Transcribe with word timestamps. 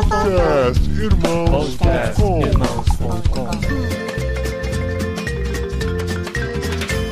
Podcast 0.00 0.80
Irmãos.com 0.98 2.40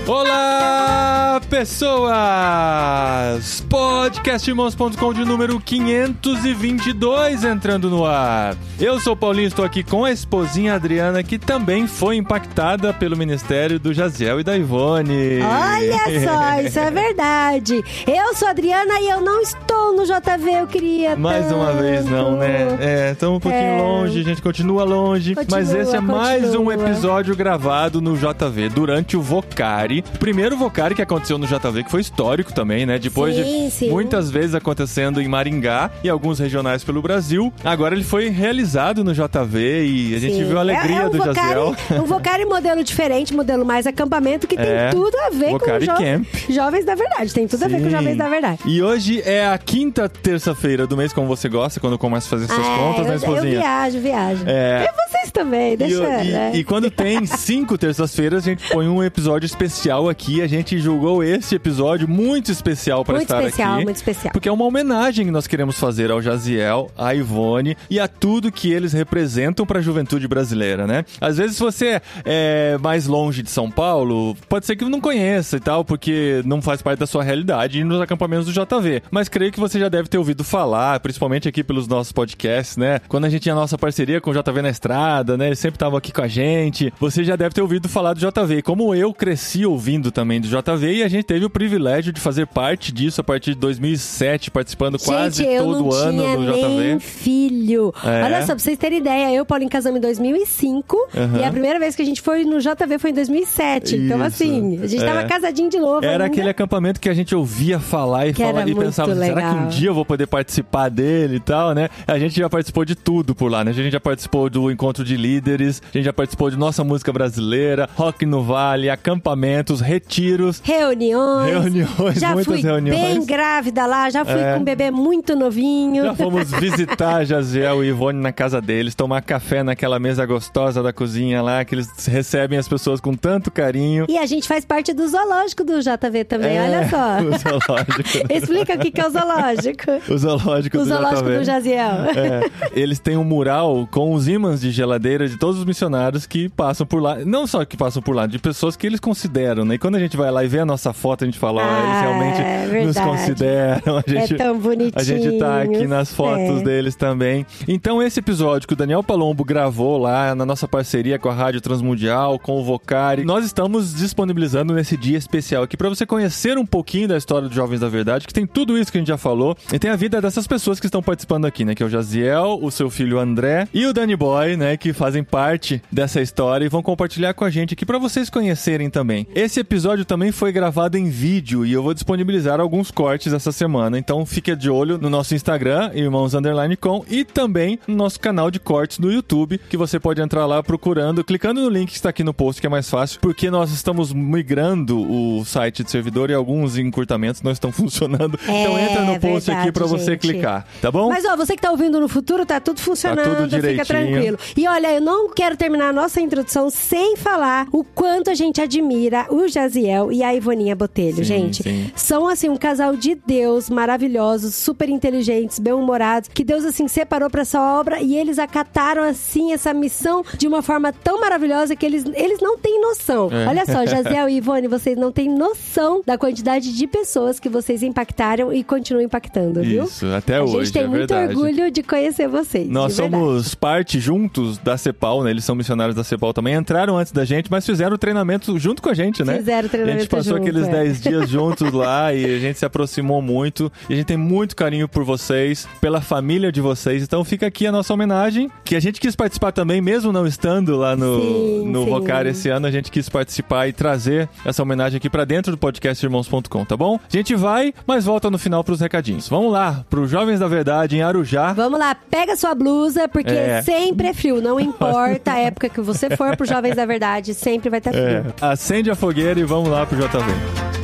Olá, 0.07 1.39
pessoas! 1.51 3.61
Podcastirmãos.com 3.69 5.13
de 5.13 5.25
número 5.27 5.61
522 5.61 7.45
entrando 7.45 7.91
no 7.91 8.05
ar. 8.07 8.57
Eu 8.81 8.99
sou 8.99 9.13
o 9.13 9.17
Paulinho, 9.17 9.49
estou 9.49 9.63
aqui 9.65 9.83
com 9.83 10.05
a 10.07 10.11
esposinha 10.11 10.75
Adriana, 10.75 11.23
que 11.23 11.39
também 11.39 11.87
foi 11.87 12.17
impactada 12.17 12.95
pelo 12.95 13.15
ministério 13.17 13.79
do 13.79 13.93
Jaziel 13.93 14.41
e 14.41 14.45
da 14.45 14.57
Ivone. 14.57 15.41
Olha 15.43 15.99
só, 16.25 16.61
isso 16.67 16.79
é 16.79 16.91
verdade. 16.91 17.85
Eu 18.07 18.35
sou 18.35 18.49
a 18.49 18.53
Adriana 18.53 19.01
e 19.01 19.11
eu 19.11 19.21
não 19.21 19.43
estou 19.43 19.95
no 19.95 20.05
JV, 20.05 20.51
eu 20.61 20.67
queria. 20.67 21.15
Mais 21.15 21.53
uma 21.53 21.67
tanto. 21.67 21.83
vez 21.83 22.05
não, 22.07 22.37
né? 22.39 22.79
É, 22.81 23.11
estamos 23.13 23.37
um 23.37 23.41
pouquinho 23.41 23.63
É. 23.65 23.79
longe, 23.83 24.21
a 24.21 24.25
gente 24.25 24.41
continua 24.41 24.85
longe. 24.85 25.35
Continua, 25.35 25.59
mas 25.59 25.75
esse 25.75 25.95
é 25.95 26.01
mais 26.01 26.55
um 26.55 26.65
continua. 26.65 26.89
episódio 26.91 27.37
gravado 27.37 28.01
no 28.01 28.17
JV 28.17 28.71
durante 28.71 29.15
o 29.17 29.21
Vocari. 29.21 30.03
O 30.15 30.19
primeiro 30.19 30.57
Vocari 30.57 30.95
que 30.95 31.03
aconteceu 31.03 31.37
no 31.37 31.47
JV, 31.47 31.85
que 31.85 31.91
foi 31.91 32.01
histórico 32.01 32.53
também, 32.55 32.87
né? 32.87 32.99
Depois 32.99 33.35
Sim, 33.35 33.43
de 33.43 33.58
sim. 33.71 33.91
muitas 33.91 34.31
vezes 34.31 34.55
acontecendo 34.55 35.21
em 35.21 35.29
Maringá 35.29 35.91
e 36.03 36.09
alguns 36.09 36.39
regionais 36.39 36.83
pelo 36.85 37.01
Brasil. 37.03 37.53
Agora 37.65 37.95
ele 37.95 38.05
foi 38.05 38.29
realizado 38.29 39.03
no 39.05 39.13
JV 39.13 39.85
e 39.87 40.15
a 40.15 40.19
gente 40.19 40.35
Sim. 40.37 40.45
viu 40.45 40.59
a 40.59 40.61
alegria 40.61 40.97
é, 40.97 41.03
é 41.03 41.07
um 41.07 41.11
do 41.11 41.19
Vocari, 41.19 41.35
Jaziel. 41.37 41.77
Um 42.03 42.05
Vocari 42.07 42.45
modelo 42.45 42.83
diferente, 42.85 43.35
modelo 43.35 43.65
mais 43.65 43.87
acampamento, 43.87 44.47
que 44.47 44.57
É, 44.59 44.91
tem 44.91 45.01
tudo 45.01 45.17
a 45.27 45.31
ver 45.31 45.51
Vocari 45.51 45.87
com 45.87 45.93
jo 45.95 45.99
Camp. 45.99 46.27
jovens 46.49 46.85
da 46.85 46.95
verdade. 46.95 47.33
Tem 47.35 47.47
tudo 47.47 47.65
a 47.65 47.69
ver 47.69 47.79
com 47.79 47.85
Sim. 47.85 47.91
jovens 47.91 48.17
da 48.17 48.29
verdade. 48.29 48.61
E 48.67 48.83
hoje 48.83 49.23
é 49.25 49.47
a 49.47 49.59
quinta 49.59 50.09
terça-feira 50.09 50.87
do 50.87 50.97
mês, 50.97 51.13
como 51.13 51.27
você 51.27 51.49
gosta, 51.49 51.81
quando 51.81 51.99
começa 51.99 52.27
a 52.27 52.31
fazer 52.31 52.45
essas 52.45 52.59
É, 52.67 52.77
contas, 52.77 53.03
né, 53.07 53.09
eu, 53.09 53.13
eu 53.13 53.17
esposinha? 53.17 53.59
viajo, 53.61 54.01
viajo. 54.01 54.45
É. 54.47 54.85
E 54.89 55.09
vocês 55.11 55.31
também, 55.33 55.77
deixa. 55.77 55.95
E, 56.23 56.29
e- 56.29 56.33
né? 56.33 56.51
e 56.55 56.65
quando 56.65 56.91
tem 56.91 57.25
cinco 57.27 57.77
terças-feiras, 57.79 58.43
a 58.45 58.51
gente 58.51 58.69
põe 58.71 58.89
um 58.89 59.03
episódio 59.03 59.47
especial 59.47 60.09
aqui. 60.09 60.43
A 60.43 60.47
gente 60.47 60.79
julgou 60.79 61.23
esse 61.23 61.55
episódio 61.55 62.09
muito 62.09 62.51
especial 62.53 63.05
para 63.05 63.23
estar 63.23 63.43
especial, 63.49 63.75
aqui. 63.75 63.85
muito 63.85 63.97
especial. 63.97 64.33
Porque 64.33 64.49
é 64.49 64.53
uma 64.53 64.65
homenagem 64.65 65.27
que 65.27 65.31
nós 65.31 65.47
queremos 65.47 65.79
fazer 65.79 66.11
ao 66.11 66.21
Jaziel, 66.23 66.91
à 66.97 67.15
Ivone 67.15 67.77
e 67.91 67.99
a 68.01 68.09
tudo 68.09 68.53
que 68.53 68.73
eles 68.73 68.93
representam 68.93 69.67
para 69.67 69.79
a 69.79 69.83
juventude 69.83 70.27
brasileira, 70.27 70.87
né? 70.87 71.05
Às 71.21 71.39
vezes, 71.39 71.57
se 71.57 71.63
você 71.63 72.01
é 72.25 72.77
mais 72.81 73.07
longe 73.07 73.43
de 73.43 73.51
São 73.51 73.71
Paulo, 73.71 74.37
pode 74.49 74.67
ser 74.67 74.77
que 74.77 74.85
não 74.85 75.01
conheça 75.01 75.57
e 75.57 75.61
tal, 75.61 75.85
porque 75.85 76.43
não 76.45 76.61
faz 76.63 76.83
parte 76.83 76.99
da 76.99 77.07
sua 77.07 77.23
realidade 77.23 77.81
ir 77.81 77.85
nos 77.85 78.01
acampamentos 78.01 78.47
do 78.47 78.53
JV. 78.53 79.03
Mas 79.11 79.29
creio 79.29 79.53
que 79.53 79.61
você 79.61 79.79
já 79.79 79.89
deve 79.89 80.09
ter 80.09 80.19
ouvido 80.19 80.45
falar, 80.45 81.01
principalmente 81.01 81.49
aqui 81.49 81.63
pelos 81.63 81.87
nossos 81.87 82.13
podcasts, 82.13 82.77
né? 82.77 83.01
Quando 83.09 83.25
a 83.25 83.29
gente 83.29 83.43
tinha 83.43 83.55
a 83.55 83.57
nossa 83.57 83.79
parceria 83.79 84.21
com 84.21 84.31
o 84.31 84.35
JV 84.35 84.63
na 84.63 84.71
estrada, 84.71 85.37
né? 85.37 85.47
Eles 85.47 85.59
sempre 85.59 85.77
estavam 85.77 85.99
aqui 85.99 86.13
com 86.13 86.23
a 86.23 86.29
gente. 86.29 86.93
Você 86.99 87.25
já 87.25 87.37
deve 87.37 87.55
ter 87.55 87.63
ouvido 87.63 87.89
falar 87.89 88.15
do 88.15 88.21
JV. 88.21 88.63
Como 88.63 88.95
eu 88.95 89.13
cresci 89.13 89.65
ouvindo 89.65 90.11
também 90.11 90.41
do 90.41 90.49
JV 90.49 90.95
e 90.95 91.03
a 91.03 91.09
gente 91.09 91.25
teve 91.25 91.45
o 91.45 91.51
privilégio 91.51 92.13
de 92.13 92.21
fazer 92.21 92.47
parte 92.47 92.93
disso 92.93 93.21
a 93.21 93.25
partir 93.25 93.38
de 93.41 93.55
2007, 93.55 94.51
participando 94.51 94.99
quase 94.99 95.43
Gente, 95.43 95.55
eu 95.55 95.65
todo 95.65 95.95
ano 95.95 96.23
tinha 96.23 96.37
do 96.37 96.43
nem 96.43 96.97
JV. 96.97 97.01
filho. 97.01 97.95
É. 98.05 98.23
Olha 98.25 98.41
só, 98.41 98.47
pra 98.49 98.59
vocês 98.59 98.79
terem 98.79 98.99
ideia, 98.99 99.33
eu, 99.35 99.45
Paulinho, 99.45 99.71
casamos 99.71 99.99
em 99.99 100.01
2005 100.01 100.97
Aham. 101.17 101.39
e 101.41 101.45
a 101.45 101.51
primeira 101.51 101.79
vez 101.79 101.95
que 101.97 102.03
a 102.03 102.05
gente 102.05 102.21
foi 102.21 102.45
no 102.45 102.59
JV 102.61 102.99
foi 102.99 103.11
em 103.11 103.15
2007. 103.15 103.97
Então, 103.97 104.19
Isso. 104.19 104.27
assim, 104.27 104.79
a 104.83 104.87
gente 104.87 105.03
É. 105.03 105.07
tava 105.07 105.25
casadinho 105.25 105.71
de 105.71 105.79
novo 105.79 106.05
Era 106.05 106.13
ainda. 106.13 106.27
aquele 106.27 106.49
acampamento 106.49 107.01
que 107.01 107.09
a 107.09 107.15
gente 107.15 107.35
ouvia 107.35 107.79
falar 107.79 108.27
e, 108.27 108.35
era 108.39 108.69
e 108.69 108.75
pensava, 108.75 109.15
será 109.15 109.41
que 109.41 109.47
um 109.49 109.55
legal. 109.55 109.67
dia 109.69 109.89
eu 109.91 109.95
vou 109.95 110.05
poder 110.05 110.27
participar 110.27 110.89
dele 110.89 111.37
e 111.37 111.41
tal, 111.41 111.75
né? 111.75 111.89
A 112.07 112.19
gente 112.19 112.37
já 112.39 112.49
participou 112.49 112.85
de 112.85 112.95
tudo 112.95 113.35
por 113.35 113.51
lá, 113.51 113.65
né? 113.65 113.71
A 113.71 113.75
gente 113.75 113.91
já 113.93 114.01
participou 114.01 114.49
do 114.51 114.71
encontro 114.71 115.05
de 115.05 115.17
líderes, 115.17 115.83
a 115.93 115.97
gente 115.97 116.05
já 116.05 116.13
participou 116.13 116.51
de 116.51 116.57
nossa 116.57 116.83
música 116.85 117.13
brasileira, 117.13 117.89
rock 117.97 118.25
no 118.27 118.43
vale, 118.43 118.89
acampamentos, 118.91 119.81
retiros, 119.81 120.61
Reuniões. 120.65 121.51
reuniões, 121.51 122.19
Já 122.19 122.33
muitas 122.35 122.63
reuniões. 122.63 123.27
Grávida 123.29 123.85
lá, 123.87 124.09
já 124.09 124.25
fui 124.25 124.41
É. 124.41 124.55
com 124.55 124.61
um 124.61 124.65
bebê 124.65 124.91
muito 124.91 125.37
novinho. 125.37 126.03
Já 126.03 126.15
fomos 126.15 126.51
visitar 126.51 127.25
Jaziel 127.25 127.85
e 127.85 127.89
Ivone 127.89 128.19
na 128.21 128.33
casa 128.33 128.61
deles, 128.61 128.95
tomar 128.95 129.21
café 129.23 129.63
naquela 129.63 129.99
mesa 129.99 130.25
gostosa 130.25 130.83
da 130.83 130.93
cozinha 130.93 131.43
lá, 131.43 131.63
que 131.65 131.75
eles 131.75 131.89
recebem 132.07 132.59
as 132.59 132.67
pessoas 132.67 133.01
com 133.01 133.15
tanto 133.15 133.51
carinho. 133.51 134.07
E 134.09 134.17
a 134.17 134.25
gente 134.25 134.49
faz 134.49 134.65
parte 134.65 134.93
do 134.95 135.07
zoológico 135.07 135.63
do 135.63 135.79
JV 135.81 136.25
também, 136.25 136.57
É, 136.57 136.63
olha 136.63 136.89
só. 136.89 137.19
O 137.29 137.39
zoológico. 137.39 138.03
Explica 138.33 138.75
o 138.75 138.79
que 138.79 138.99
é 139.01 139.07
o 139.07 139.11
zoológico. 139.11 139.85
O 140.13 140.17
zoológico 140.19 140.77
O 140.77 140.81
do 140.81 140.87
zoológico 140.87 141.29
JV. 141.29 141.39
do 141.39 141.45
Jaziel. 141.45 141.91
É, 142.17 142.51
eles 142.73 142.99
têm 142.99 143.17
um 143.17 143.25
mural 143.25 143.87
com 143.91 144.13
os 144.15 144.27
ímãs 144.27 144.61
de 144.61 144.71
geladeira 144.71 145.29
de 145.29 145.37
todos 145.39 145.59
os 145.59 145.65
missionários 145.67 146.27
que 146.27 146.49
passam 146.49 146.87
por 146.87 147.03
lá. 147.03 147.17
Não 147.25 147.47
só 147.47 147.65
que 147.65 147.77
passam 147.77 148.01
por 148.03 148.15
lá, 148.17 148.27
de 148.27 148.39
pessoas 148.39 148.75
que 148.77 148.87
eles 148.87 149.01
consideram, 149.01 149.65
né? 149.65 149.75
E 149.75 149.79
quando 149.79 149.97
a 149.97 149.99
gente 149.99 150.17
vai 150.17 150.31
lá 150.31 150.43
e 150.45 150.49
vê 150.49 150.61
a 150.61 150.65
nossa 150.65 150.93
foto, 150.93 151.25
a 151.25 151.27
gente 151.27 151.39
fala, 151.39 151.61
ó, 151.63 151.65
eles 151.65 151.97
Ah, 151.97 152.01
realmente 152.01 152.41
é 152.41 152.85
nos. 152.85 152.97
Consideram. 153.21 153.99
A 153.99 154.11
gente, 154.11 154.35
é 154.35 154.37
tão 154.37 154.59
bonitinho. 154.59 154.93
a 154.95 155.03
gente 155.03 155.39
tá 155.39 155.63
aqui 155.63 155.87
nas 155.87 156.13
fotos 156.13 156.61
é. 156.61 156.65
deles 156.65 156.97
também. 156.97 157.47
Então, 157.67 158.03
esse 158.03 158.21
episódio 158.21 158.67
que 158.67 158.75
o 158.75 158.77
Daniel 158.77 159.03
Palombo 159.03 159.45
gravou 159.45 159.99
lá 159.99 160.35
na 160.35 160.45
nossa 160.45 160.67
parceria 160.67 161.19
com 161.19 161.29
a 161.29 161.35
Rádio 161.35 161.61
Transmundial, 161.61 162.39
com 162.39 162.61
o 162.61 162.65
Vocari, 162.65 163.25
nós 163.25 163.45
estamos 163.45 163.95
disponibilizando 163.95 164.75
nesse 164.75 164.97
dia 164.97 165.19
especial 165.19 165.63
aqui 165.63 165.77
para 165.77 165.89
você 165.89 166.07
conhecer 166.07 166.59
um 166.59 166.67
pouquinho 166.67 167.09
da 167.09 167.17
história 167.17 167.49
dos 167.49 167.57
Jovens 167.57 167.81
da 167.81 167.89
Verdade, 167.89 168.27
que 168.27 168.35
tem 168.35 168.47
tudo 168.47 168.79
isso 168.79 168.91
que 168.91 168.99
a 168.99 169.01
gente 169.01 169.09
já 169.09 169.19
falou, 169.19 169.57
e 169.73 169.79
tem 169.79 169.91
a 169.91 169.97
vida 169.97 170.21
dessas 170.21 170.47
pessoas 170.47 170.81
que 170.81 170.87
estão 170.87 171.03
participando 171.03 171.45
aqui, 171.45 171.65
né? 171.65 171.75
Que 171.75 171.83
é 171.83 171.87
o 171.87 171.89
Jaziel, 171.89 172.59
o 172.61 172.71
seu 172.71 172.91
filho 172.91 173.19
André 173.19 173.69
e 173.73 173.87
o 173.87 173.93
Danny 173.93 174.17
Boy, 174.17 174.57
né? 174.57 174.77
Que 174.77 174.93
fazem 174.93 175.25
parte 175.25 175.83
dessa 175.91 176.21
história 176.21 176.65
e 176.65 176.69
vão 176.69 176.83
compartilhar 176.83 177.35
com 177.35 177.45
a 177.45 177.51
gente 177.51 177.75
aqui 177.75 177.85
para 177.85 177.99
vocês 177.99 178.31
conhecerem 178.31 178.91
também. 178.91 179.27
Esse 179.35 179.61
episódio 179.61 180.05
também 180.05 180.33
foi 180.33 180.53
gravado 180.53 180.97
em 180.97 181.09
vídeo 181.09 181.65
e 181.65 181.73
eu 181.73 181.83
vou 181.83 181.95
disponibilizar 181.95 182.61
alguns 182.61 182.91
cortes 182.91 183.08
essa 183.17 183.53
semana, 183.53 183.99
então 183.99 184.25
fique 184.27 184.55
de 184.55 184.71
olho 184.71 184.99
no 184.99 185.09
nosso 185.09 185.35
Instagram, 185.35 185.91
Irmãos 185.95 186.35
Underline 186.35 186.77
Com, 186.77 187.05
e 187.09 187.25
também 187.25 187.79
no 187.87 187.97
nosso 187.97 188.21
canal 188.21 188.51
de 188.51 188.59
cortes 188.59 188.99
no 188.99 189.11
YouTube, 189.11 189.59
que 189.69 189.77
você 189.77 189.99
pode 189.99 190.21
entrar 190.21 190.47
lá 190.47 190.63
procurando, 190.63 191.25
clicando 191.25 191.61
no 191.61 191.69
link 191.69 191.89
que 191.91 191.97
está 191.97 192.11
aqui 192.11 192.23
no 192.23 192.35
post, 192.35 192.61
que 192.61 192.67
é 192.67 192.71
mais 192.71 192.89
fácil, 192.89 193.21
porque 193.21 193.51
nós 193.51 193.71
estamos 193.73 194.13
migrando 194.13 194.99
o 195.01 195.45
site 195.45 195.83
de 195.83 195.91
servidor 195.91 196.31
e 196.31 196.35
alguns 196.35 196.77
encurtamentos 196.77 197.43
não 197.43 197.51
estão 197.53 197.71
funcionando. 197.73 198.39
É, 198.47 198.63
então 198.63 198.79
entra 198.79 199.05
no 199.05 199.21
post 199.21 199.51
aqui 199.51 199.65
verdade, 199.65 199.73
para 199.73 199.87
você 199.87 200.17
clicar, 200.17 200.67
tá 200.81 200.91
bom? 200.91 201.09
Mas 201.09 201.25
ó, 201.25 201.37
você 201.37 201.57
que 201.57 201.63
tá 201.63 201.71
ouvindo 201.71 202.01
no 202.01 202.09
futuro, 202.09 202.45
tá 202.45 202.61
tudo 202.61 202.81
funcionando, 202.81 203.19
Tá 203.19 203.49
tudo 203.49 203.61
fica 203.61 203.85
tranquilo. 203.85 204.39
E 204.57 204.67
olha, 204.67 204.95
eu 204.95 205.01
não 205.01 205.31
quero 205.33 205.57
terminar 205.57 205.89
a 205.89 205.93
nossa 205.93 206.21
introdução 206.21 206.71
sem 206.71 207.17
falar 207.17 207.67
o 207.73 207.83
quanto 207.85 208.31
a 208.31 208.35
gente 208.35 208.61
admira 208.61 209.27
o 209.31 209.49
Jaziel 209.49 210.13
e 210.13 210.23
a 210.23 210.35
Ivoninha 210.35 210.75
Botelho, 210.75 211.17
Sim, 211.17 211.25
gente. 211.25 211.63
sim. 211.63 211.91
São 211.95 212.29
assim 212.29 212.49
um 212.49 212.57
casal 212.57 212.97
de 212.99 213.15
Deus, 213.15 213.71
maravilhosos, 213.71 214.55
super 214.55 214.89
inteligentes, 214.89 215.59
bem-humorados, 215.59 216.29
que 216.33 216.45
Deus 216.45 216.65
assim 216.65 216.89
separou 216.89 217.31
pra 217.31 217.43
essa 217.43 217.61
obra 217.61 218.01
e 218.01 218.17
eles 218.17 218.39
acataram 218.39 219.03
assim 219.03 219.53
essa 219.53 219.73
missão 219.73 220.25
de 220.37 220.47
uma 220.47 220.63
forma 220.63 220.93
tão 220.93 221.21
maravilhosa 221.21 221.77
que 221.77 221.87
eles, 221.87 222.05
eles 222.15 222.41
não 222.41 222.59
têm 222.59 222.81
noção. 222.81 223.31
É. 223.33 223.47
Olha 223.47 223.65
só, 223.65 223.87
Jaziel 223.87 224.29
e 224.31 224.37
Ivone, 224.37 224.69
vocês 224.69 224.97
não 224.97 225.13
têm 225.13 225.29
noção 225.29 226.03
da 226.05 226.19
quantidade 226.19 226.77
de 226.77 226.87
pessoas 226.87 227.39
que 227.39 227.49
vocês 227.49 227.83
impactaram 227.83 228.53
e 228.53 228.65
continuam 228.65 229.05
impactando, 229.05 229.63
viu? 229.63 229.85
Isso, 229.85 230.07
até 230.07 230.37
a 230.37 230.43
hoje, 230.43 230.67
gente 230.67 230.73
tem 230.73 230.83
é 230.83 230.87
muito 230.87 230.99
verdade. 231.15 231.35
orgulho 231.37 231.71
de 231.71 231.83
conhecer 231.83 232.29
vocês. 232.29 232.69
Nós 232.69 232.95
somos 232.95 233.55
parte 233.55 234.01
juntos 234.01 234.59
da 234.59 234.77
CEPAL, 234.77 235.23
né? 235.23 235.31
Eles 235.31 235.45
são 235.45 235.55
missionários 235.55 235.95
da 235.95 236.03
CEPAL 236.03 236.33
também. 236.33 236.55
Entraram 236.55 236.99
antes 236.99 237.13
da 237.13 237.25
gente, 237.25 237.51
mas 237.51 237.65
fizeram 237.65 237.95
o 237.95 237.99
treinamento 237.99 238.59
junto 238.59 238.83
com 238.83 238.89
a 238.89 238.95
gente, 238.95 239.25
né? 239.25 239.37
Fizeram 239.37 239.67
o 239.67 239.71
treinamento 239.71 239.99
A 239.99 240.01
gente 240.01 240.11
passou 240.11 240.37
junto, 240.37 240.43
aqueles 240.43 240.67
é. 240.67 240.71
10 240.71 241.01
dias 241.01 241.29
juntos 241.29 241.73
lá 241.73 242.13
e 242.13 242.25
a 242.25 242.39
gente 242.39 242.59
se 242.59 242.65
aproximou 242.65 242.78
muito. 243.23 243.71
E 243.89 243.93
a 243.93 243.97
gente 243.97 244.07
tem 244.07 244.17
muito 244.17 244.55
carinho 244.57 244.89
por 244.89 245.05
vocês, 245.05 245.69
pela 245.81 246.01
família 246.01 246.51
de 246.53 246.61
vocês. 246.61 247.03
Então 247.03 247.25
fica 247.25 247.47
aqui 247.47 247.67
a 247.67 247.73
nossa 247.73 247.93
homenagem, 247.93 248.51
que 248.65 248.77
a 248.77 248.81
gente 248.81 249.01
quis 249.01 249.15
participar 249.17 249.53
também, 249.53 249.81
mesmo 249.81 250.13
não 250.13 250.27
estando 250.27 250.77
lá 250.77 250.95
no, 250.97 251.21
Sim, 251.21 251.69
no 251.71 251.85
sim. 251.85 251.91
Vocar 251.91 252.27
esse 252.27 252.49
ano, 252.49 252.67
a 252.67 252.71
gente 252.71 252.91
quis 252.91 253.09
participar 253.09 253.67
e 253.69 253.73
trazer 253.73 254.29
essa 254.45 254.63
homenagem 254.63 254.97
aqui 254.99 255.09
pra 255.11 255.25
dentro 255.25 255.53
do 255.53 255.59
podcast 255.59 256.05
irmãos.com, 256.05 256.65
tá 256.65 256.77
bom? 256.77 256.99
A 257.13 257.17
gente 257.17 257.35
vai, 257.35 257.73
mas 257.87 258.05
volta 258.05 258.31
no 258.31 258.39
final 258.39 258.63
pros 258.63 258.81
recadinhos. 258.81 259.29
Vamos 259.29 259.53
lá, 259.53 259.85
pro 259.89 260.07
Jovens 260.07 260.41
da 260.41 260.49
Verdade 260.49 260.97
em 260.97 261.03
Arujá. 261.03 261.53
Vamos 261.53 261.79
lá, 261.79 261.95
pega 261.95 262.37
sua 262.37 262.55
blusa, 262.55 263.09
porque 263.09 263.33
É. 263.33 263.63
sempre 263.63 264.09
é 264.09 264.15
frio. 264.15 264.41
Não 264.41 264.59
importa 264.61 265.33
a 265.33 265.39
época 265.39 265.69
que 265.69 265.81
você 265.81 266.17
for 266.17 266.37
pro 266.37 266.47
Jovens 266.47 266.77
da 266.77 266.85
Verdade, 266.87 267.35
sempre 267.35 267.71
vai 267.71 267.79
estar 267.79 267.93
frio. 267.93 268.05
É, 268.05 268.25
acende 268.41 268.91
a 268.91 268.95
fogueira 268.95 269.39
e 269.41 269.45
vamos 269.45 269.69
lá 269.69 269.85
pro 269.87 269.97
JV. 269.97 270.78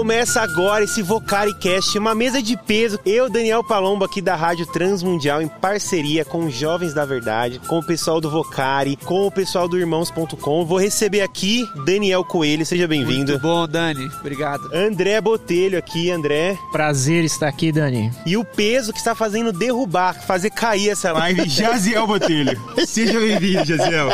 Começa 0.00 0.40
agora 0.40 0.82
esse 0.82 1.02
VocariCast, 1.02 1.98
uma 1.98 2.14
mesa 2.14 2.42
de 2.42 2.56
peso. 2.56 2.98
Eu, 3.04 3.28
Daniel 3.28 3.62
Palombo, 3.62 4.02
aqui 4.02 4.22
da 4.22 4.34
Rádio 4.34 4.64
Transmundial, 4.64 5.42
em 5.42 5.46
parceria 5.46 6.24
com 6.24 6.46
os 6.46 6.54
Jovens 6.54 6.94
da 6.94 7.04
Verdade, 7.04 7.60
com 7.68 7.80
o 7.80 7.84
pessoal 7.84 8.18
do 8.18 8.30
Vocari, 8.30 8.96
com 8.96 9.26
o 9.26 9.30
pessoal 9.30 9.68
do 9.68 9.78
Irmãos.com. 9.78 10.64
Vou 10.64 10.80
receber 10.80 11.20
aqui 11.20 11.68
Daniel 11.84 12.24
Coelho, 12.24 12.64
seja 12.64 12.88
bem-vindo. 12.88 13.32
Muito 13.32 13.42
bom, 13.42 13.68
Dani. 13.68 14.10
Obrigado. 14.20 14.74
André 14.74 15.20
Botelho 15.20 15.78
aqui, 15.78 16.10
André. 16.10 16.56
Prazer 16.72 17.22
estar 17.22 17.48
aqui, 17.48 17.70
Dani. 17.70 18.10
E 18.24 18.38
o 18.38 18.44
peso 18.44 18.94
que 18.94 18.98
está 18.98 19.14
fazendo 19.14 19.52
derrubar, 19.52 20.14
fazer 20.26 20.48
cair 20.48 20.88
essa 20.88 21.12
live, 21.12 21.44
Jaziel 21.46 22.06
Botelho. 22.06 22.58
Seja 22.86 23.20
bem-vindo, 23.20 23.66
Jaziel. 23.66 24.08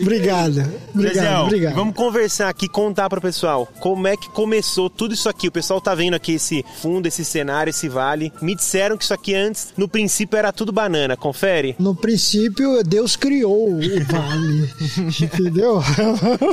Obrigado. 0.00 0.60
Obrigado, 0.94 1.14
Jaziel, 1.14 1.42
obrigado. 1.42 1.74
vamos 1.74 1.94
conversar 1.96 2.48
aqui, 2.48 2.68
contar 2.68 3.08
para 3.08 3.18
o 3.18 3.22
pessoal 3.22 3.68
como 3.80 4.06
é 4.06 4.16
que 4.16 4.30
começou 4.30 4.88
tudo 4.88 5.07
isso 5.14 5.28
aqui. 5.28 5.48
O 5.48 5.52
pessoal 5.52 5.80
tá 5.80 5.94
vendo 5.94 6.14
aqui 6.14 6.32
esse 6.32 6.64
fundo, 6.80 7.06
esse 7.06 7.24
cenário, 7.24 7.70
esse 7.70 7.88
vale. 7.88 8.32
Me 8.40 8.54
disseram 8.54 8.96
que 8.96 9.04
isso 9.04 9.14
aqui 9.14 9.34
antes, 9.34 9.68
no 9.76 9.88
princípio, 9.88 10.36
era 10.36 10.52
tudo 10.52 10.72
banana. 10.72 11.16
Confere? 11.16 11.76
No 11.78 11.94
princípio, 11.94 12.82
Deus 12.84 13.16
criou 13.16 13.70
o 13.74 13.80
vale. 14.04 14.70
entendeu? 15.22 15.80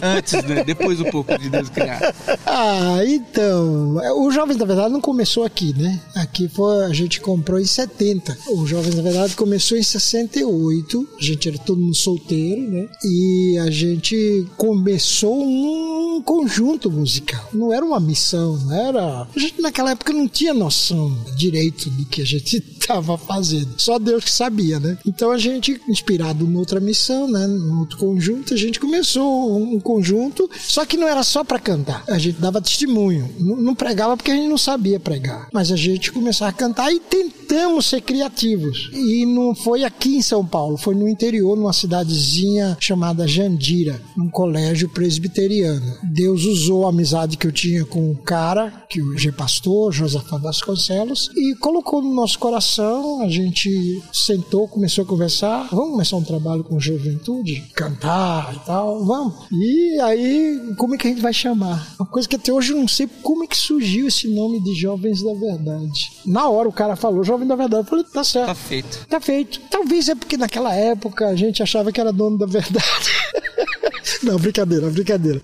Antes, 0.02 0.44
né? 0.44 0.64
Depois 0.64 1.00
um 1.00 1.10
pouco 1.10 1.38
de 1.38 1.50
Deus 1.50 1.70
criar. 1.70 2.14
ah, 2.46 3.00
então. 3.06 3.96
O 4.18 4.32
Jovens 4.32 4.58
da 4.58 4.66
Verdade 4.66 4.94
não 4.94 5.02
começou 5.02 5.44
aqui, 5.44 5.74
né? 5.78 6.02
Aqui 6.16 6.48
foi. 6.48 6.86
A 6.86 6.94
gente 6.94 7.20
comprou 7.22 7.60
em 7.60 7.66
70. 7.66 8.38
O 8.48 8.66
Jovens 8.66 8.96
da 8.96 9.02
Verdade 9.02 9.36
começou 9.36 9.78
em 9.78 9.84
68. 9.84 11.08
A 11.20 11.24
gente 11.24 11.50
era 11.50 11.58
todo 11.58 11.82
mundo 11.82 11.96
solteiro, 11.96 12.62
né? 12.62 12.88
E 13.04 13.58
a 13.60 13.70
gente 13.70 14.48
começou 14.58 15.44
um 15.44 16.22
conjunto 16.24 16.90
musical. 16.92 17.50
Não 17.54 17.74
era 17.74 17.86
uma 17.86 18.00
missão, 18.00 18.45
não 18.54 18.74
era. 18.74 19.28
A 19.36 19.40
gente 19.40 19.62
naquela 19.62 19.92
época 19.92 20.14
não 20.14 20.28
tinha 20.28 20.54
noção 20.54 21.16
direito 21.36 21.90
do 21.90 22.06
que 22.06 22.22
a 22.22 22.26
gente 22.26 22.58
estava 22.80 23.18
fazendo. 23.18 23.74
Só 23.78 23.98
Deus 23.98 24.24
que 24.24 24.32
sabia, 24.32 24.80
né? 24.80 24.98
Então 25.06 25.32
a 25.32 25.38
gente, 25.38 25.80
inspirado 25.88 26.46
noutra 26.46 26.80
missão, 26.80 27.28
né? 27.30 27.48
No 27.48 27.80
outro 27.80 27.98
conjunto, 27.98 28.54
a 28.54 28.58
gente 28.58 28.80
começou 28.80 29.58
um 29.58 29.80
conjunto, 29.80 30.50
só 30.68 30.86
que 30.86 30.98
não 30.98 31.08
era 31.08 31.24
só 31.24 31.44
para 31.44 31.60
cantar. 31.60 32.04
A 32.08 32.18
gente 32.18 32.40
dava 32.40 32.62
testemunho. 32.62 33.30
Não, 33.40 33.56
não 33.58 33.76
pregava 33.76 34.16
porque 34.16 34.32
a 34.32 34.36
gente 34.36 34.50
não 34.50 34.58
sabia 34.58 35.00
pregar. 35.00 35.50
Mas 35.52 35.72
a 35.72 35.76
gente 35.76 36.12
começava 36.12 36.50
a 36.50 36.54
cantar 36.54 36.92
e 36.92 37.00
tentamos 37.46 37.86
ser 37.86 38.02
criativos. 38.02 38.90
E 38.94 39.26
não 39.26 39.56
foi 39.56 39.84
aqui 39.84 40.18
em 40.18 40.22
São 40.22 40.46
Paulo, 40.46 40.78
foi 40.78 40.96
no 40.96 41.08
interior, 41.08 41.56
numa 41.56 41.74
cidadezinha 41.74 42.78
chamada 42.80 43.28
Jandira, 43.28 44.02
num 44.16 44.30
colégio 44.30 44.90
presbiteriano. 44.90 45.86
Deus 46.04 46.44
usou 46.44 46.86
a 46.86 46.90
amizade 46.90 47.38
que 47.38 47.48
eu 47.48 47.52
tinha 47.52 47.86
com 47.86 48.12
o 48.12 48.16
cara, 48.16 48.86
que 48.90 49.02
hoje 49.02 49.30
é 49.30 49.32
pastor, 49.32 49.92
Josafá 49.92 50.38
Vasconcelos, 50.38 51.30
e 51.36 51.56
colocou 51.56 52.02
no 52.02 52.14
nosso 52.14 52.40
coração. 52.40 53.22
A 53.22 53.30
gente 53.30 53.70
sentou, 54.12 54.68
começou 54.68 55.04
a 55.04 55.08
conversar. 55.08 55.70
Vamos 55.72 55.92
começar 55.92 56.18
um 56.18 56.24
trabalho 56.24 56.64
com 56.64 56.80
juventude? 56.80 57.64
Cantar 57.76 58.56
e 58.56 58.66
tal, 58.66 59.06
vamos. 59.06 59.46
E 59.52 60.00
aí, 60.02 60.74
como 60.78 60.96
é 60.96 60.98
que 60.98 61.08
a 61.08 61.10
gente 61.10 61.22
vai 61.22 61.34
chamar? 61.34 61.96
Uma 62.00 62.08
coisa 62.08 62.28
que 62.28 62.36
até 62.36 62.52
hoje 62.52 62.74
eu 62.74 62.78
não 62.78 62.88
sei 62.88 63.08
como 63.22 63.44
é 63.44 63.48
que 63.48 63.58
surgiu 63.58 64.08
esse 64.08 64.28
nome 64.28 64.62
de 64.62 64.74
Jovens 64.74 65.22
da 65.22 65.34
Verdade. 65.34 66.12
Na 66.26 66.50
hora 66.50 66.68
o 66.68 66.74
cara 66.74 66.96
falou 66.96 67.24
Jovem 67.36 67.48
da 67.48 67.56
Verdade, 67.56 67.84
eu 67.84 67.90
falei, 67.90 68.06
tá 68.06 68.24
certo. 68.24 68.48
Tá 68.48 68.56
feito. 68.56 69.08
Tá 69.08 69.20
feito. 69.20 69.60
Talvez 69.70 70.08
é 70.08 70.16
porque 70.16 70.38
naquela 70.38 70.74
época 70.74 71.28
a 71.28 71.36
gente 71.36 71.62
achava 71.62 71.92
que 71.92 72.00
era 72.00 72.14
dono 72.14 72.38
da 72.38 72.46
verdade. 72.46 73.12
Não, 74.24 74.38
brincadeira, 74.38 74.90
brincadeira. 74.90 75.42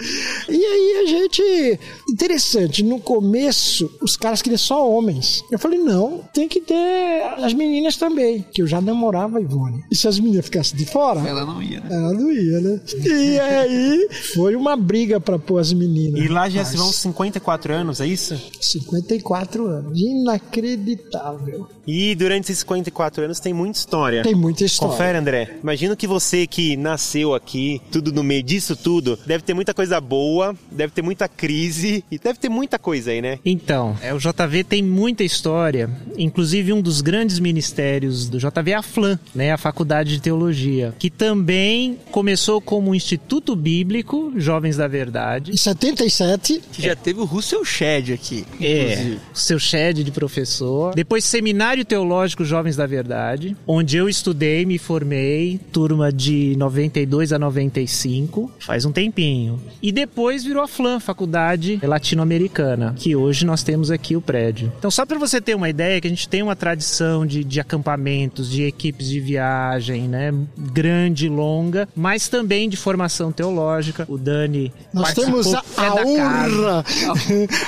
E 0.50 0.65
aí 0.65 1.03
a 1.03 1.07
gente. 1.07 1.79
Interessante, 2.09 2.83
no 2.83 3.00
começo 3.00 3.91
os 4.01 4.18
caras 4.18 4.41
queriam 4.41 4.57
só 4.57 4.89
homens. 4.89 5.44
Eu 5.51 5.59
falei, 5.59 5.79
não, 5.79 6.23
tem 6.33 6.47
que 6.47 6.62
ter 6.62 7.23
as 7.38 7.53
meninas 7.53 7.95
também, 7.97 8.45
que 8.53 8.62
eu 8.62 8.68
já 8.68 8.81
namorava 8.81 9.38
a 9.38 9.41
Ivone. 9.41 9.83
E 9.91 9.95
se 9.95 10.07
as 10.07 10.19
meninas 10.19 10.45
ficassem 10.45 10.77
de 10.77 10.85
fora? 10.85 11.19
Ela 11.27 11.45
não 11.45 11.62
ia, 11.62 11.79
né? 11.79 11.88
Ela 11.91 12.13
não 12.13 12.31
ia, 12.31 12.59
né? 12.59 12.81
E 13.06 13.39
aí 13.39 14.07
foi 14.33 14.56
uma 14.56 14.75
briga 14.75 15.19
pra 15.19 15.38
pôr 15.38 15.59
as 15.59 15.71
meninas. 15.74 16.24
E 16.24 16.27
lá 16.27 16.50
já 16.50 16.65
se 16.65 16.77
vão 16.77 16.91
54 16.91 17.74
anos, 17.74 18.01
é 18.01 18.07
isso? 18.07 18.39
54 18.59 19.65
anos. 19.65 20.00
Inacreditável. 20.00 21.67
E 21.85 22.15
durante 22.15 22.45
esses 22.51 22.59
54 22.59 23.24
anos 23.24 23.39
tem 23.39 23.53
muita 23.53 23.77
história. 23.77 24.24
Tem 24.24 24.35
muita 24.35 24.63
história. 24.63 24.91
Confere, 24.91 25.17
André. 25.17 25.57
Imagino 25.62 25.95
que 25.95 26.07
você 26.07 26.47
que 26.47 26.75
nasceu 26.77 27.33
aqui, 27.33 27.81
tudo 27.91 28.12
no 28.12 28.24
meio 28.24 28.44
disso 28.61 28.75
tudo, 28.75 29.17
deve 29.25 29.43
ter 29.43 29.53
muita 29.53 29.73
coisa 29.73 29.99
boa, 29.99 30.55
deve 30.71 30.93
ter 30.93 31.01
muita 31.01 31.27
crise 31.27 32.05
e 32.11 32.19
deve 32.19 32.37
ter 32.37 32.47
muita 32.47 32.77
coisa 32.77 33.11
aí, 33.11 33.21
né? 33.21 33.39
Então, 33.43 33.97
é, 34.01 34.13
o 34.13 34.19
JV 34.19 34.63
tem 34.63 34.83
muita 34.83 35.23
história. 35.23 35.89
Inclusive, 36.15 36.71
um 36.71 36.81
dos 36.81 37.01
grandes 37.01 37.39
ministérios 37.39 38.29
do 38.29 38.37
JV 38.37 38.71
é 38.71 38.75
a 38.75 38.83
FLAM, 38.83 39.19
né, 39.33 39.51
a 39.51 39.57
Faculdade 39.57 40.11
de 40.11 40.21
Teologia, 40.21 40.93
que 40.99 41.09
também 41.09 41.97
começou 42.11 42.61
como 42.61 42.91
um 42.91 42.95
Instituto 42.95 43.55
Bíblico, 43.55 44.31
Jovens 44.37 44.77
da 44.77 44.87
Verdade. 44.87 45.51
Em 45.51 45.57
77, 45.57 46.61
Que 46.71 46.83
já 46.83 46.95
teve 46.95 47.19
o 47.19 47.25
Russell 47.25 47.65
Shedd 47.65 48.13
aqui. 48.13 48.45
É, 48.61 48.93
inclusive. 48.93 49.19
seu 49.33 49.59
shed 49.59 50.03
de 50.03 50.11
professor. 50.11 50.93
Depois, 50.93 51.25
Seminário 51.25 51.83
Teológico 51.83 52.45
Jovens 52.45 52.75
da 52.75 52.85
Verdade, 52.85 53.57
onde 53.65 53.97
eu 53.97 54.07
estudei, 54.07 54.65
me 54.65 54.77
formei, 54.77 55.59
turma 55.71 56.11
de 56.11 56.55
92 56.57 57.33
a 57.33 57.39
95, 57.39 58.50
faz 58.59 58.86
um 58.86 58.92
tempinho. 58.92 59.59
E 59.81 59.92
depois 59.92 60.44
virou 60.44 60.63
a 60.63 60.68
FLAM, 60.68 61.00
Faculdade 61.00 61.80
Latino-Americana, 61.83 62.94
que 62.98 63.15
hoje 63.15 63.45
nós 63.45 63.63
temos 63.63 63.92
aqui 63.92 64.15
o 64.15 64.21
prédio. 64.21 64.71
Então, 64.77 64.92
só 64.92 65.06
para 65.06 65.18
você 65.18 65.42
ter 65.42 65.56
uma 65.56 65.69
ideia, 65.69 66.00
que 66.00 66.07
a 66.07 66.09
gente 66.09 66.27
tem 66.30 66.42
uma 66.44 66.56
tradição 66.56 67.25
de, 67.25 67.44
de 67.44 67.59
acampamentos, 67.59 68.50
de 68.50 68.63
equipes 68.63 69.07
de 69.07 69.19
viagem, 69.19 70.07
né? 70.07 70.33
Grande, 70.57 71.27
longa, 71.27 71.88
mas 71.95 72.27
também 72.27 72.69
de 72.69 72.77
formação 72.77 73.31
teológica. 73.31 74.06
O 74.07 74.18
Dani 74.18 74.71
nós 74.94 75.13
temos 75.13 75.53
a, 75.53 75.63
é 75.77 75.88
a 75.88 75.95
honra, 75.95 76.86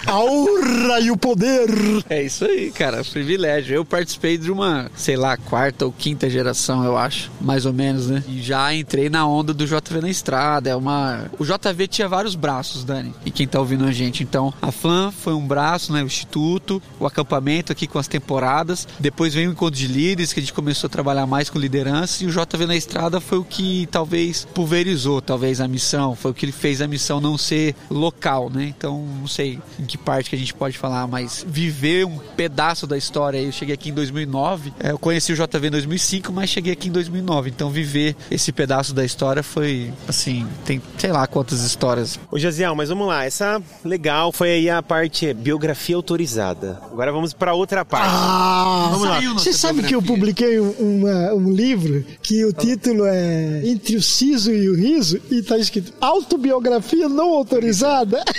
a 0.06 0.20
honra 0.20 1.00
e 1.00 1.12
o 1.12 1.18
poder. 1.18 1.70
É 2.10 2.24
isso 2.24 2.46
aí, 2.46 2.72
cara. 2.72 3.04
Privilégio. 3.04 3.76
Eu 3.76 3.86
participei 3.86 4.38
de 4.38 4.52
uma, 4.52 4.90
sei 4.96 5.16
lá, 5.16 5.38
quarta 5.38 5.86
ou 5.86 5.92
quinta 5.92 6.30
geração, 6.30 6.84
eu 6.84 6.98
acho. 6.98 7.32
Mais 7.40 7.66
ou 7.66 7.74
menos, 7.74 8.08
né? 8.08 8.24
E 8.28 8.42
já 8.42 8.74
entrei 8.74 9.10
na 9.10 9.28
onda 9.28 9.54
do 9.54 9.66
JV 9.66 10.02
na 10.02 10.10
estrada. 10.10 10.73
É 10.74 10.76
uma. 10.76 11.26
O 11.38 11.46
JV 11.46 11.88
tinha 11.88 12.08
vários 12.08 12.36
braços, 12.36 12.84
Dani. 12.84 13.14
E 13.24 13.32
quem 13.32 13.48
tá 13.48 13.60
ouvindo 13.60 13.86
a 13.86 13.92
gente. 13.92 14.24
Então, 14.24 14.52
a 14.62 14.72
FLAM 14.72 15.12
foi 15.12 15.34
um 15.34 15.46
braço, 15.46 15.94
né? 15.94 16.02
O 16.02 16.08
Instituto, 16.08 16.82
o 17.00 17.06
acampamento 17.06 17.72
aqui 17.72 17.86
com 17.86 18.00
as 18.00 18.08
temporadas. 18.08 18.88
Depois 19.00 19.34
veio 19.34 19.50
o 19.50 19.54
encontro 19.54 19.80
de 19.80 19.88
líderes, 19.88 20.34
que 20.34 20.40
a 20.40 20.44
gente 20.44 20.54
começou 20.54 20.88
a 20.88 20.90
trabalhar 20.90 21.28
mais 21.28 21.50
com 21.50 21.60
liderança. 21.60 22.24
E 22.24 22.28
o 22.28 22.32
JV 22.32 22.66
na 22.66 22.76
estrada 22.76 23.22
foi 23.22 23.38
o 23.38 23.44
que 23.44 23.88
talvez 23.92 24.48
pulverizou, 24.54 25.22
talvez, 25.22 25.62
a 25.62 25.68
missão. 25.68 26.16
Foi 26.16 26.32
o 26.32 26.34
que 26.34 26.46
ele 26.46 26.52
fez 26.52 26.82
a 26.82 26.88
missão 26.88 27.22
não 27.22 27.38
ser 27.38 27.76
local, 27.90 28.50
né? 28.50 28.66
Então, 28.66 29.06
não 29.20 29.28
sei 29.28 29.60
em 29.80 29.86
que 29.86 29.98
parte 29.98 30.30
que 30.32 30.36
a 30.36 30.40
gente 30.40 30.54
pode 30.56 30.78
falar, 30.78 31.06
mas 31.08 31.46
viver 31.48 32.06
um 32.06 32.18
pedaço 32.36 32.88
da 32.88 32.98
história. 32.98 33.38
Eu 33.38 33.52
cheguei 33.52 33.76
aqui 33.76 33.90
em 33.90 33.94
2009, 33.94 34.74
é, 34.80 34.92
eu 34.92 34.98
conheci 34.98 35.32
o 35.32 35.36
JV 35.36 35.68
em 35.68 35.72
2005, 35.72 36.34
mas 36.34 36.50
cheguei 36.50 36.74
aqui 36.74 36.90
em 36.90 36.92
2009. 36.92 37.52
Então, 37.52 37.70
viver 37.70 38.16
esse 38.32 38.52
pedaço 38.52 38.94
da 38.94 39.06
história 39.06 39.44
foi, 39.44 39.94
assim, 40.08 40.48
tem 40.66 40.82
sei 40.98 41.12
lá 41.12 41.28
quantas 41.28 41.62
histórias. 41.62 42.20
Ô, 42.32 42.40
Jaziel, 42.40 42.76
mas 42.76 42.90
vamos 42.90 43.08
lá. 43.08 43.26
Essa 43.26 43.62
legal 43.84 44.32
foi 44.32 44.50
aí 44.52 44.70
a 44.70 44.82
parte 44.82 45.34
biografia 45.34 45.96
autorizada. 45.96 46.80
Agora 46.92 47.12
vamos 47.12 47.34
pra 47.34 47.54
outra 47.54 47.84
parte. 47.86 48.10
Ah, 48.10 48.88
Vamos 48.92 49.08
lá. 49.08 49.20
Você 49.34 49.54
sabe 49.54 49.84
que 49.84 49.94
eu 49.96 50.02
biografia. 50.02 50.16
publiquei 50.16 50.60
um, 50.60 50.72
uma- 51.00 51.34
um 51.34 51.52
livro 51.52 52.04
que 52.22 52.44
o 52.46 52.54
título 52.54 53.06
é 53.06 53.62
Entre 53.66 53.96
o 53.96 54.02
Siso 54.02 54.52
e 54.52 54.70
o 54.70 54.76
Riso 54.76 55.20
e 55.30 55.42
tá 55.42 55.58
escrito 55.58 55.94
Autobiografia 56.02 57.08
não 57.10 57.30
autorizada. 57.34 58.24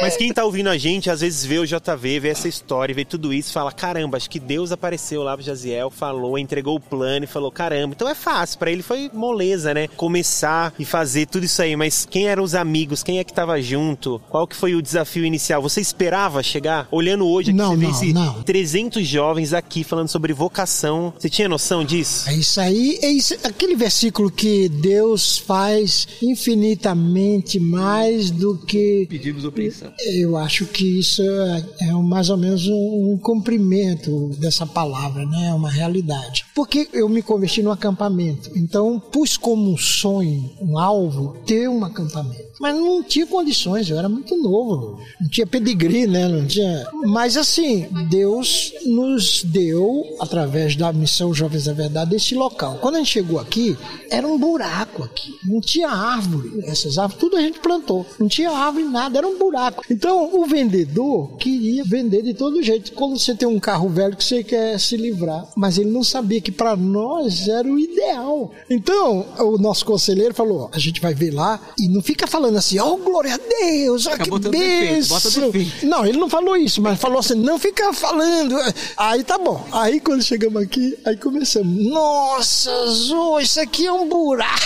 Mas 0.00 0.16
quem 0.16 0.32
tá 0.32 0.44
ouvindo 0.44 0.68
a 0.68 0.76
gente, 0.76 1.10
às 1.10 1.20
vezes 1.20 1.44
vê 1.44 1.58
o 1.58 1.66
JV, 1.66 2.18
vê 2.18 2.28
essa 2.28 2.48
história, 2.48 2.94
vê 2.94 3.04
tudo 3.04 3.32
isso, 3.32 3.52
fala: 3.52 3.70
caramba, 3.70 4.16
acho 4.16 4.28
que 4.28 4.40
Deus 4.40 4.72
apareceu 4.72 5.22
lá 5.22 5.36
pro 5.36 5.44
Jaziel, 5.46 5.90
falou, 5.90 6.36
entregou 6.38 6.76
o 6.76 6.80
plano 6.80 7.24
e 7.24 7.28
falou: 7.28 7.52
caramba. 7.52 7.94
Então 7.94 8.08
é 8.08 8.14
fácil, 8.14 8.58
pra 8.58 8.70
ele 8.70 8.82
foi 8.82 9.10
moleza, 9.12 9.72
né? 9.72 9.86
Começar 9.88 10.74
e 10.78 10.84
fazer 10.84 11.26
tudo 11.26 11.44
isso 11.44 11.62
aí. 11.62 11.76
Mas 11.76 12.06
quem 12.10 12.26
eram 12.26 12.42
os 12.42 12.54
amigos? 12.54 13.02
Quem 13.02 13.18
é 13.18 13.24
que 13.24 13.32
tava 13.32 13.60
junto? 13.62 14.20
Qual 14.28 14.46
que 14.46 14.56
foi 14.56 14.74
o 14.74 14.82
desafio 14.82 15.24
inicial? 15.24 15.62
Você 15.62 15.80
esperava 15.80 16.42
chegar? 16.42 16.88
Olhando 16.90 17.26
hoje 17.28 17.50
aqui, 17.50 17.58
Não, 17.58 17.70
você 17.70 17.76
vê 17.76 17.86
não, 17.86 17.90
esse 17.92 18.12
não. 18.12 18.42
300 18.42 19.06
jovens 19.06 19.52
aqui 19.52 19.84
falando 19.84 20.08
sobre 20.08 20.32
vocação. 20.32 21.12
Você 21.16 21.28
tinha 21.30 21.48
noção 21.48 21.84
disso? 21.84 22.28
É 22.28 22.34
isso 22.34 22.60
aí, 22.60 22.98
é 23.02 23.10
isso, 23.10 23.34
aquele 23.44 23.76
versículo 23.76 24.30
que 24.30 24.68
Deus 24.68 25.38
faz 25.38 26.08
infinitamente 26.20 27.60
mais 27.60 28.30
do 28.30 28.58
que 28.58 29.01
Pedimos 29.06 29.44
ou 29.44 29.52
pensamos. 29.52 29.96
Eu 30.06 30.36
acho 30.36 30.66
que 30.66 30.98
isso 30.98 31.22
é, 31.22 31.64
é 31.88 31.92
mais 31.92 32.30
ou 32.30 32.36
menos 32.36 32.66
um, 32.66 33.12
um 33.12 33.18
cumprimento 33.18 34.28
dessa 34.38 34.66
palavra, 34.66 35.24
né? 35.26 35.48
É 35.48 35.54
uma 35.54 35.70
realidade. 35.70 36.44
Porque 36.54 36.88
eu 36.92 37.08
me 37.08 37.22
converti 37.22 37.62
no 37.62 37.70
acampamento. 37.70 38.50
Então, 38.56 39.00
pus 39.00 39.36
como 39.36 39.72
um 39.72 39.76
sonho, 39.76 40.50
um 40.60 40.78
alvo, 40.78 41.36
ter 41.46 41.68
um 41.68 41.84
acampamento. 41.84 42.51
Mas 42.62 42.76
não 42.76 43.02
tinha 43.02 43.26
condições, 43.26 43.90
eu 43.90 43.98
era 43.98 44.08
muito 44.08 44.36
novo. 44.40 45.00
Não 45.20 45.28
tinha 45.28 45.44
pedigree, 45.44 46.06
né? 46.06 46.28
Não 46.28 46.46
tinha. 46.46 46.86
Mas 47.06 47.36
assim, 47.36 47.88
Deus 48.08 48.72
nos 48.86 49.42
deu, 49.42 50.04
através 50.20 50.76
da 50.76 50.92
missão 50.92 51.34
Jovens 51.34 51.64
da 51.64 51.72
Verdade, 51.72 52.14
esse 52.14 52.36
local. 52.36 52.78
Quando 52.80 52.94
a 52.94 52.98
gente 52.98 53.10
chegou 53.10 53.40
aqui, 53.40 53.76
era 54.08 54.24
um 54.28 54.38
buraco 54.38 55.02
aqui. 55.02 55.34
Não 55.44 55.60
tinha 55.60 55.88
árvore. 55.88 56.62
Essas 56.62 56.98
árvores, 56.98 57.18
tudo 57.18 57.36
a 57.36 57.40
gente 57.40 57.58
plantou. 57.58 58.06
Não 58.16 58.28
tinha 58.28 58.52
árvore, 58.52 58.84
nada, 58.84 59.18
era 59.18 59.26
um 59.26 59.36
buraco. 59.36 59.82
Então 59.90 60.30
o 60.32 60.46
vendedor 60.46 61.32
queria 61.38 61.82
vender 61.82 62.22
de 62.22 62.32
todo 62.32 62.62
jeito. 62.62 62.92
Quando 62.92 63.18
você 63.18 63.34
tem 63.34 63.48
um 63.48 63.58
carro 63.58 63.88
velho 63.88 64.16
que 64.16 64.22
você 64.22 64.44
quer 64.44 64.78
se 64.78 64.96
livrar, 64.96 65.48
mas 65.56 65.78
ele 65.78 65.90
não 65.90 66.04
sabia 66.04 66.40
que 66.40 66.52
para 66.52 66.76
nós 66.76 67.48
era 67.48 67.66
o 67.66 67.76
ideal. 67.76 68.52
Então 68.70 69.26
o 69.40 69.58
nosso 69.58 69.84
conselheiro 69.84 70.32
falou: 70.32 70.70
a 70.72 70.78
gente 70.78 71.00
vai 71.00 71.12
ver 71.12 71.32
lá 71.32 71.60
e 71.76 71.88
não 71.88 72.00
fica 72.00 72.24
falando 72.28 72.51
assim, 72.58 72.78
oh 72.80 72.96
glória 72.96 73.34
a 73.34 73.38
Deus, 73.38 74.06
que 74.06 74.30
botando 74.30 74.52
defeito, 74.52 75.08
bota 75.08 75.28
bênção. 75.28 75.50
defeito. 75.50 75.86
Não, 75.86 76.04
ele 76.06 76.18
não 76.18 76.28
falou 76.28 76.56
isso, 76.56 76.80
mas 76.80 76.98
falou 76.98 77.18
assim, 77.18 77.34
não 77.34 77.58
fica 77.58 77.92
falando. 77.92 78.56
Aí 78.96 79.22
tá 79.24 79.38
bom. 79.38 79.66
Aí 79.72 80.00
quando 80.00 80.22
chegamos 80.22 80.62
aqui, 80.62 80.98
aí 81.04 81.16
começamos. 81.16 81.90
Nossa, 81.90 82.86
Zô, 82.86 83.38
isso 83.40 83.60
aqui 83.60 83.86
é 83.86 83.92
um 83.92 84.08
buraco. 84.08 84.60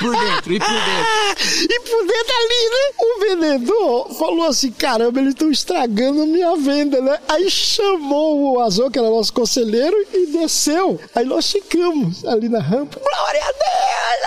Por 0.00 0.16
dentro, 0.16 0.52
e 0.52 0.58
por 0.58 0.68
dentro. 0.68 1.06
E 1.68 1.80
por 1.80 2.06
dentro 2.06 2.34
ali, 2.36 2.70
né? 2.70 2.92
O 2.98 3.20
vendedor 3.20 4.14
falou 4.14 4.46
assim: 4.46 4.70
caramba, 4.72 5.20
eles 5.20 5.34
estão 5.34 5.50
estragando 5.50 6.22
a 6.22 6.26
minha 6.26 6.56
venda, 6.56 7.00
né? 7.00 7.18
Aí 7.28 7.50
chamou 7.50 8.54
o 8.54 8.60
Azul, 8.60 8.90
que 8.90 8.98
era 8.98 9.08
nosso 9.08 9.32
conselheiro, 9.32 9.96
e 10.12 10.26
desceu. 10.26 10.98
Aí 11.14 11.24
nós 11.24 11.50
ficamos 11.50 12.24
ali 12.24 12.48
na 12.48 12.60
rampa. 12.60 12.98
Glória 13.00 13.42
a 13.42 13.52
Deus! 13.52 14.26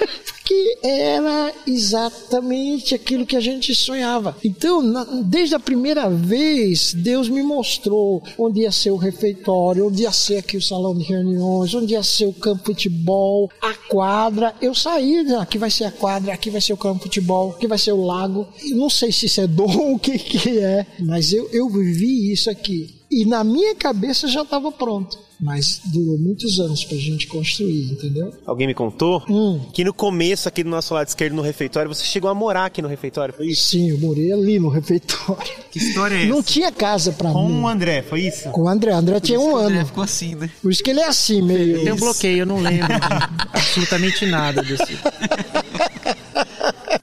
Aleluia! 0.00 0.24
que 0.44 0.78
era 0.82 1.52
exatamente 1.66 2.94
aquilo 2.94 3.26
que 3.26 3.36
a 3.36 3.40
gente 3.40 3.74
sonhava. 3.74 4.36
Então, 4.44 4.82
na- 4.82 5.04
desde 5.24 5.54
a 5.54 5.60
primeira 5.60 6.08
vez, 6.10 6.92
Deus 6.94 7.28
me 7.28 7.42
mostrou 7.42 8.22
onde 8.38 8.60
ia 8.60 8.70
ser 8.72 8.90
o 8.90 8.96
refeitório, 8.96 9.86
onde 9.86 10.02
ia 10.02 10.12
ser 10.12 10.38
aqui 10.38 10.56
o 10.56 10.62
salão 10.62 10.94
de 10.96 11.04
reuniões, 11.04 11.74
onde 11.74 11.94
ia 11.94 12.02
ser 12.02 12.26
o 12.26 12.32
campo 12.32 12.62
de 12.74 12.84
futebol, 12.84 13.50
a 13.62 13.72
quadra. 13.74 14.54
Eu 14.60 14.74
saí, 14.74 15.22
né? 15.22 15.36
aqui 15.36 15.56
vai 15.58 15.70
ser 15.70 15.84
a 15.84 15.90
quadra, 15.90 16.32
aqui 16.32 16.50
vai 16.50 16.60
ser 16.60 16.72
o 16.72 16.76
campo 16.76 16.98
de 16.98 17.04
futebol, 17.04 17.50
aqui 17.50 17.66
vai 17.66 17.78
ser 17.78 17.92
o 17.92 18.04
lago. 18.04 18.46
Eu 18.62 18.76
não 18.76 18.90
sei 18.90 19.10
se 19.10 19.26
isso 19.26 19.40
é 19.40 19.46
dom, 19.46 19.94
o 19.94 19.98
que, 19.98 20.18
que 20.18 20.58
é, 20.58 20.86
mas 21.00 21.32
eu, 21.32 21.48
eu 21.52 21.68
vivi 21.68 22.30
isso 22.32 22.50
aqui. 22.50 22.94
E 23.10 23.24
na 23.24 23.44
minha 23.44 23.74
cabeça 23.74 24.26
já 24.26 24.42
estava 24.42 24.70
pronto. 24.72 25.18
Mas 25.40 25.80
durou 25.86 26.16
muitos 26.18 26.58
anos 26.60 26.84
pra 26.84 26.96
gente 26.96 27.26
construir, 27.26 27.90
entendeu? 27.92 28.32
Alguém 28.46 28.66
me 28.66 28.74
contou 28.74 29.22
Hum. 29.28 29.60
que 29.72 29.84
no 29.84 29.92
começo, 29.92 30.48
aqui 30.48 30.62
do 30.62 30.70
nosso 30.70 30.94
lado 30.94 31.08
esquerdo, 31.08 31.34
no 31.34 31.42
refeitório, 31.42 31.92
você 31.92 32.04
chegou 32.04 32.30
a 32.30 32.34
morar 32.34 32.66
aqui 32.66 32.80
no 32.80 32.88
refeitório, 32.88 33.34
foi 33.34 33.48
isso? 33.48 33.68
Sim, 33.68 33.90
eu 33.90 33.98
morei 33.98 34.32
ali 34.32 34.58
no 34.60 34.68
refeitório. 34.68 35.52
Que 35.70 35.78
história 35.78 36.14
é 36.14 36.26
Não 36.26 36.42
tinha 36.42 36.70
casa 36.70 37.10
pra 37.12 37.32
Com 37.32 37.48
mim. 37.48 37.60
o 37.62 37.68
André, 37.68 38.02
foi 38.02 38.22
isso? 38.22 38.48
Com 38.50 38.62
o 38.62 38.68
André. 38.68 38.92
O 38.92 38.96
André 38.96 39.18
tinha 39.20 39.40
um 39.40 39.52
O 39.54 39.56
André 39.56 39.78
ano. 39.78 39.86
ficou 39.86 40.04
assim, 40.04 40.34
né? 40.36 40.48
Por 40.62 40.70
isso 40.70 40.82
que 40.82 40.90
ele 40.90 41.00
é 41.00 41.08
assim, 41.08 41.42
meio. 41.42 41.82
Tem 41.82 41.92
um 41.92 41.96
bloqueio, 41.96 42.38
eu 42.38 42.46
não 42.46 42.60
lembro 42.60 42.86
absolutamente 43.52 44.24
nada 44.26 44.62
desse. 44.62 44.96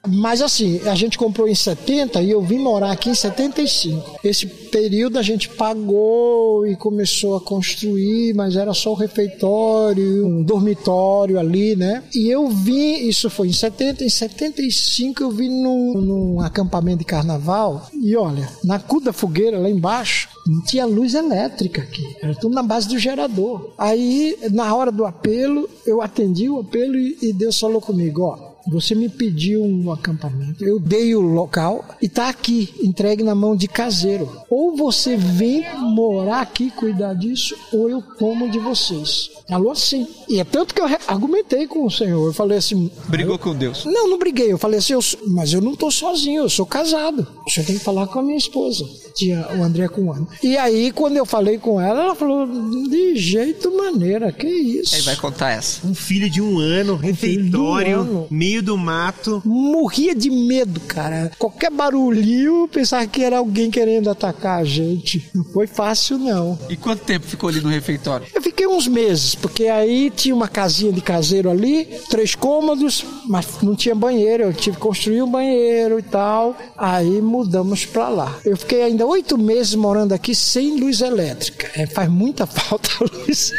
Mas 0.08 0.42
assim, 0.42 0.80
a 0.88 0.94
gente 0.94 1.16
comprou 1.16 1.46
em 1.48 1.54
70 1.54 2.20
e 2.22 2.30
eu 2.30 2.42
vim 2.42 2.58
morar 2.58 2.90
aqui 2.92 3.08
em 3.10 3.14
75. 3.14 4.18
Esse 4.24 4.46
período 4.46 5.18
a 5.18 5.22
gente 5.22 5.48
pagou 5.48 6.66
e 6.66 6.74
começou 6.76 7.36
a 7.36 7.40
construir, 7.40 8.31
mas 8.32 8.56
era 8.56 8.72
só 8.74 8.92
o 8.92 8.96
refeitório, 8.96 10.26
um 10.26 10.42
dormitório 10.42 11.38
ali, 11.38 11.76
né? 11.76 12.02
E 12.14 12.28
eu 12.28 12.48
vim, 12.48 13.06
isso 13.06 13.30
foi 13.30 13.48
em 13.48 13.52
70, 13.52 14.04
em 14.04 14.08
75 14.08 15.22
eu 15.22 15.30
vim 15.30 15.48
num, 15.48 15.94
num 15.94 16.40
acampamento 16.40 16.98
de 16.98 17.04
carnaval 17.04 17.88
e 17.94 18.16
olha, 18.16 18.48
na 18.64 18.78
cu 18.78 19.00
da 19.00 19.12
fogueira 19.12 19.58
lá 19.58 19.68
embaixo, 19.68 20.28
não 20.46 20.62
tinha 20.62 20.84
luz 20.84 21.14
elétrica 21.14 21.82
aqui, 21.82 22.16
era 22.20 22.34
tudo 22.34 22.54
na 22.54 22.62
base 22.62 22.88
do 22.88 22.98
gerador. 22.98 23.72
Aí, 23.78 24.36
na 24.50 24.74
hora 24.74 24.90
do 24.90 25.04
apelo, 25.04 25.68
eu 25.86 26.02
atendi 26.02 26.48
o 26.48 26.60
apelo 26.60 26.96
e, 26.96 27.16
e 27.22 27.32
Deus 27.32 27.58
falou 27.58 27.80
comigo, 27.80 28.22
ó, 28.22 28.51
você 28.66 28.94
me 28.94 29.08
pediu 29.08 29.62
um 29.62 29.90
acampamento, 29.90 30.64
eu 30.64 30.78
dei 30.78 31.14
o 31.14 31.20
local 31.20 31.84
e 32.00 32.08
tá 32.08 32.28
aqui, 32.28 32.72
entregue 32.82 33.22
na 33.22 33.34
mão 33.34 33.56
de 33.56 33.66
caseiro. 33.66 34.30
Ou 34.48 34.76
você 34.76 35.16
vem 35.16 35.64
morar 35.78 36.40
aqui 36.40 36.70
cuidar 36.70 37.14
disso, 37.14 37.56
ou 37.72 37.88
eu 37.88 38.02
tomo 38.02 38.50
de 38.50 38.58
vocês. 38.58 39.30
Falou 39.48 39.72
assim. 39.72 40.06
E 40.28 40.40
é 40.40 40.44
tanto 40.44 40.74
que 40.74 40.80
eu 40.80 40.86
argumentei 41.06 41.66
com 41.66 41.84
o 41.84 41.90
senhor. 41.90 42.26
Eu 42.26 42.32
falei 42.32 42.58
assim. 42.58 42.90
Brigou 43.08 43.38
com 43.38 43.54
Deus. 43.54 43.84
Não, 43.84 44.08
não 44.08 44.18
briguei. 44.18 44.52
Eu 44.52 44.58
falei 44.58 44.78
assim, 44.78 44.94
eu 44.94 45.00
mas 45.26 45.52
eu 45.52 45.60
não 45.60 45.74
tô 45.74 45.90
sozinho, 45.90 46.42
eu 46.42 46.48
sou 46.48 46.64
casado. 46.64 47.26
O 47.46 47.50
senhor 47.50 47.66
tem 47.66 47.78
que 47.78 47.84
falar 47.84 48.06
com 48.06 48.18
a 48.18 48.22
minha 48.22 48.36
esposa. 48.36 48.84
Tinha 49.14 49.46
o 49.56 49.62
André 49.62 49.88
com 49.88 50.02
um 50.02 50.12
ano. 50.12 50.28
E 50.42 50.56
aí, 50.56 50.90
quando 50.90 51.16
eu 51.16 51.26
falei 51.26 51.58
com 51.58 51.80
ela, 51.80 52.02
ela 52.02 52.14
falou: 52.14 52.46
de 52.88 53.16
jeito 53.16 53.70
maneira, 53.76 54.32
que 54.32 54.46
isso. 54.46 54.94
Aí 54.94 55.02
vai 55.02 55.16
contar 55.16 55.50
essa. 55.50 55.86
Um 55.86 55.94
filho 55.94 56.28
de 56.28 56.40
um 56.40 56.58
ano, 56.58 56.96
refeitório, 56.96 58.00
ano. 58.00 58.26
meio 58.30 58.62
do 58.62 58.76
mato. 58.76 59.42
morria 59.44 60.14
de 60.14 60.30
medo, 60.30 60.80
cara. 60.80 61.30
Qualquer 61.38 61.70
barulhinho, 61.70 62.62
eu 62.62 62.68
pensava 62.68 63.06
que 63.06 63.22
era 63.22 63.38
alguém 63.38 63.70
querendo 63.70 64.10
atacar 64.10 64.60
a 64.60 64.64
gente. 64.64 65.30
Não 65.34 65.44
foi 65.44 65.66
fácil, 65.66 66.18
não. 66.18 66.58
E 66.68 66.76
quanto 66.76 67.04
tempo 67.04 67.26
ficou 67.26 67.48
ali 67.48 67.60
no 67.60 67.68
refeitório? 67.68 68.26
Eu 68.34 68.42
fiquei 68.42 68.66
uns 68.66 68.86
meses, 68.86 69.34
porque 69.34 69.66
aí 69.66 70.10
tinha 70.10 70.34
uma 70.34 70.48
casinha 70.48 70.92
de 70.92 71.00
caseiro 71.00 71.50
ali, 71.50 71.86
três 72.08 72.34
cômodos, 72.34 73.04
mas 73.26 73.46
não 73.62 73.74
tinha 73.74 73.94
banheiro. 73.94 74.44
Eu 74.44 74.52
tive 74.52 74.76
que 74.76 74.82
construir 74.82 75.22
um 75.22 75.30
banheiro 75.30 75.98
e 75.98 76.02
tal. 76.02 76.56
Aí 76.76 77.20
mudamos 77.20 77.84
pra 77.84 78.08
lá. 78.08 78.38
Eu 78.44 78.56
fiquei 78.56 78.82
ainda 78.82 79.01
oito 79.04 79.36
meses 79.38 79.74
morando 79.74 80.12
aqui 80.12 80.34
sem 80.34 80.78
luz 80.80 81.00
elétrica. 81.00 81.70
É, 81.74 81.86
faz 81.86 82.08
muita 82.08 82.46
falta 82.46 82.88
a 83.00 83.04
luz 83.04 83.52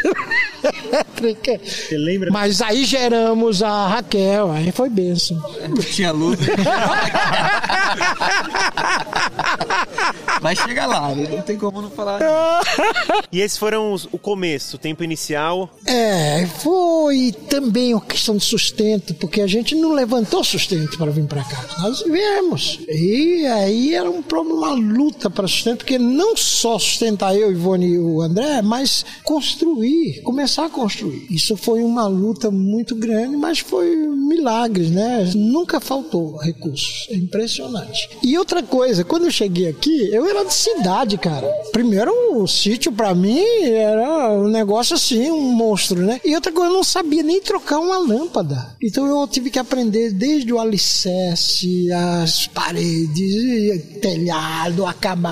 elétrica. 0.63 1.59
Você 1.63 1.97
lembra? 1.97 2.31
Mas 2.31 2.61
aí 2.61 2.83
geramos 2.85 3.61
a 3.63 3.87
Raquel, 3.87 4.51
aí 4.51 4.71
foi 4.71 4.89
benção. 4.89 5.37
Não 5.69 5.75
tinha 5.83 6.11
luz. 6.11 6.39
Vai 10.41 10.55
chegar 10.55 10.85
lá, 10.87 11.09
né? 11.15 11.27
não 11.31 11.41
tem 11.41 11.57
como 11.57 11.81
não 11.81 11.89
falar. 11.89 12.19
E 13.31 13.39
esses 13.39 13.57
foram 13.57 13.93
os- 13.93 14.07
o 14.11 14.17
começo, 14.17 14.75
o 14.75 14.79
tempo 14.79 15.03
inicial. 15.03 15.69
É, 15.85 16.45
foi 16.59 17.31
também 17.49 17.93
uma 17.93 18.01
questão 18.01 18.35
de 18.35 18.43
sustento, 18.43 19.13
porque 19.15 19.41
a 19.41 19.47
gente 19.47 19.73
não 19.75 19.93
levantou 19.93 20.43
sustento 20.43 20.97
para 20.97 21.11
vir 21.11 21.25
para 21.25 21.43
cá. 21.43 21.63
Nós 21.79 22.03
viemos. 22.03 22.79
E 22.89 23.45
aí 23.45 23.93
era 23.95 24.09
um 24.09 24.21
problema, 24.21 24.59
uma 24.59 24.73
luta 24.73 25.29
para 25.33 25.47
sustento, 25.47 25.79
porque 25.79 25.97
não 25.97 26.35
só 26.37 26.77
sustentar 26.79 27.35
eu, 27.35 27.51
Ivone 27.51 27.87
e 27.87 27.99
o 27.99 28.21
André, 28.21 28.61
mas 28.61 29.05
construir, 29.23 30.21
começar 30.21 30.65
a 30.65 30.69
construir. 30.69 31.27
Isso 31.29 31.57
foi 31.57 31.83
uma 31.83 32.07
luta 32.07 32.49
muito 32.51 32.95
grande, 32.95 33.35
mas 33.35 33.59
foi 33.59 33.95
milagres, 33.95 34.89
né? 34.89 35.31
Nunca 35.35 35.79
faltou 35.79 36.37
recursos. 36.37 37.07
É 37.09 37.15
impressionante. 37.15 38.09
E 38.21 38.37
outra 38.37 38.63
coisa, 38.63 39.03
quando 39.03 39.25
eu 39.25 39.31
cheguei 39.31 39.67
aqui, 39.67 40.09
eu 40.11 40.25
era 40.25 40.43
de 40.43 40.53
cidade, 40.53 41.17
cara. 41.17 41.47
Primeiro, 41.71 42.11
o 42.35 42.47
sítio 42.47 42.91
para 42.91 43.13
mim 43.13 43.43
era 43.63 44.33
um 44.33 44.47
negócio 44.47 44.95
assim, 44.95 45.29
um 45.31 45.41
monstro, 45.41 46.01
né? 46.01 46.19
E 46.23 46.35
outra 46.35 46.51
coisa, 46.51 46.69
eu 46.69 46.75
não 46.75 46.83
sabia 46.83 47.23
nem 47.23 47.41
trocar 47.41 47.79
uma 47.79 47.97
lâmpada. 47.97 48.75
Então 48.81 49.05
eu 49.05 49.27
tive 49.27 49.49
que 49.49 49.59
aprender 49.59 50.11
desde 50.11 50.51
o 50.53 50.59
alicerce, 50.59 51.91
as 51.91 52.47
paredes, 52.47 53.99
telhado, 54.01 54.85
acabamento, 54.85 55.22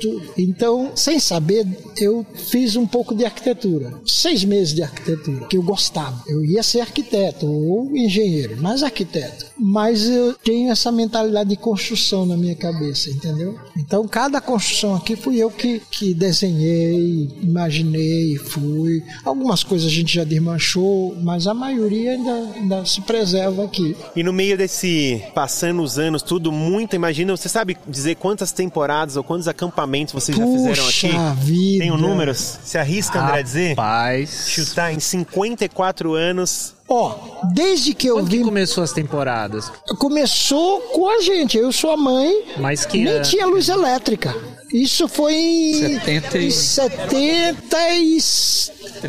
tudo. 0.00 0.22
Então, 0.38 0.92
sem 0.94 1.18
saber, 1.18 1.66
eu 1.96 2.24
fiz 2.34 2.76
um 2.76 2.86
pouco 2.86 3.14
de 3.14 3.24
arquitetura. 3.24 3.92
Seis 4.06 4.44
meses 4.44 4.74
de 4.74 4.82
arquitetura, 4.82 5.46
que 5.46 5.56
eu 5.56 5.62
gostava. 5.62 6.22
Eu 6.26 6.44
ia 6.44 6.62
ser 6.62 6.80
arquiteto 6.80 7.46
ou 7.46 7.96
engenheiro, 7.96 8.56
mas 8.60 8.82
arquiteto. 8.82 9.46
Mas 9.58 10.08
eu 10.08 10.34
tenho 10.34 10.70
essa 10.70 10.92
mentalidade 10.92 11.50
de 11.50 11.56
construção 11.56 12.24
na 12.24 12.36
minha 12.36 12.54
cabeça, 12.54 13.10
entendeu? 13.10 13.58
Então, 13.76 14.06
cada 14.06 14.40
construção 14.40 14.94
aqui 14.94 15.16
fui 15.16 15.38
eu 15.38 15.50
que, 15.50 15.80
que 15.90 16.14
desenhei, 16.14 17.28
imaginei, 17.42 18.36
fui. 18.36 19.02
Algumas 19.24 19.64
coisas 19.64 19.86
a 19.86 19.94
gente 19.94 20.14
já 20.14 20.24
desmanchou, 20.24 21.16
mas 21.22 21.46
a 21.46 21.54
maioria 21.54 22.12
ainda, 22.12 22.34
ainda 22.54 22.84
se 22.84 23.00
preserva 23.00 23.64
aqui. 23.64 23.96
E 24.14 24.22
no 24.22 24.32
meio 24.32 24.56
desse, 24.56 25.22
passando 25.34 25.82
os 25.82 25.98
anos, 25.98 26.22
tudo 26.22 26.52
muito, 26.52 26.94
imagina, 26.94 27.36
você 27.36 27.48
sabe 27.48 27.76
dizer 27.88 28.16
quantas 28.16 28.52
temporadas 28.52 28.91
ou 29.16 29.24
quantos 29.24 29.48
acampamentos 29.48 30.12
vocês 30.12 30.36
já 30.36 30.44
fizeram 30.44 30.84
Puxa 30.84 31.06
aqui? 31.08 31.40
vida. 31.44 31.78
Tem 31.84 31.90
um 31.92 31.96
números? 31.96 32.58
Se 32.62 32.76
arrisca, 32.78 33.20
André, 33.20 33.38
a 33.38 33.42
dizer? 33.42 33.68
Rapaz. 33.70 34.44
Chutar 34.48 34.92
em 34.92 35.00
54 35.00 36.14
anos. 36.14 36.74
Ó, 36.88 37.14
desde 37.54 37.94
que 37.94 38.06
eu 38.06 38.16
Quando 38.16 38.28
que 38.28 38.36
vim 38.38 38.44
começou 38.44 38.84
as 38.84 38.92
temporadas? 38.92 39.72
começou 39.98 40.80
com 40.92 41.08
a 41.08 41.22
gente. 41.22 41.56
Eu 41.56 41.72
sou 41.72 41.90
a 41.90 41.96
mãe, 41.96 42.44
Mas 42.58 42.84
que 42.84 43.02
nem 43.02 43.22
tinha 43.22 43.46
luz 43.46 43.68
elétrica. 43.68 44.34
Isso 44.72 45.06
foi 45.06 45.34
em 45.34 45.74
70 45.74 46.38
e- 46.38 46.46
em 46.46 46.50
70 46.50 47.76
e. 47.90 48.18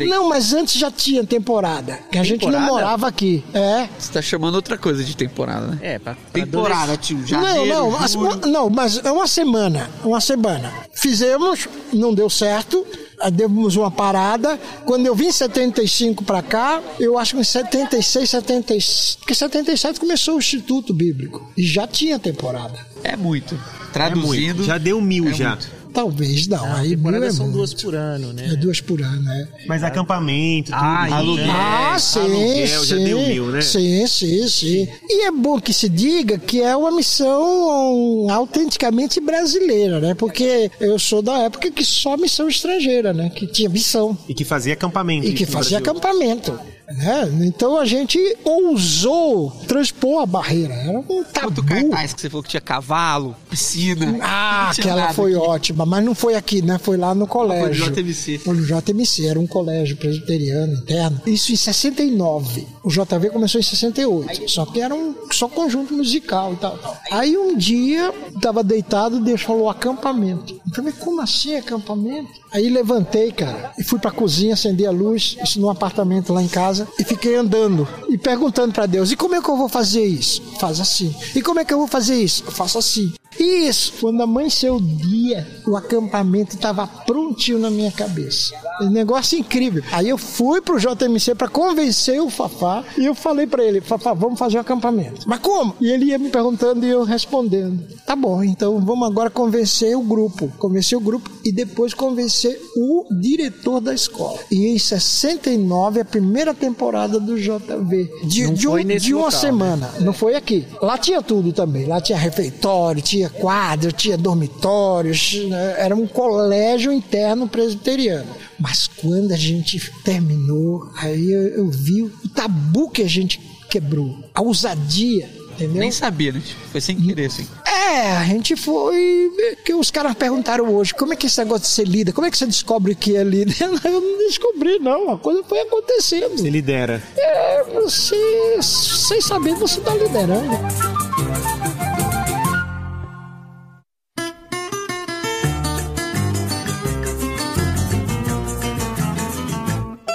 Não, 0.06 0.28
mas 0.28 0.52
antes 0.52 0.74
já 0.74 0.90
tinha 0.90 1.24
temporada. 1.24 1.98
Que 2.10 2.18
a 2.18 2.22
gente 2.24 2.42
não 2.42 2.50
Temporada? 2.52 2.72
morava 2.72 3.06
aqui. 3.08 3.42
É. 3.54 3.88
Você 3.98 4.12
tá 4.12 4.20
chamando 4.22 4.56
outra 4.56 4.76
coisa 4.76 5.02
de 5.04 5.16
temporada, 5.16 5.66
né? 5.68 5.78
É, 5.80 5.98
pra, 5.98 6.14
pra 6.14 6.44
Temporada, 6.44 6.96
tio. 6.96 7.16
Não, 7.18 7.26
Janeiro, 7.26 7.66
não, 7.66 7.90
mas, 7.92 8.12
julho. 8.12 8.46
não, 8.46 8.68
mas 8.70 8.98
é 8.98 9.10
uma 9.10 9.26
semana. 9.26 9.88
Uma 10.04 10.20
semana. 10.20 10.72
Fizemos, 10.92 11.68
não 11.92 12.12
deu 12.12 12.28
certo. 12.28 12.84
Demos 13.32 13.76
uma 13.76 13.90
parada. 13.90 14.58
Quando 14.84 15.06
eu 15.06 15.14
vim 15.14 15.26
em 15.28 15.32
75 15.32 16.24
pra 16.24 16.42
cá, 16.42 16.82
eu 16.98 17.16
acho 17.18 17.34
que 17.36 17.40
em 17.40 17.44
76, 17.44 18.28
77. 18.28 19.18
Porque 19.18 19.32
em 19.32 19.36
77 19.36 20.00
começou 20.00 20.34
o 20.34 20.38
Instituto 20.38 20.92
Bíblico. 20.92 21.50
E 21.56 21.64
já 21.64 21.86
tinha 21.86 22.18
temporada. 22.18 22.78
É 23.02 23.16
muito. 23.16 23.58
É 23.94 24.06
Traduzindo. 24.10 24.54
muito. 24.56 24.64
Já 24.64 24.76
deu 24.78 25.00
mil 25.00 25.28
é 25.28 25.34
já. 25.34 25.50
muito. 25.50 25.84
Talvez 25.94 26.48
não. 26.48 26.74
aí 26.74 26.96
mil 26.96 27.22
é 27.22 27.30
são 27.30 27.44
muito. 27.44 27.56
duas 27.58 27.72
por 27.72 27.94
ano, 27.94 28.32
né? 28.32 28.48
É 28.52 28.56
duas 28.56 28.80
por 28.80 29.00
ano, 29.00 29.22
né? 29.22 29.46
Mas 29.68 29.84
acampamento, 29.84 30.72
tudo. 30.72 30.82
Ah, 30.82 31.06
né? 31.08 31.12
aluguel. 31.16 31.46
Ah, 31.48 31.96
sim, 32.00 32.18
aluguel, 32.18 32.80
sim. 32.80 32.86
já 32.86 32.96
deu 32.96 33.18
mil, 33.20 33.46
né? 33.46 33.60
Sim, 33.62 34.04
sim, 34.08 34.48
sim. 34.48 34.88
E 35.08 35.26
é 35.28 35.30
bom 35.30 35.60
que 35.60 35.72
se 35.72 35.88
diga 35.88 36.36
que 36.36 36.60
é 36.60 36.74
uma 36.76 36.90
missão 36.90 38.26
autenticamente 38.28 39.20
brasileira, 39.20 40.00
né? 40.00 40.14
Porque 40.14 40.68
eu 40.80 40.98
sou 40.98 41.22
da 41.22 41.38
época 41.44 41.70
que 41.70 41.84
só 41.84 42.16
missão 42.16 42.48
estrangeira, 42.48 43.12
né? 43.12 43.30
Que 43.30 43.46
tinha 43.46 43.68
missão 43.68 44.18
E 44.28 44.34
que 44.34 44.44
fazia 44.44 44.72
acampamento. 44.72 45.28
e 45.28 45.32
que 45.32 45.44
isso 45.44 45.52
fazia 45.52 45.78
Brasil. 45.80 45.92
acampamento. 46.00 46.58
Né? 46.88 47.46
Então 47.46 47.78
a 47.78 47.84
gente 47.84 48.18
ousou 48.44 49.50
transpor 49.66 50.22
a 50.22 50.26
barreira. 50.26 50.74
Era 50.74 50.98
um 50.98 51.24
tabu. 51.24 51.54
Quanto 51.54 51.64
cartaz 51.64 52.12
que 52.12 52.20
você 52.20 52.30
falou 52.30 52.42
que 52.42 52.50
tinha 52.50 52.60
cavalo, 52.60 53.34
piscina. 53.48 54.18
Ah, 54.20 54.70
aquela 54.70 55.12
foi 55.12 55.34
aqui. 55.34 55.40
ótima, 55.40 55.86
mas 55.86 56.04
não 56.04 56.14
foi 56.14 56.34
aqui, 56.34 56.62
né? 56.62 56.78
Foi 56.78 56.96
lá 56.96 57.14
no 57.14 57.26
colégio. 57.26 57.84
Foi 57.84 57.90
no 57.90 58.02
JMC. 58.02 58.38
Foi 58.38 58.54
no 58.54 58.64
JMC, 58.64 59.26
era 59.26 59.40
um 59.40 59.46
colégio 59.46 59.96
presbiteriano 59.96 60.74
interno. 60.74 61.20
Isso 61.26 61.52
em 61.52 61.56
69. 61.56 62.66
O 62.82 62.88
JV 62.88 63.30
começou 63.30 63.60
em 63.60 63.64
68. 63.64 64.50
Só 64.50 64.66
que 64.66 64.80
era 64.80 64.94
um 64.94 65.14
só 65.30 65.48
conjunto 65.48 65.94
musical 65.94 66.52
e 66.52 66.56
tal. 66.56 66.76
tal. 66.78 66.98
Aí 67.10 67.36
um 67.36 67.56
dia, 67.56 68.12
tava 68.40 68.62
deitado, 68.62 69.20
Deus 69.20 69.42
falou 69.42 69.68
acampamento. 69.70 70.54
Eu 70.66 70.74
falei, 70.74 70.92
como 70.92 71.20
assim 71.20 71.56
acampamento? 71.56 72.44
Aí 72.52 72.68
levantei, 72.68 73.32
cara, 73.32 73.72
e 73.78 73.82
fui 73.82 73.98
pra 73.98 74.10
cozinha, 74.10 74.54
acendi 74.54 74.86
a 74.86 74.90
luz, 74.90 75.36
isso 75.42 75.60
num 75.60 75.70
apartamento 75.70 76.32
lá 76.32 76.42
em 76.42 76.48
casa, 76.48 76.73
e 76.98 77.04
fiquei 77.04 77.34
andando 77.34 77.86
e 78.08 78.18
perguntando 78.18 78.72
pra 78.72 78.86
Deus: 78.86 79.10
e 79.10 79.16
como 79.16 79.34
é 79.34 79.42
que 79.42 79.48
eu 79.48 79.56
vou 79.56 79.68
fazer 79.68 80.04
isso? 80.04 80.42
Faz 80.60 80.80
assim. 80.80 81.14
E 81.34 81.42
como 81.42 81.60
é 81.60 81.64
que 81.64 81.72
eu 81.72 81.78
vou 81.78 81.88
fazer 81.88 82.16
isso? 82.16 82.44
Eu 82.46 82.52
faço 82.52 82.78
assim. 82.78 83.12
Isso, 83.38 83.92
quando 84.00 84.22
amanheceu 84.22 84.76
o 84.76 84.80
dia, 84.80 85.46
o 85.66 85.76
acampamento 85.76 86.54
estava 86.56 86.86
prontinho 86.86 87.58
na 87.58 87.70
minha 87.70 87.90
cabeça. 87.90 88.54
Um 88.80 88.90
negócio 88.90 89.38
incrível. 89.38 89.82
Aí 89.92 90.08
eu 90.08 90.18
fui 90.18 90.60
pro 90.60 90.78
JMC 90.78 91.34
para 91.34 91.48
convencer 91.48 92.20
o 92.20 92.28
Fafá 92.28 92.82
e 92.98 93.04
eu 93.04 93.14
falei 93.14 93.46
para 93.46 93.62
ele: 93.64 93.80
Fafá, 93.80 94.12
vamos 94.12 94.38
fazer 94.38 94.56
o 94.58 94.60
acampamento. 94.60 95.28
Mas 95.28 95.38
como? 95.40 95.74
E 95.80 95.88
ele 95.90 96.06
ia 96.06 96.18
me 96.18 96.28
perguntando 96.28 96.84
e 96.84 96.88
eu 96.90 97.04
respondendo. 97.04 97.84
Tá 98.06 98.16
bom, 98.16 98.42
então 98.42 98.78
vamos 98.80 99.06
agora 99.08 99.30
convencer 99.30 99.96
o 99.96 100.02
grupo. 100.02 100.48
Convencer 100.58 100.98
o 100.98 101.00
grupo 101.00 101.30
e 101.44 101.52
depois 101.52 101.94
convencer 101.94 102.60
o 102.76 103.06
diretor 103.20 103.80
da 103.80 103.94
escola. 103.94 104.38
E 104.50 104.66
em 104.66 104.78
69, 104.78 106.00
a 106.00 106.04
primeira 106.04 106.52
temporada 106.52 107.20
do 107.20 107.36
JV. 107.38 108.10
De, 108.24 108.44
Não 108.46 108.54
de, 108.54 108.68
um- 108.68 108.76
de 108.98 109.14
uma 109.14 109.24
local, 109.26 109.32
né? 109.40 109.46
semana. 109.46 109.90
Não 110.00 110.12
foi 110.12 110.34
aqui. 110.34 110.66
Lá 110.82 110.98
tinha 110.98 111.22
tudo 111.22 111.52
também. 111.52 111.86
Lá 111.86 112.00
tinha 112.00 112.18
refeitório, 112.18 113.00
tinha 113.02 113.23
quadro, 113.28 113.92
tinha 113.92 114.16
dormitórios. 114.16 115.34
né? 115.48 115.74
Era 115.78 115.94
um 115.94 116.06
colégio 116.06 116.92
interno 116.92 117.48
presbiteriano. 117.48 118.28
Mas 118.58 118.86
quando 118.86 119.32
a 119.32 119.36
gente 119.36 119.90
terminou, 120.04 120.88
aí 120.96 121.30
eu, 121.32 121.48
eu 121.48 121.70
vi 121.70 122.02
o 122.02 122.10
tabu 122.34 122.88
que 122.90 123.02
a 123.02 123.08
gente 123.08 123.40
quebrou. 123.68 124.16
A 124.34 124.40
ousadia, 124.40 125.28
entendeu? 125.52 125.80
Nem 125.80 125.90
sabia, 125.90 126.32
né? 126.32 126.42
Foi 126.70 126.80
sem 126.80 126.96
querer, 127.00 127.26
assim. 127.26 127.46
É, 127.66 128.12
a 128.12 128.24
gente 128.24 128.54
foi. 128.56 129.30
Que 129.64 129.74
os 129.74 129.90
caras 129.90 130.14
perguntaram 130.14 130.72
hoje, 130.74 130.94
como 130.94 131.12
é 131.12 131.16
que 131.16 131.26
esse 131.26 131.38
negócio 131.38 131.62
de 131.62 131.68
ser 131.68 131.86
líder? 131.86 132.12
Como 132.12 132.26
é 132.26 132.30
que 132.30 132.38
você 132.38 132.46
descobre 132.46 132.94
que 132.94 133.16
é 133.16 133.24
líder? 133.24 133.54
Eu 133.84 134.00
não 134.00 134.18
descobri, 134.18 134.78
não. 134.78 135.10
A 135.10 135.18
coisa 135.18 135.42
foi 135.44 135.60
acontecendo. 135.60 136.36
Você 136.38 136.48
lidera. 136.50 137.02
É, 137.16 137.64
você, 137.64 138.62
sem 138.62 139.20
saber, 139.20 139.54
você 139.56 139.80
tá 139.80 139.92
liderando. 139.94 140.56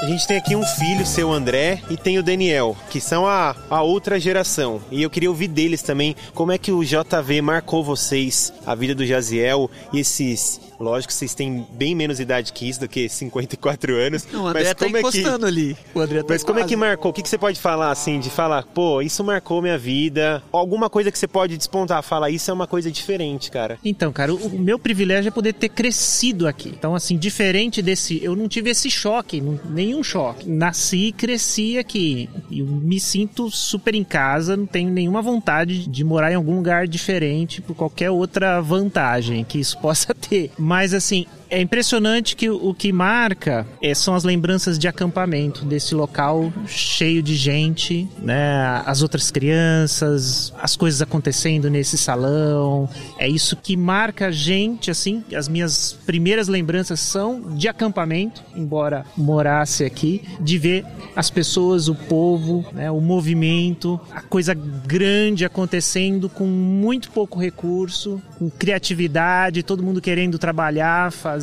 Gente 0.09 0.25
tem 0.25 0.37
aqui 0.37 0.55
um 0.55 0.65
filho, 0.65 1.05
seu 1.05 1.31
André, 1.31 1.81
e 1.87 1.95
tem 1.95 2.17
o 2.17 2.23
Daniel, 2.23 2.75
que 2.89 2.99
são 2.99 3.27
a, 3.27 3.55
a 3.69 3.83
outra 3.83 4.19
geração. 4.19 4.81
E 4.89 5.03
eu 5.03 5.09
queria 5.09 5.29
ouvir 5.29 5.47
deles 5.47 5.83
também 5.83 6.15
como 6.33 6.51
é 6.51 6.57
que 6.57 6.71
o 6.71 6.83
JV 6.83 7.41
marcou 7.43 7.83
vocês, 7.83 8.51
a 8.65 8.73
vida 8.73 8.95
do 8.95 9.05
Jaziel 9.05 9.69
e 9.93 9.99
esses. 9.99 10.68
Lógico 10.79 11.11
que 11.11 11.13
vocês 11.13 11.33
têm 11.33 11.65
bem 11.71 11.93
menos 11.93 12.19
idade 12.19 12.53
que 12.53 12.67
isso, 12.67 12.79
do 12.79 12.87
que 12.87 13.09
54 13.09 13.95
anos. 13.95 14.27
Não, 14.31 14.43
o 14.43 14.47
André 14.47 14.63
mas 14.63 14.69
tá 14.69 14.85
como 14.85 14.97
é 14.97 15.01
que, 15.01 15.07
encostando 15.19 15.45
ali. 15.45 15.77
O 15.93 15.99
André 15.99 16.19
tá 16.19 16.25
Mas 16.29 16.43
como 16.43 16.59
é 16.59 16.61
quase. 16.61 16.69
que 16.69 16.75
marcou? 16.75 17.11
O 17.11 17.13
que, 17.13 17.21
que 17.21 17.29
você 17.29 17.37
pode 17.37 17.59
falar 17.59 17.91
assim, 17.91 18.19
de 18.19 18.29
falar, 18.29 18.63
pô, 18.63 19.01
isso 19.01 19.23
marcou 19.23 19.61
minha 19.61 19.77
vida? 19.77 20.41
Alguma 20.51 20.89
coisa 20.89 21.11
que 21.11 21.19
você 21.19 21.27
pode 21.27 21.57
despontar, 21.57 22.01
fala, 22.03 22.29
isso 22.29 22.49
é 22.49 22.53
uma 22.53 22.67
coisa 22.67 22.91
diferente, 22.91 23.51
cara. 23.51 23.77
Então, 23.83 24.11
cara, 24.11 24.33
o, 24.33 24.37
o 24.37 24.59
meu 24.59 24.79
privilégio 24.79 25.29
é 25.29 25.31
poder 25.31 25.53
ter 25.53 25.69
crescido 25.69 26.47
aqui. 26.47 26.69
Então, 26.69 26.95
assim, 26.95 27.17
diferente 27.17 27.81
desse. 27.81 28.23
Eu 28.23 28.35
não 28.35 28.47
tive 28.47 28.69
esse 28.69 28.89
choque, 28.89 29.41
nenhum 29.69 30.03
choque. 30.03 30.49
Nasci 30.49 31.07
e 31.07 31.11
cresci 31.11 31.77
aqui. 31.77 32.29
E 32.49 32.59
eu 32.59 32.65
me 32.65 32.99
sinto 32.99 33.49
super 33.51 33.95
em 33.95 34.03
casa, 34.03 34.55
não 34.55 34.65
tenho 34.65 34.89
nenhuma 34.89 35.21
vontade 35.21 35.87
de 35.87 36.03
morar 36.03 36.31
em 36.31 36.35
algum 36.35 36.55
lugar 36.55 36.87
diferente 36.87 37.61
por 37.61 37.75
qualquer 37.75 38.11
outra 38.11 38.61
vantagem 38.61 39.43
que 39.43 39.59
isso 39.59 39.77
possa 39.81 40.13
ter. 40.13 40.51
Mas, 40.69 40.93
assim. 40.93 41.25
É 41.49 41.59
impressionante 41.59 42.35
que 42.35 42.47
o 42.47 42.75
que 42.75 42.93
marca 42.93 43.65
é, 43.81 43.95
são 43.95 44.13
as 44.13 44.23
lembranças 44.23 44.77
de 44.77 44.87
acampamento, 44.87 45.65
desse 45.65 45.95
local 45.95 46.53
cheio 46.67 47.23
de 47.23 47.35
gente, 47.35 48.07
né? 48.19 48.83
As 48.85 49.01
outras 49.01 49.31
crianças, 49.31 50.53
as 50.61 50.75
coisas 50.75 51.01
acontecendo 51.01 51.67
nesse 51.67 51.97
salão. 51.97 52.87
É 53.17 53.27
isso 53.27 53.55
que 53.55 53.75
marca 53.75 54.27
a 54.27 54.31
gente, 54.31 54.91
assim. 54.91 55.23
As 55.35 55.47
minhas 55.47 55.97
primeiras 56.05 56.47
lembranças 56.47 56.99
são 56.99 57.55
de 57.55 57.67
acampamento, 57.67 58.43
embora 58.55 59.03
morasse 59.17 59.83
aqui, 59.83 60.21
de 60.39 60.57
ver 60.59 60.85
as 61.15 61.31
pessoas, 61.31 61.87
o 61.87 61.95
povo, 61.95 62.63
né? 62.73 62.91
o 62.91 63.01
movimento, 63.01 63.99
a 64.11 64.21
coisa 64.21 64.53
grande 64.53 65.45
acontecendo 65.45 66.29
com 66.29 66.45
muito 66.45 67.09
pouco 67.09 67.39
recurso, 67.39 68.21
com 68.37 68.51
criatividade, 68.51 69.63
todo 69.63 69.81
mundo 69.81 69.99
querendo 69.99 70.37
trabalhar, 70.37 71.11
fazer. 71.11 71.38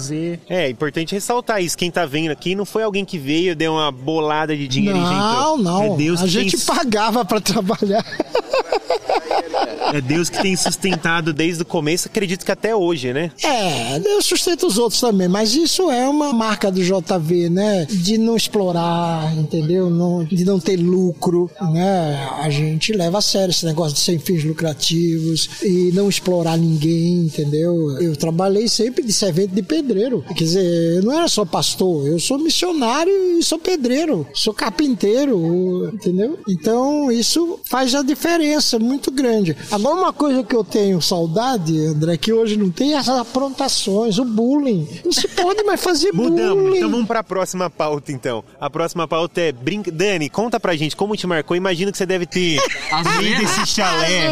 É, 0.48 0.66
é 0.66 0.70
importante 0.70 1.14
ressaltar 1.14 1.62
isso. 1.62 1.76
Quem 1.76 1.90
tá 1.90 2.04
vendo 2.06 2.30
aqui 2.30 2.54
não 2.54 2.64
foi 2.64 2.82
alguém 2.82 3.04
que 3.04 3.18
veio 3.18 3.52
e 3.52 3.54
deu 3.54 3.72
uma 3.72 3.90
bolada 3.90 4.56
de 4.56 4.66
dinheiro 4.68 4.98
e 4.98 5.00
Não, 5.00 5.56
inventou. 5.56 5.58
não. 5.58 5.94
É 5.94 5.96
Deus 5.96 6.22
a 6.22 6.26
gente 6.26 6.56
pagava 6.58 7.24
pra 7.24 7.40
trabalhar. 7.40 8.04
É 9.92 10.00
Deus 10.00 10.28
que 10.28 10.40
tem 10.40 10.56
sustentado 10.56 11.32
desde 11.32 11.62
o 11.62 11.66
começo, 11.66 12.08
acredito 12.08 12.44
que 12.44 12.52
até 12.52 12.74
hoje, 12.74 13.12
né? 13.12 13.30
É, 13.42 13.98
eu 13.98 14.22
sustento 14.22 14.66
os 14.66 14.78
outros 14.78 15.00
também, 15.00 15.28
mas 15.28 15.54
isso 15.54 15.90
é 15.90 16.08
uma 16.08 16.32
marca 16.32 16.70
do 16.70 16.80
JV, 16.82 17.48
né? 17.50 17.86
De 17.86 18.18
não 18.18 18.36
explorar, 18.36 19.36
entendeu? 19.36 19.90
Não, 19.90 20.24
de 20.24 20.44
não 20.44 20.58
ter 20.58 20.76
lucro, 20.76 21.50
né? 21.72 22.28
A 22.40 22.50
gente 22.50 22.92
leva 22.92 23.18
a 23.18 23.22
sério 23.22 23.50
esse 23.50 23.64
negócio 23.64 23.94
de 23.94 24.00
sem 24.00 24.18
fins 24.18 24.44
lucrativos 24.44 25.48
e 25.62 25.90
não 25.92 26.08
explorar 26.08 26.56
ninguém, 26.56 27.26
entendeu? 27.26 28.00
Eu 28.00 28.16
trabalhei 28.16 28.68
sempre 28.68 29.04
de 29.04 29.12
servente 29.12 29.54
de 29.54 29.62
pedreiro. 29.62 30.24
Quer 30.34 30.44
dizer, 30.44 30.96
eu 30.96 31.02
não 31.02 31.12
era 31.12 31.28
só 31.28 31.44
pastor, 31.44 32.06
eu 32.06 32.18
sou 32.18 32.38
missionário 32.38 33.12
e 33.38 33.42
sou 33.42 33.58
pedreiro, 33.58 34.26
sou 34.34 34.54
carpinteiro, 34.54 35.90
entendeu? 35.92 36.38
Então 36.48 37.10
isso 37.10 37.58
faz 37.64 37.94
a 37.94 38.02
diferença 38.02 38.78
muito 38.78 39.10
grande. 39.10 39.56
Agora, 39.76 39.94
uma 39.94 40.12
coisa 40.12 40.42
que 40.42 40.56
eu 40.56 40.64
tenho 40.64 41.02
saudade, 41.02 41.78
André, 41.86 42.16
que 42.16 42.32
hoje 42.32 42.56
não 42.56 42.70
tem, 42.70 42.94
é 42.94 42.96
essas 42.96 43.18
aprontações, 43.18 44.18
o 44.18 44.24
bullying. 44.24 44.88
Não 45.04 45.12
se 45.12 45.28
pode 45.28 45.62
mais 45.64 45.82
fazer 45.82 46.12
Mudamos. 46.14 46.62
bullying. 46.62 46.76
Então 46.78 46.90
vamos 46.90 47.06
pra 47.06 47.22
próxima 47.22 47.68
pauta, 47.68 48.10
então. 48.10 48.42
A 48.58 48.70
próxima 48.70 49.06
pauta 49.06 49.40
é 49.40 49.52
brinca... 49.52 49.90
Dani, 49.92 50.30
conta 50.30 50.58
pra 50.58 50.74
gente 50.74 50.96
como 50.96 51.14
te 51.14 51.26
marcou. 51.26 51.54
Imagino 51.54 51.92
que 51.92 51.98
você 51.98 52.06
deve 52.06 52.24
ter 52.24 52.56
ido 53.20 53.42
esse 53.42 53.66
chalé. 53.66 54.28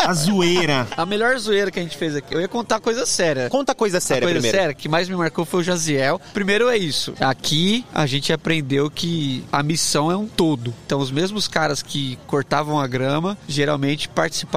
A 0.00 0.12
zoeira. 0.12 0.86
A 0.96 1.06
melhor 1.06 1.38
zoeira 1.38 1.70
que 1.70 1.78
a 1.78 1.82
gente 1.82 1.96
fez 1.96 2.14
aqui. 2.14 2.34
Eu 2.34 2.40
ia 2.42 2.48
contar 2.48 2.80
coisa 2.80 3.06
séria. 3.06 3.48
Conta 3.48 3.74
coisa 3.74 3.98
séria 3.98 4.20
a 4.20 4.26
coisa 4.26 4.34
primeiro. 4.40 4.56
séria 4.58 4.74
que 4.74 4.88
mais 4.88 5.08
me 5.08 5.16
marcou 5.16 5.46
foi 5.46 5.60
o 5.60 5.62
Jaziel. 5.62 6.20
Primeiro 6.34 6.68
é 6.68 6.76
isso. 6.76 7.14
Aqui 7.18 7.84
a 7.94 8.04
gente 8.04 8.30
aprendeu 8.30 8.90
que 8.90 9.42
a 9.50 9.62
missão 9.62 10.10
é 10.10 10.16
um 10.16 10.26
todo. 10.26 10.74
Então 10.84 11.00
os 11.00 11.10
mesmos 11.10 11.48
caras 11.48 11.82
que 11.82 12.18
cortavam 12.26 12.78
a 12.78 12.86
grama 12.86 13.38
geralmente 13.48 14.06
participavam 14.08 14.49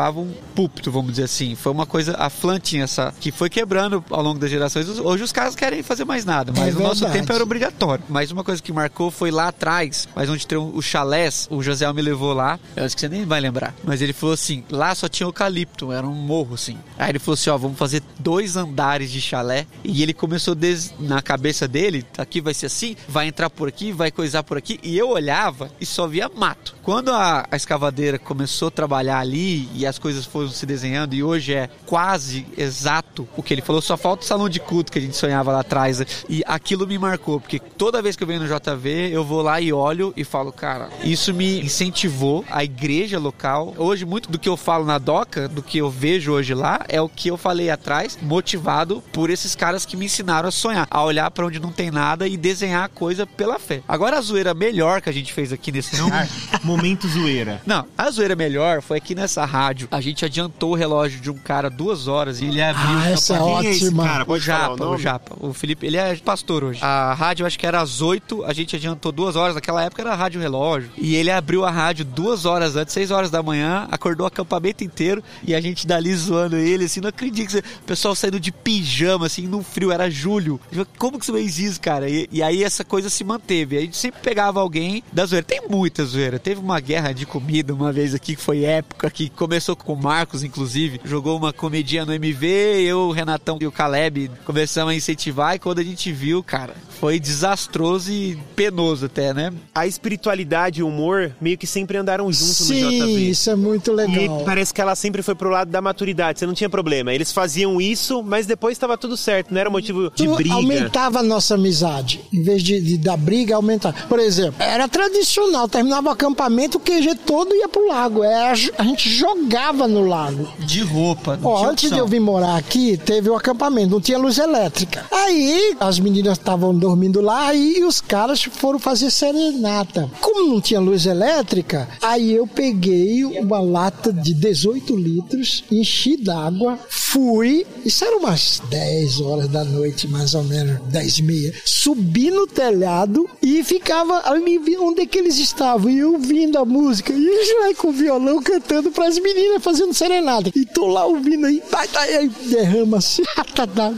púlpito, 0.56 0.92
vamos 0.92 1.12
dizer 1.12 1.24
assim. 1.24 1.56
Foi 1.56 1.72
uma 1.72 1.86
coisa 1.86 2.16
a 2.18 2.30
Flan 2.30 2.60
tinha 2.60 2.84
essa 2.84 3.14
que 3.20 3.32
foi 3.32 3.50
quebrando 3.50 4.04
ao 4.10 4.22
longo 4.22 4.40
das 4.40 4.50
gerações. 4.50 4.88
Hoje 5.00 5.24
os 5.24 5.32
caras 5.32 5.56
querem 5.56 5.84
fazer 5.84 6.06
mais 6.06 6.26
nada, 6.26 6.52
mas 6.56 6.70
É 6.70 6.72
no 6.72 6.82
nosso 6.82 7.10
tempo 7.10 7.32
era 7.32 7.44
obrigatório. 7.44 8.04
Mas 8.10 8.32
uma 8.32 8.44
coisa 8.44 8.62
que 8.62 8.72
marcou 8.72 9.12
foi 9.12 9.32
lá 9.32 9.48
atrás, 9.48 10.08
mas 10.16 10.30
onde 10.30 10.46
tem 10.46 10.58
o 10.58 10.82
chalés, 10.82 11.48
o 11.50 11.62
José 11.62 11.92
me 11.94 12.02
levou 12.02 12.34
lá. 12.34 12.60
Eu 12.76 12.86
acho 12.86 12.96
que 12.96 13.02
você 13.02 13.10
nem 13.10 13.26
vai 13.26 13.40
lembrar. 13.40 13.74
Mas 13.84 14.02
ele 14.02 14.14
falou 14.14 14.34
assim: 14.34 14.64
lá 14.70 14.94
só 14.96 15.08
tinha 15.08 15.28
eucalipto, 15.28 15.92
era 15.92 16.06
um 16.06 16.14
morro 16.14 16.56
assim. 16.56 16.78
Aí 16.98 17.10
ele 17.10 17.20
falou 17.20 17.34
assim: 17.34 17.50
ó, 17.50 17.58
vamos 17.58 17.78
fazer 17.78 18.02
dois 18.20 18.56
andares 18.56 19.12
de 19.12 19.22
chalé. 19.22 19.66
E 19.84 20.02
ele 20.02 20.14
começou 20.14 20.56
des... 20.56 20.94
na 21.00 21.22
cabeça 21.22 21.68
dele: 21.68 22.06
aqui 22.18 22.42
vai 22.42 22.54
ser 22.54 22.68
assim, 22.68 22.96
vai 23.08 23.28
entrar 23.28 23.50
por 23.50 23.68
aqui, 23.68 23.92
vai 23.92 24.12
coisar 24.12 24.44
por 24.44 24.58
aqui. 24.58 24.80
E 24.84 24.98
eu 24.98 25.10
olhava 25.10 25.70
e 25.80 25.86
só 25.86 26.08
via 26.08 26.30
mato. 26.30 26.76
Quando 26.84 27.12
a, 27.12 27.46
a 27.50 27.56
escavadeira 27.56 28.18
começou 28.18 28.68
a 28.68 28.72
trabalhar 28.72 29.20
ali 29.20 29.70
e 29.74 29.83
as 29.86 30.00
coisas 30.00 30.26
foram 30.26 30.50
se 30.50 30.66
desenhando, 30.66 31.14
e 31.14 31.24
hoje 31.24 31.54
é 31.54 31.70
quase 31.86 32.46
exato 32.58 33.28
o 33.36 33.44
que 33.44 33.54
ele 33.54 33.62
falou, 33.62 33.82
só 33.82 33.98
falta 33.98 34.24
o 34.24 34.26
salão 34.26 34.50
de 34.50 34.60
culto 34.60 34.92
que 34.92 35.00
a 35.00 35.02
gente 35.02 35.16
sonhava 35.16 35.52
lá 35.52 35.60
atrás. 35.62 36.26
E 36.30 36.44
aquilo 36.46 36.88
me 36.88 36.98
marcou, 36.98 37.40
porque 37.40 37.60
toda 37.60 38.02
vez 38.02 38.16
que 38.16 38.24
eu 38.24 38.28
venho 38.28 38.42
no 38.42 38.48
JV, 38.48 39.10
eu 39.12 39.24
vou 39.24 39.42
lá 39.42 39.60
e 39.62 39.72
olho 39.72 40.14
e 40.16 40.24
falo, 40.24 40.52
cara, 40.52 40.90
isso 41.04 41.34
me 41.34 41.62
incentivou 41.62 42.46
a 42.50 42.64
igreja 42.64 43.20
local. 43.20 43.74
Hoje, 43.78 44.06
muito 44.06 44.30
do 44.30 44.40
que 44.40 44.50
eu 44.50 44.58
falo 44.58 44.86
na 44.86 44.98
DOCA, 44.98 45.48
do 45.48 45.62
que 45.62 45.78
eu 45.78 45.90
vejo 45.90 46.32
hoje 46.32 46.54
lá, 46.54 46.82
é 46.88 47.02
o 47.02 47.10
que 47.10 47.30
eu 47.30 47.38
falei 47.38 47.70
atrás, 47.70 48.18
motivado 48.22 49.04
por 49.12 49.30
esses 49.30 49.56
caras 49.56 49.86
que 49.86 49.98
me 49.98 50.06
ensinaram 50.06 50.50
a 50.50 50.52
sonhar, 50.52 50.88
a 50.90 51.04
olhar 51.04 51.30
para 51.32 51.46
onde 51.46 51.60
não 51.60 51.72
tem 51.72 51.92
nada 51.92 52.28
e 52.28 52.38
desenhar 52.38 52.86
a 52.86 52.90
coisa 52.90 53.26
pela 53.26 53.60
fé. 53.60 53.82
Agora, 53.88 54.18
a 54.18 54.22
zoeira 54.22 54.54
melhor 54.54 55.02
que 55.02 55.10
a 55.10 55.14
gente 55.14 55.34
fez 55.34 55.52
aqui 55.52 55.72
nesse 55.72 56.00
lugar. 56.02 56.28
Momento 56.64 57.08
zoeira. 57.08 57.62
Não, 57.66 57.86
a 57.98 58.10
zoeira 58.10 58.36
melhor 58.36 58.82
foi 58.82 58.98
aqui 58.98 59.16
nessa 59.16 59.46
rádio. 59.46 59.73
A 59.92 60.02
gente 60.02 60.24
adiantou 60.26 60.72
o 60.72 60.76
relógio 60.76 61.20
de 61.20 61.30
um 61.30 61.38
cara 61.38 61.70
duas 61.70 62.08
horas 62.08 62.42
e 62.42 62.46
ele 62.46 62.62
abriu 62.62 62.86
Ah, 62.98 63.02
o 63.10 63.14
essa 63.14 63.36
é. 63.36 63.38
Quem 63.40 63.58
é 63.68 63.70
esse 63.72 63.86
ótima. 63.86 64.04
cara? 64.04 64.26
O 64.28 64.40
Japa, 64.40 64.86
o 64.86 64.92
o? 64.94 64.98
Japa. 64.98 65.36
O 65.40 65.54
Felipe, 65.54 65.86
ele 65.86 65.98
é 65.98 66.16
pastor 66.18 66.64
hoje. 66.64 66.80
A 66.82 67.14
rádio, 67.14 67.46
acho 67.46 67.58
que 67.58 67.66
era 67.66 67.82
às 67.82 68.02
8, 68.02 68.44
a 68.46 68.54
gente 68.54 68.76
adiantou 68.76 69.12
duas 69.12 69.36
horas. 69.36 69.56
Naquela 69.56 69.84
época 69.84 70.02
era 70.02 70.16
rádio 70.16 70.40
relógio. 70.42 70.90
E 70.98 71.16
ele 71.16 71.32
abriu 71.32 71.64
a 71.66 71.72
rádio 71.72 72.06
duas 72.06 72.46
horas 72.46 72.76
antes, 72.76 72.94
seis 72.94 73.12
horas 73.12 73.30
da 73.32 73.42
manhã, 73.44 73.88
acordou 73.92 74.26
o 74.26 74.28
acampamento 74.28 74.84
inteiro 74.84 75.24
e 75.46 75.54
a 75.56 75.62
gente 75.62 75.86
dali 75.88 76.14
zoando 76.16 76.56
ele, 76.58 76.86
assim, 76.86 77.00
não 77.02 77.10
acredito 77.10 77.46
que 77.48 77.52
você... 77.54 77.60
O 77.60 77.86
pessoal 77.86 78.16
saindo 78.16 78.40
de 78.40 78.52
pijama, 78.52 79.26
assim, 79.28 79.48
no 79.48 79.62
frio, 79.64 79.92
era 79.92 80.10
julho. 80.10 80.60
Como 80.98 81.20
que 81.20 81.26
você 81.26 81.32
fez 81.32 81.60
isso, 81.60 81.80
cara? 81.82 82.10
E, 82.10 82.28
e 82.32 82.42
aí 82.44 82.64
essa 82.64 82.84
coisa 82.84 83.10
se 83.10 83.24
manteve. 83.24 83.78
A 83.78 83.82
gente 83.82 83.98
sempre 83.98 84.22
pegava 84.22 84.60
alguém 84.60 85.04
da 85.12 85.26
zoeira. 85.26 85.46
Tem 85.46 85.62
muita 85.70 86.04
zoeira. 86.06 86.40
Teve 86.40 86.60
uma 86.62 86.80
guerra 86.80 87.12
de 87.14 87.26
comida 87.26 87.74
uma 87.74 87.92
vez 87.92 88.14
aqui 88.16 88.36
que 88.36 88.42
foi 88.42 88.64
época, 88.64 89.10
que 89.10 89.30
começou 89.30 89.63
com 89.76 89.94
o 89.94 90.02
Marcos, 90.02 90.44
inclusive. 90.44 91.00
Jogou 91.06 91.38
uma 91.38 91.54
comidinha 91.54 92.06
no 92.06 92.14
MV, 92.14 92.46
eu, 92.86 93.00
o 93.00 93.12
Renatão 93.12 93.58
e 93.62 93.66
o 93.68 93.72
Caleb 93.72 94.30
começamos 94.46 94.92
a 94.94 94.96
incentivar. 94.96 95.56
E 95.56 95.60
quando 95.60 95.80
a 95.80 95.84
gente 95.84 96.12
viu, 96.12 96.44
cara, 96.44 96.74
foi 97.00 97.20
desastroso 97.20 98.12
e 98.12 98.38
penoso 98.56 99.06
até, 99.06 99.34
né? 99.34 99.52
A 99.74 99.88
espiritualidade 99.88 100.80
e 100.80 100.84
o 100.84 100.88
humor 100.88 101.36
meio 101.40 101.58
que 101.58 101.66
sempre 101.68 101.98
andaram 101.98 102.32
juntos 102.32 102.60
no 102.62 102.66
Sim, 102.76 103.00
JV. 103.00 103.30
isso 103.30 103.50
é 103.50 103.56
muito 103.56 103.92
E 103.92 103.96
legal. 103.96 104.44
parece 104.46 104.74
que 104.74 104.82
ela 104.82 104.96
sempre 104.96 105.22
foi 105.22 105.36
pro 105.36 105.50
lado 105.50 105.70
da 105.70 105.82
maturidade, 105.82 106.40
você 106.40 106.46
não 106.46 106.54
tinha 106.54 106.70
problema. 106.70 107.14
Eles 107.14 107.32
faziam 107.32 107.80
isso, 107.82 108.22
mas 108.24 108.46
depois 108.46 108.74
estava 108.74 108.98
tudo 108.98 109.16
certo, 109.18 109.54
não 109.54 109.60
era 109.62 109.70
motivo 109.70 110.10
de 110.10 110.26
Tu 110.26 110.36
briga. 110.36 110.56
aumentava 110.56 111.20
a 111.20 111.24
nossa 111.24 111.56
amizade. 111.56 112.22
Em 112.32 112.42
vez 112.42 112.64
de, 112.64 112.80
de 112.82 112.98
dar 112.98 113.18
briga, 113.18 113.56
aumentava. 113.56 113.96
Por 114.08 114.20
exemplo, 114.20 114.62
era 114.62 114.88
tradicional, 114.88 115.68
terminava 115.68 116.10
o 116.10 116.12
acampamento, 116.12 116.78
o 116.78 116.82
QG 116.82 117.16
todo 117.26 117.54
ia 117.56 117.68
pro 117.70 117.88
lago. 117.88 118.24
Era, 118.24 118.54
a 118.78 118.84
gente 118.84 119.10
jogava 119.10 119.43
no 119.88 120.06
lago. 120.06 120.48
De 120.60 120.82
roupa. 120.82 121.38
não 121.38 121.50
Ó, 121.50 121.58
tinha 121.58 121.70
antes 121.70 121.82
de 121.84 121.88
opção. 121.88 122.00
eu 122.00 122.08
vir 122.08 122.20
morar 122.20 122.56
aqui, 122.56 122.98
teve 122.98 123.30
o 123.30 123.36
acampamento, 123.36 123.90
não 123.92 124.02
tinha 124.02 124.18
luz 124.18 124.38
elétrica. 124.38 125.06
Aí 125.12 125.76
as 125.80 126.00
meninas 126.00 126.38
estavam 126.38 126.74
dormindo 126.74 127.22
lá 127.22 127.48
aí 127.48 127.84
os 127.84 128.00
caras 128.02 128.44
foram 128.44 128.80
fazer 128.80 129.12
serenata. 129.12 130.10
Como 130.22 130.48
não 130.54 130.62
tinha 130.62 130.80
luz 130.80 131.06
elétrica, 131.06 131.88
aí 132.02 132.32
eu 132.34 132.48
peguei 132.48 133.24
uma 133.26 133.60
lata 133.60 134.12
de 134.14 134.34
18 134.34 134.96
litros, 134.96 135.64
enchi 135.72 136.18
d'água, 136.18 136.80
fui, 136.90 137.66
isso 137.86 138.04
era 138.06 138.18
umas 138.18 138.62
10 138.70 139.22
horas 139.22 139.48
da 139.48 139.64
noite, 139.64 140.08
mais 140.08 140.34
ou 140.34 140.44
menos, 140.44 140.80
10 140.90 141.18
e 141.20 141.24
meia, 141.24 141.54
subi 141.66 142.32
no 142.32 142.48
telhado 142.48 143.28
e 143.42 143.64
ficava 143.64 144.22
ali 144.26 144.58
vi- 144.58 144.78
onde 144.78 145.02
é 145.02 145.06
que 145.06 145.18
eles 145.18 145.38
estavam, 145.38 145.90
e 145.90 146.00
eu 146.00 146.14
ouvindo 146.14 146.58
a 146.58 146.66
música, 146.66 147.12
e 147.14 147.26
eles 147.26 147.54
lá 147.60 147.74
com 147.76 147.90
o 147.90 147.92
violão 147.92 148.42
cantando 148.42 148.92
pras 148.92 149.18
meninas, 149.20 149.33
fazendo 149.60 149.94
serenata. 149.94 150.52
E 150.56 150.66
tô 150.66 150.88
lá 150.88 151.06
ouvindo 151.06 151.46
aí, 151.46 151.62
tá, 151.62 151.88
tá, 151.88 152.02
aí 152.02 152.28
derrama 152.28 152.98
assim, 152.98 153.24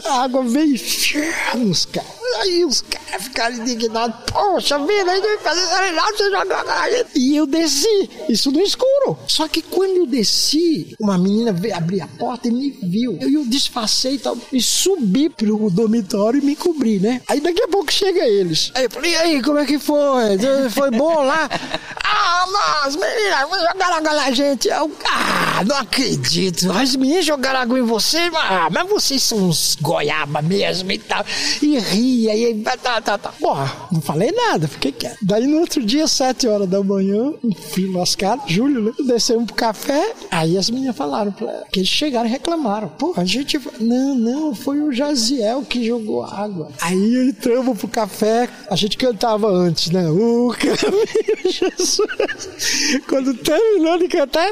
a 0.06 0.24
água 0.24 0.44
veio 0.44 0.80
nos 1.56 1.86
caras. 1.86 2.12
Aí 2.42 2.66
os 2.66 2.82
caras 2.82 3.24
ficaram 3.24 3.56
indignados. 3.56 4.16
Poxa 4.32 4.78
vida, 4.80 5.12
aí 5.12 5.22
vai 5.22 5.38
fazer 5.38 5.66
serenata, 5.68 6.18
você 6.18 6.72
a 6.72 6.90
gente. 6.90 7.10
E 7.16 7.36
eu 7.36 7.46
desci, 7.46 8.10
isso 8.28 8.52
no 8.52 8.62
escuro. 8.62 9.18
Só 9.28 9.48
que 9.48 9.62
quando 9.62 9.98
eu 9.98 10.06
desci, 10.06 10.96
uma 11.00 11.18
menina 11.18 11.54
veio 11.54 11.76
abrir 11.76 12.02
a 12.02 12.08
porta 12.08 12.48
e 12.48 12.52
me 12.52 12.72
viu. 12.84 13.18
Eu, 13.22 13.30
eu 13.30 13.46
disfarcei 13.46 14.16
e 14.16 14.20
tal, 14.20 14.38
e 14.52 14.62
subi 14.62 15.30
pro 15.30 15.70
dormitório 15.70 16.42
e 16.42 16.46
me 16.46 16.56
cobri, 16.56 17.00
né? 17.00 17.22
Aí 17.28 17.40
daqui 17.40 17.62
a 17.62 17.68
pouco 17.68 17.92
chega 17.92 18.26
eles. 18.26 18.72
Aí 18.76 18.86
eu 18.86 18.90
falei, 18.90 19.12
e 19.12 19.16
aí, 19.16 19.42
como 19.42 19.60
é 19.60 19.66
que 19.66 19.80
foi? 19.80 20.38
Foi 20.72 20.92
bom 20.92 21.24
lá? 21.24 21.50
Ah, 22.08 22.46
mas 22.48 22.96
meninas, 22.96 23.50
jogaram 23.74 24.02
na 24.02 24.32
gente. 24.32 24.68
Eu, 24.68 24.92
ah, 25.06 25.25
não 25.66 25.78
acredito. 25.78 26.72
As 26.72 26.96
meninas 26.96 27.26
jogaram 27.26 27.60
água 27.60 27.80
em 27.80 27.84
você? 27.84 28.18
Ah, 28.36 28.70
mas 28.72 28.90
vocês 28.90 29.24
são 29.24 29.50
uns 29.50 29.76
goiaba 29.82 30.42
mesmo 30.42 30.92
e 30.92 30.98
tal. 30.98 31.26
E 31.62 31.78
ria, 31.80 32.36
e 32.36 32.56
tá, 32.62 33.02
tá, 33.02 33.18
tá. 33.18 33.30
Porra, 33.40 33.72
não 33.92 34.02
falei 34.02 34.32
nada, 34.32 34.68
fiquei 34.68 34.92
quieto. 34.92 35.18
Daí 35.22 35.48
no 35.48 35.60
outro 35.60 35.84
dia, 35.84 36.08
sete 36.08 36.48
horas 36.48 36.68
da 36.68 36.84
manhã, 36.84 37.34
frio 37.72 37.94
lascado, 37.94 38.44
Júlio, 38.48 38.82
né? 38.82 38.92
Descemos 39.06 39.46
pro 39.46 39.56
café. 39.56 40.14
Aí 40.30 40.58
as 40.58 40.70
meninas 40.70 40.96
falaram 40.96 41.32
pra 41.32 41.64
que 41.72 41.80
eles 41.80 41.90
chegaram 41.90 42.28
e 42.28 42.32
reclamaram. 42.32 42.90
Pô, 42.90 43.14
a 43.16 43.26
gente. 43.26 43.60
Não, 43.80 44.16
não, 44.16 44.56
foi 44.56 44.80
o 44.80 44.92
Jaziel 44.92 45.64
que 45.64 45.86
jogou 45.86 46.24
água. 46.24 46.70
Aí 46.82 47.30
entramos 47.30 47.78
pro 47.78 47.88
café, 47.88 48.50
a 48.70 48.76
gente 48.76 48.98
cantava 48.98 49.48
antes, 49.48 49.90
né? 49.92 50.10
O 50.10 50.54
caminho, 50.58 51.52
Jesus. 51.52 52.00
Quando 53.08 53.34
terminou 53.36 53.98
de 53.98 54.08
cantar, 54.08 54.52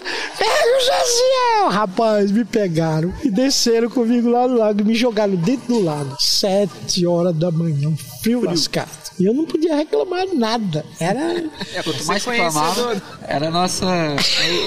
pega 0.64 0.78
o 0.78 0.86
Jaziel! 0.86 1.70
Rapaz, 1.70 2.32
me 2.32 2.46
pegaram 2.46 3.14
e 3.24 3.30
desceram 3.30 3.90
comigo 3.90 4.30
lá 4.30 4.48
no 4.48 4.58
lago 4.58 4.82
e 4.82 4.84
me 4.84 4.96
jogaram 4.96 5.36
dentro 5.36 5.68
do 5.68 5.84
lago. 5.84 6.16
Sete 6.20 7.06
horas 7.06 7.36
da 7.36 7.52
manhã, 7.52 7.90
um 7.90 7.98
frio 8.22 8.44
lascado. 8.44 9.04
E 9.20 9.26
eu 9.26 9.34
não 9.34 9.46
podia 9.46 9.76
reclamar 9.76 10.26
nada. 10.34 10.84
Era. 11.00 11.44
Quanto 11.84 12.06
mais 12.06 12.26
reclamava, 12.26 13.02
era 13.22 13.48
a 13.48 13.52
nossa. 13.52 13.86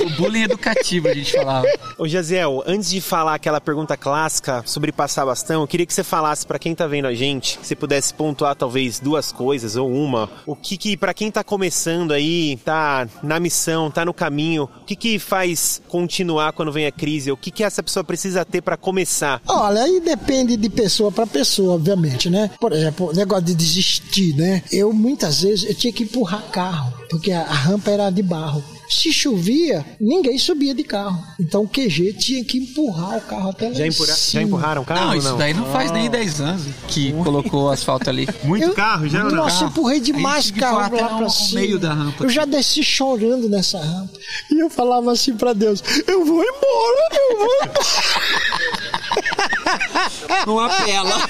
O 0.05 0.11
bullying 0.11 0.43
educativo, 0.43 1.09
a 1.09 1.15
gente 1.15 1.33
falava. 1.33 1.67
Ô, 1.99 2.07
Jaziel, 2.07 2.63
antes 2.67 2.91
de 2.91 3.01
falar 3.01 3.35
aquela 3.35 3.61
pergunta 3.61 3.97
clássica 3.97 4.63
sobre 4.65 4.93
passar 4.93 5.27
bastão, 5.27 5.63
eu 5.63 5.67
queria 5.67 5.87
que 5.87 5.93
você 5.93 6.05
falasse 6.05 6.47
pra 6.47 6.59
quem 6.59 6.75
tá 6.75 6.87
vendo 6.87 7.07
a 7.07 7.15
gente, 7.15 7.59
se 7.61 7.69
você 7.69 7.75
pudesse 7.75 8.15
pontuar 8.15 8.55
talvez 8.55 9.01
duas 9.01 9.33
coisas 9.33 9.75
ou 9.77 9.91
uma. 9.91 10.31
O 10.47 10.55
que 10.55 10.77
que, 10.77 10.97
pra 10.97 11.13
quem 11.13 11.31
tá 11.31 11.43
começando 11.43 12.13
aí, 12.13 12.57
tá 12.65 13.09
na 13.23 13.41
missão, 13.41 13.91
tá 13.91 14.05
no 14.05 14.15
caminho, 14.15 14.69
o 14.83 14.85
que 14.85 14.95
que 14.95 15.19
faz 15.19 15.83
continuar 15.87 16.53
quando 16.53 16.73
vem 16.73 16.87
a 16.87 16.93
crise? 16.93 17.31
O 17.31 17.37
que 17.37 17.51
que 17.51 17.65
essa 17.65 17.83
pessoa 17.83 18.05
precisa 18.05 18.45
ter 18.45 18.61
pra 18.61 18.77
começar? 18.77 19.41
Olha, 19.47 19.83
aí 19.83 20.01
depende 20.01 20.57
de 20.57 20.69
pessoa 20.69 21.11
para 21.11 21.27
pessoa, 21.27 21.75
obviamente, 21.75 22.29
né? 22.29 22.51
Por 22.61 22.73
exemplo, 22.73 23.13
negócio 23.15 23.45
de 23.45 23.55
desistir, 23.55 24.35
né? 24.35 24.63
Eu 24.71 24.93
muitas 24.93 25.43
vezes 25.43 25.69
eu 25.69 25.75
tinha 25.75 25.93
que 25.93 26.03
empurrar 26.03 26.43
carro, 26.51 26.93
porque 27.09 27.33
a 27.33 27.45
rampa 27.45 27.91
era 27.91 28.11
de 28.11 28.23
barro. 28.23 28.63
Se 28.89 29.13
chovia, 29.13 29.85
ninguém 30.01 30.39
subia 30.39 30.75
de 30.75 30.85
carro. 30.85 31.23
Então 31.41 31.63
o 31.65 31.69
QG 31.69 32.13
tinha 32.15 32.45
que 32.45 32.59
empurrar 32.59 33.17
o 33.17 33.21
carro 33.21 33.51
até 33.51 33.69
lá 33.69 33.75
Já, 33.75 33.87
em 33.87 33.89
empurra- 33.89 34.15
já 34.17 34.43
empurraram 34.43 34.83
o 34.83 34.85
carro 34.85 35.07
Não, 35.07 35.15
isso 35.15 35.29
não? 35.31 35.39
daí 35.39 35.53
não 35.55 35.67
faz 35.73 35.91
nem 35.91 36.09
10 36.09 36.41
anos 36.41 36.63
que 36.89 37.13
colocou 37.13 37.65
o 37.65 37.71
asfalto 37.71 38.09
ali. 38.09 38.29
Muito 38.45 38.65
Eu- 38.65 38.75
carro 38.75 39.09
já? 39.09 39.25
Nossa, 39.25 39.65
eu 39.65 39.69
empurrei 39.69 40.01
demais 40.01 40.51
carro 40.51 40.79
lá 40.79 40.87
até 40.87 40.99
pra 41.05 41.21
no 41.21 41.31
cima. 41.31 41.61
meio 41.61 41.79
da 41.79 41.93
rampa. 41.93 42.25
Eu 42.25 42.29
já 42.29 42.45
desci 42.45 42.83
chorando 42.85 43.49
nessa 43.49 43.79
rampa. 43.79 44.19
E 44.51 44.61
eu 44.63 44.71
falava 44.71 45.11
assim 45.13 45.35
pra 45.35 45.53
Deus: 45.53 45.83
Eu 46.07 46.25
vou 46.25 46.43
embora, 46.43 47.09
eu 47.31 47.39
vou 47.39 47.49
embora. 47.55 47.73
Não 50.47 50.61
apela. 50.61 51.29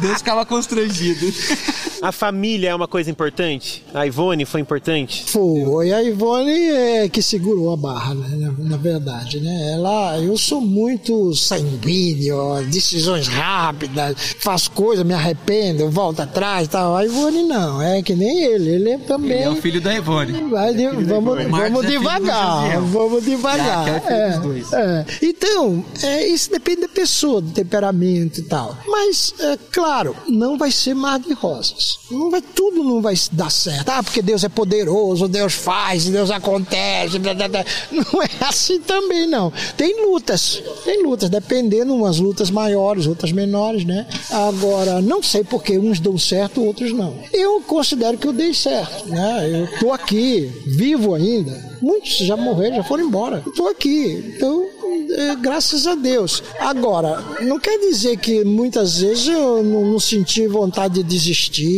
Deus 0.00 0.18
ficava 0.18 0.44
constrangido. 0.44 1.26
A 2.00 2.12
família 2.12 2.70
é 2.70 2.74
uma 2.74 2.86
coisa 2.86 3.10
importante? 3.10 3.84
A 3.92 4.06
Ivone 4.06 4.44
foi 4.44 4.60
importante? 4.60 5.24
Foi 5.26 5.92
a 5.92 6.02
Ivone 6.02 6.52
é, 6.52 7.08
que 7.08 7.20
segurou 7.20 7.72
a 7.72 7.76
barra, 7.76 8.14
né? 8.14 8.54
Na, 8.58 8.76
verdade, 8.76 9.40
né? 9.40 9.72
Ela, 9.74 10.18
eu 10.20 10.36
sou 10.38 10.60
muito 10.60 11.34
sanguíneo, 11.34 12.62
decisões 12.70 13.26
rápidas, 13.26 14.36
faço 14.40 14.70
coisas, 14.70 15.04
me 15.04 15.12
arrependo, 15.12 15.90
volto 15.90 16.20
atrás 16.20 16.66
e 16.68 16.70
tal. 16.70 16.96
A 16.96 17.04
Ivone 17.04 17.42
não, 17.42 17.82
é 17.82 18.00
que 18.02 18.14
nem 18.14 18.44
ele, 18.44 18.70
ele 18.70 18.90
é 18.90 18.98
também. 18.98 19.32
Ele 19.32 19.42
é 19.44 19.50
o 19.50 19.56
filho 19.56 19.80
da 19.80 19.92
Ivone. 19.94 20.32
Vai 20.50 20.74
de- 20.74 20.86
vamos 20.88 21.46
Marcos 21.46 21.70
vamos 21.70 21.84
é 21.84 21.88
devagar, 21.88 22.80
vamos 22.82 23.24
devagar. 23.24 23.86
Jaque 23.86 24.12
é 24.12 24.38
dois. 24.38 24.72
é. 24.72 25.06
Então, 25.22 25.84
é, 26.02 26.26
isso 26.28 26.50
depende 26.50 26.82
da 26.82 26.88
pessoa, 26.88 27.40
do 27.40 27.50
temperamento 27.50 28.38
e 28.40 28.42
tal. 28.44 28.76
Mas, 28.86 29.34
é, 29.40 29.58
claro, 29.72 30.14
não 30.28 30.56
vai 30.56 30.70
ser 30.70 30.94
mar 30.94 31.18
de 31.18 31.32
rosas. 31.32 31.87
Não 32.10 32.30
vai, 32.30 32.42
tudo 32.42 32.82
não 32.82 33.00
vai 33.00 33.14
dar 33.32 33.50
certo. 33.50 33.88
Ah, 33.88 34.02
porque 34.02 34.22
Deus 34.22 34.44
é 34.44 34.48
poderoso, 34.48 35.28
Deus 35.28 35.54
faz, 35.54 36.06
Deus 36.06 36.30
acontece. 36.30 37.18
blá, 37.18 37.34
blá, 37.34 37.48
blá. 37.48 37.64
Não 37.90 38.22
é 38.22 38.28
assim 38.40 38.80
também, 38.80 39.26
não. 39.26 39.52
Tem 39.76 40.04
lutas, 40.06 40.62
tem 40.84 41.02
lutas, 41.02 41.28
dependendo, 41.30 41.94
umas 41.94 42.18
lutas 42.18 42.50
maiores, 42.50 43.06
outras 43.06 43.32
menores, 43.32 43.84
né? 43.84 44.06
Agora, 44.30 45.00
não 45.00 45.22
sei 45.22 45.44
porque 45.44 45.78
uns 45.78 46.00
dão 46.00 46.18
certo, 46.18 46.64
outros 46.64 46.92
não. 46.92 47.14
Eu 47.32 47.60
considero 47.62 48.18
que 48.18 48.26
eu 48.26 48.32
dei 48.32 48.54
certo, 48.54 49.08
né? 49.08 49.48
Eu 49.50 49.78
tô 49.78 49.92
aqui, 49.92 50.50
vivo 50.66 51.14
ainda. 51.14 51.68
Muitos 51.80 52.18
já 52.18 52.36
morreram, 52.36 52.76
já 52.76 52.84
foram 52.84 53.04
embora. 53.04 53.42
Tô 53.56 53.68
aqui. 53.68 54.34
Então, 54.36 54.66
é, 55.10 55.34
graças 55.36 55.86
a 55.86 55.94
Deus. 55.94 56.42
Agora, 56.58 57.22
não 57.40 57.58
quer 57.58 57.78
dizer 57.78 58.18
que 58.18 58.44
muitas 58.44 58.98
vezes 59.00 59.28
eu 59.28 59.62
não, 59.62 59.84
não 59.92 60.00
senti 60.00 60.46
vontade 60.46 60.94
de 60.94 61.02
desistir. 61.02 61.77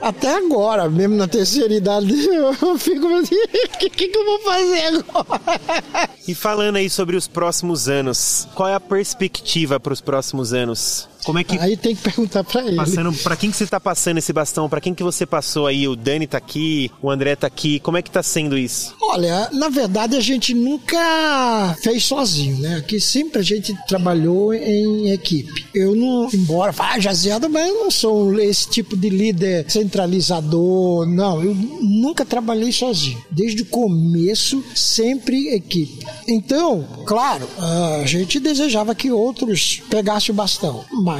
Até 0.00 0.36
agora, 0.36 0.88
mesmo 0.88 1.16
na 1.16 1.28
terceira 1.28 1.72
idade, 1.74 2.12
eu 2.26 2.78
fico, 2.78 3.06
o 3.06 3.22
que, 3.78 3.90
que, 3.90 4.08
que 4.08 4.18
eu 4.18 4.24
vou 4.24 4.38
fazer 4.40 4.82
agora? 4.86 6.10
E 6.26 6.34
falando 6.34 6.76
aí 6.76 6.88
sobre 6.88 7.16
os 7.16 7.26
próximos 7.26 7.88
anos, 7.88 8.48
qual 8.54 8.68
é 8.68 8.74
a 8.74 8.80
perspectiva 8.80 9.80
para 9.80 9.92
os 9.92 10.00
próximos 10.00 10.52
anos? 10.52 11.08
Como 11.24 11.38
é 11.38 11.44
que 11.44 11.58
Aí 11.58 11.76
tem 11.76 11.94
que 11.94 12.02
perguntar 12.02 12.42
pra 12.44 12.62
ele. 12.66 12.76
passando, 12.76 13.12
para 13.12 13.36
quem 13.36 13.50
que 13.50 13.56
você 13.56 13.66
tá 13.66 13.78
passando 13.80 14.18
esse 14.18 14.32
bastão? 14.32 14.68
Para 14.68 14.80
quem 14.80 14.94
que 14.94 15.02
você 15.02 15.24
passou 15.24 15.66
aí? 15.66 15.86
O 15.86 15.94
Dani 15.94 16.26
tá 16.26 16.38
aqui, 16.38 16.90
o 17.00 17.10
André 17.10 17.36
tá 17.36 17.46
aqui. 17.46 17.78
Como 17.80 17.96
é 17.96 18.02
que 18.02 18.10
tá 18.10 18.22
sendo 18.22 18.56
isso? 18.58 18.94
Olha, 19.00 19.48
na 19.52 19.68
verdade 19.68 20.16
a 20.16 20.20
gente 20.20 20.54
nunca 20.54 21.76
fez 21.82 22.04
sozinho, 22.04 22.58
né? 22.58 22.76
Aqui 22.76 23.00
sempre 23.00 23.40
a 23.40 23.42
gente 23.42 23.74
trabalhou 23.86 24.52
em 24.54 25.10
equipe. 25.10 25.66
Eu 25.74 25.94
não, 25.94 26.28
embora 26.32 26.72
fale 26.72 27.00
jazeada, 27.00 27.48
mas 27.48 27.68
eu 27.68 27.84
não 27.84 27.90
sou 27.90 28.38
esse 28.40 28.68
tipo 28.68 28.96
de 28.96 29.08
líder 29.08 29.66
centralizador, 29.70 31.06
não. 31.06 31.42
Eu 31.42 31.54
nunca 31.54 32.24
trabalhei 32.24 32.72
sozinho. 32.72 33.22
Desde 33.30 33.62
o 33.62 33.66
começo, 33.66 34.62
sempre 34.74 35.48
equipe. 35.54 36.04
Então, 36.26 36.86
claro, 37.06 37.48
a 37.58 38.06
gente 38.06 38.40
desejava 38.40 38.94
que 38.94 39.10
outros 39.10 39.82
pegassem 39.90 40.32
o 40.32 40.36
bastão, 40.36 40.84
mas 41.04 41.11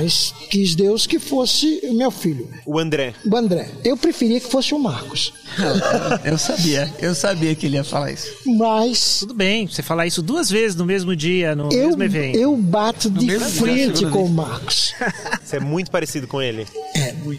quis 0.50 0.74
Deus 0.74 1.07
que 1.07 1.18
fosse 1.18 1.81
o 1.85 1.94
meu 1.94 2.11
filho, 2.11 2.48
O 2.66 2.78
André. 2.78 3.14
o 3.24 3.37
André. 3.37 3.68
Eu 3.85 3.96
preferia 3.96 4.40
que 4.40 4.48
fosse 4.48 4.74
o 4.74 4.78
Marcos, 4.78 5.33
Eu 6.24 6.38
sabia, 6.38 6.92
eu 6.98 7.14
sabia 7.14 7.55
que 7.55 7.66
ele 7.66 7.76
ia 7.76 7.85
falar 7.85 8.11
isso. 8.12 8.28
mas 8.46 9.18
Tudo 9.20 9.35
bem, 9.35 9.66
você 9.66 9.83
falar 9.83 10.07
isso 10.07 10.22
duas 10.22 10.48
vezes 10.50 10.76
no 10.76 10.85
mesmo 10.85 11.14
dia, 11.14 11.55
no 11.55 11.72
eu, 11.72 11.88
mesmo 11.88 12.02
evento. 12.05 12.38
eu 12.38 12.57
bato 12.57 13.11
de 13.11 13.26
mesmo 13.26 13.48
dia, 13.50 13.59
frente 13.61 13.98
segunda 13.98 14.11
com 14.16 14.24
o. 14.24 14.28
Marcos. 14.28 14.94
Você 15.44 15.57
é 15.57 15.61
muito 15.61 15.90
parecido 15.90 16.26
com 16.26 16.40
ele. 16.40 16.66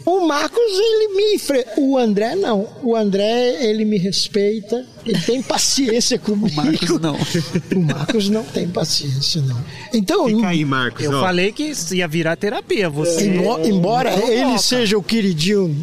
O 0.06 0.28
Marcos, 0.28 0.60
ele 0.62 1.16
me 1.16 1.36
enfrenta. 1.36 1.74
O 1.80 1.98
André, 1.98 2.36
não. 2.36 2.68
O 2.84 2.96
André, 2.96 3.64
ele 3.66 3.84
me 3.86 3.98
respeita. 3.98 4.86
Ele 5.06 5.20
tem 5.20 5.42
paciência 5.42 6.18
comigo. 6.18 6.48
O 6.62 6.66
Marcos 6.66 7.00
não. 7.02 7.16
O 7.16 7.80
Marcos 7.82 8.30
não 8.30 8.44
tem 8.44 8.68
paciência, 8.68 9.42
não. 9.42 9.60
Então, 9.94 10.28
Fica 10.28 10.48
aí, 10.48 10.64
Marcos. 10.64 11.04
Eu 11.04 11.12
ó. 11.12 11.22
falei 11.22 11.52
que 11.52 11.72
ia 11.92 12.08
virar 12.08 12.36
terapia. 12.36 12.90
Você. 12.90 13.28
embo- 13.28 13.60
embora 13.66 14.16
Não 14.16 14.28
ele 14.30 14.44
volta. 14.46 14.60
seja 14.62 14.98
o 14.98 15.04
queridinho, 15.04 15.76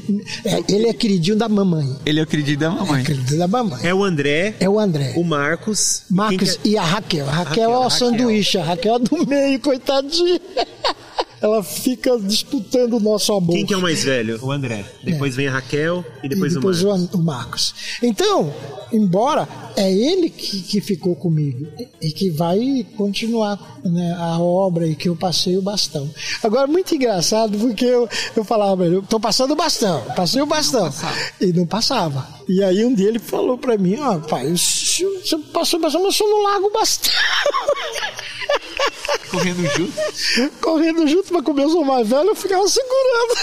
é, 0.44 0.62
ele 0.72 0.88
é 0.88 0.92
queridinho 0.94 1.36
da 1.36 1.48
mamãe. 1.48 1.96
Ele 2.06 2.20
é 2.20 2.22
o 2.22 2.26
queridinho 2.26 2.58
da 2.58 2.70
mamãe. 2.70 3.04
Queridinho 3.04 3.38
da 3.38 3.48
mamãe. 3.48 3.78
É 3.82 3.92
o 3.94 4.02
André, 4.04 4.54
É 4.58 4.68
o 4.68 4.78
André. 4.78 5.12
o 5.16 5.22
Marcos. 5.24 6.02
Marcos 6.10 6.56
que 6.56 6.70
e 6.70 6.78
a 6.78 6.82
Raquel. 6.82 7.28
A 7.28 7.32
Raquel, 7.32 7.44
Raquel, 7.48 7.64
é 7.64 7.68
o 7.78 7.82
Raquel. 7.82 7.90
sanduíche. 7.90 8.58
A 8.58 8.64
Raquel 8.64 8.94
é 8.94 8.98
do 8.98 9.26
meio, 9.26 9.60
coitadinha. 9.60 10.40
Ela 11.42 11.62
fica 11.62 12.18
disputando 12.20 12.94
o 12.98 13.00
nosso 13.00 13.32
amor. 13.32 13.54
é, 13.54 13.58
quem 13.58 13.66
que 13.66 13.72
é 13.72 13.76
o 13.76 13.80
mais 13.80 14.04
velho? 14.04 14.38
O 14.42 14.52
André. 14.52 14.84
Depois 15.02 15.34
vem 15.34 15.48
a 15.48 15.52
Raquel 15.52 16.04
e 16.22 16.28
depois, 16.28 16.52
e 16.52 16.56
depois 16.56 16.82
o 16.82 16.88
Marcos. 16.88 17.14
O 17.14 17.18
Marcos. 17.18 17.74
Então, 18.02 18.54
embora 18.92 19.48
é 19.76 19.90
ele 19.90 20.30
que, 20.30 20.62
que 20.62 20.80
ficou 20.80 21.14
comigo 21.14 21.66
e 22.00 22.10
que 22.12 22.30
vai 22.30 22.86
continuar 22.96 23.80
né, 23.84 24.14
a 24.18 24.38
obra 24.38 24.86
e 24.86 24.94
que 24.94 25.08
eu 25.08 25.16
passei 25.16 25.56
o 25.56 25.62
bastão. 25.62 26.08
Agora, 26.42 26.66
muito 26.66 26.94
engraçado, 26.94 27.58
porque 27.58 27.84
eu, 27.84 28.08
eu 28.36 28.44
falava 28.44 28.84
eu 28.86 29.02
tô 29.02 29.18
passando 29.18 29.52
o 29.52 29.56
bastão, 29.56 30.02
passei 30.16 30.42
o 30.42 30.46
bastão. 30.46 30.92
e 31.40 31.52
não 31.52 31.66
passava. 31.66 32.26
E 32.48 32.62
aí 32.62 32.84
um 32.84 32.94
dia 32.94 33.08
ele 33.08 33.18
falou 33.18 33.56
pra 33.56 33.78
mim, 33.78 33.98
ó, 34.00 34.18
pai, 34.18 34.50
você 34.50 35.04
você 35.04 35.38
passou 35.38 35.78
o 35.78 35.82
bastão, 35.82 36.02
mas 36.02 36.20
eu 36.20 36.28
não 36.28 36.42
largo 36.42 36.66
o 36.66 36.72
bastão. 36.72 37.12
Correndo 39.30 39.62
junto. 39.76 40.50
Correndo 40.60 41.06
junto, 41.06 41.32
mas 41.32 41.44
como 41.44 41.60
eu 41.60 41.70
sou 41.70 41.84
mais 41.84 42.08
velho, 42.08 42.30
eu 42.30 42.34
ficava 42.34 42.66
segurando. 42.68 43.34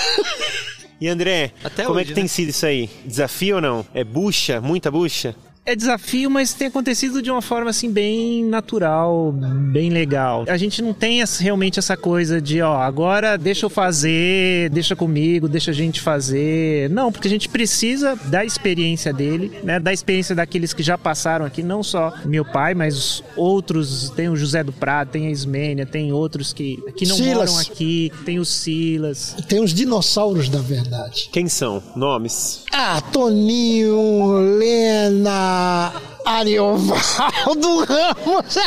E 0.99 1.07
André, 1.07 1.51
Até 1.63 1.83
como 1.85 1.99
é 1.99 2.01
hoje, 2.01 2.09
que 2.09 2.15
tem 2.15 2.23
né? 2.23 2.27
sido 2.27 2.49
isso 2.49 2.65
aí? 2.65 2.89
Desafio 3.05 3.55
ou 3.57 3.61
não? 3.61 3.85
É 3.93 4.03
bucha? 4.03 4.59
Muita 4.59 4.89
bucha? 4.89 5.35
É 5.67 5.75
desafio, 5.75 6.29
mas 6.29 6.53
tem 6.53 6.67
acontecido 6.69 7.21
de 7.21 7.29
uma 7.29 7.41
forma 7.41 7.69
assim 7.71 7.91
bem 7.91 8.45
natural, 8.45 9.33
bem 9.33 9.89
legal. 9.89 10.45
A 10.47 10.55
gente 10.55 10.81
não 10.81 10.93
tem 10.93 11.21
essa- 11.21 11.43
realmente 11.43 11.77
essa 11.77 11.97
coisa 11.97 12.39
de, 12.39 12.61
ó, 12.61 12.77
agora 12.81 13.37
deixa 13.37 13.65
eu 13.65 13.69
fazer, 13.69 14.69
deixa 14.69 14.95
comigo, 14.95 15.49
deixa 15.49 15.71
a 15.71 15.73
gente 15.73 15.99
fazer. 15.99 16.89
Não, 16.89 17.11
porque 17.11 17.27
a 17.27 17.29
gente 17.29 17.49
precisa 17.49 18.15
da 18.27 18.45
experiência 18.45 19.11
dele, 19.11 19.51
né? 19.61 19.77
Da 19.77 19.91
experiência 19.91 20.33
daqueles 20.33 20.71
que 20.71 20.81
já 20.81 20.97
passaram 20.97 21.45
aqui, 21.45 21.61
não 21.61 21.83
só 21.83 22.13
meu 22.23 22.45
pai, 22.45 22.73
mas 22.73 22.95
os 22.95 23.23
outros, 23.35 24.09
tem 24.11 24.29
o 24.29 24.37
José 24.37 24.63
do 24.63 24.71
Prado, 24.71 25.09
tem 25.09 25.27
a 25.27 25.31
Ismênia, 25.31 25.85
tem 25.85 26.13
outros 26.13 26.53
que, 26.53 26.77
que 26.95 27.05
não 27.05 27.17
Silas. 27.17 27.51
moram 27.51 27.61
aqui, 27.61 28.09
tem 28.23 28.39
o 28.39 28.45
Silas. 28.45 29.35
Tem 29.49 29.59
os 29.61 29.73
dinossauros 29.73 30.47
da 30.47 30.59
verdade. 30.59 31.27
Quem 31.33 31.49
são? 31.49 31.83
Nomes? 31.93 32.63
Ah, 32.71 33.01
Toninho, 33.11 34.31
Lena, 34.57 35.56
Uh, 35.57 35.89
Ariovaldo 36.27 37.85
Ramos. 37.85 38.57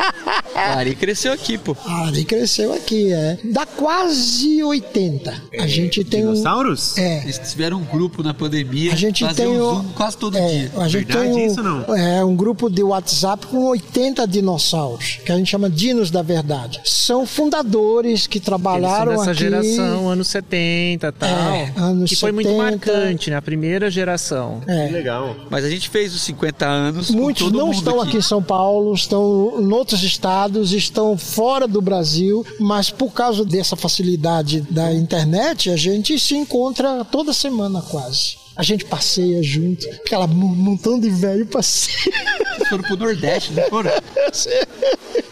Ari 0.54 0.94
cresceu 0.94 1.32
aqui, 1.32 1.58
pô. 1.58 1.76
Ah, 1.86 2.06
ele 2.08 2.24
cresceu 2.24 2.72
aqui, 2.72 3.12
é. 3.12 3.38
Dá 3.44 3.66
quase 3.66 4.62
80. 4.62 5.34
A 5.58 5.66
gente 5.66 6.02
tem 6.04 6.26
um. 6.26 6.32
Dinossauros? 6.32 6.96
É. 6.96 7.22
Eles 7.22 7.38
tiveram 7.38 7.78
um 7.78 7.84
grupo 7.84 8.22
na 8.22 8.32
pandemia. 8.32 8.92
A 8.92 8.96
gente 8.96 9.26
tem 9.34 9.46
o- 9.46 9.74
Zoom 9.74 9.84
quase 9.94 10.16
todo 10.16 10.36
É, 10.38 10.48
dia. 10.48 10.72
a 10.76 10.88
gente 10.88 11.06
Verdade 11.06 11.32
tem 11.34 11.44
um, 11.44 11.46
isso, 11.46 11.62
não? 11.62 11.94
É, 11.96 12.24
um 12.24 12.34
grupo 12.34 12.70
de 12.70 12.82
WhatsApp 12.82 13.46
com 13.46 13.64
80 13.66 14.26
dinossauros, 14.26 15.18
que 15.24 15.30
a 15.32 15.36
gente 15.36 15.50
chama 15.50 15.68
Dinos 15.68 16.10
da 16.10 16.22
Verdade. 16.22 16.80
São 16.84 17.26
fundadores 17.26 18.26
que 18.26 18.38
Eles 18.38 18.44
são 18.46 18.58
trabalharam 18.58 19.12
dessa 19.16 19.30
aqui. 19.32 19.40
geração, 19.40 20.08
anos 20.08 20.28
70 20.28 21.08
e 21.08 21.12
tal. 21.12 21.28
É, 21.28 21.72
anos 21.76 22.08
que 22.10 22.16
foi 22.16 22.32
muito 22.32 22.48
70. 22.48 22.62
marcante, 22.70 23.30
né? 23.30 23.36
A 23.36 23.42
primeira 23.42 23.90
geração. 23.90 24.62
É. 24.66 24.86
Que 24.86 24.92
legal. 24.92 25.36
Mas 25.50 25.64
a 25.64 25.70
gente 25.70 25.88
fez 25.88 26.14
os 26.14 26.22
50 26.22 26.66
anos. 26.66 27.01
Muitos 27.10 27.50
não 27.50 27.70
estão 27.70 28.00
aqui. 28.00 28.18
em 28.18 28.22
São 28.22 28.42
Paulo, 28.42 28.94
estão 28.94 29.54
em 29.58 29.72
outros 29.72 30.02
estados, 30.02 30.72
estão 30.72 31.16
fora 31.16 31.66
do 31.66 31.80
Brasil, 31.80 32.44
mas 32.60 32.90
por 32.90 33.12
causa 33.12 33.44
dessa 33.44 33.76
facilidade 33.76 34.60
da 34.70 34.92
internet, 34.92 35.70
a 35.70 35.76
gente 35.76 36.18
se 36.18 36.34
encontra 36.34 37.04
toda 37.04 37.32
semana 37.32 37.82
quase. 37.82 38.41
A 38.62 38.64
gente 38.64 38.84
passeia 38.84 39.42
junto, 39.42 39.84
aquela 39.90 40.24
mon- 40.28 40.54
montão 40.54 40.96
de 41.00 41.10
velho 41.10 41.44
passeia. 41.46 42.14
Eles 42.54 42.68
foram 42.68 42.84
pro 42.84 42.96
Nordeste, 42.96 43.52
não 43.54 43.64
foram? 43.64 43.90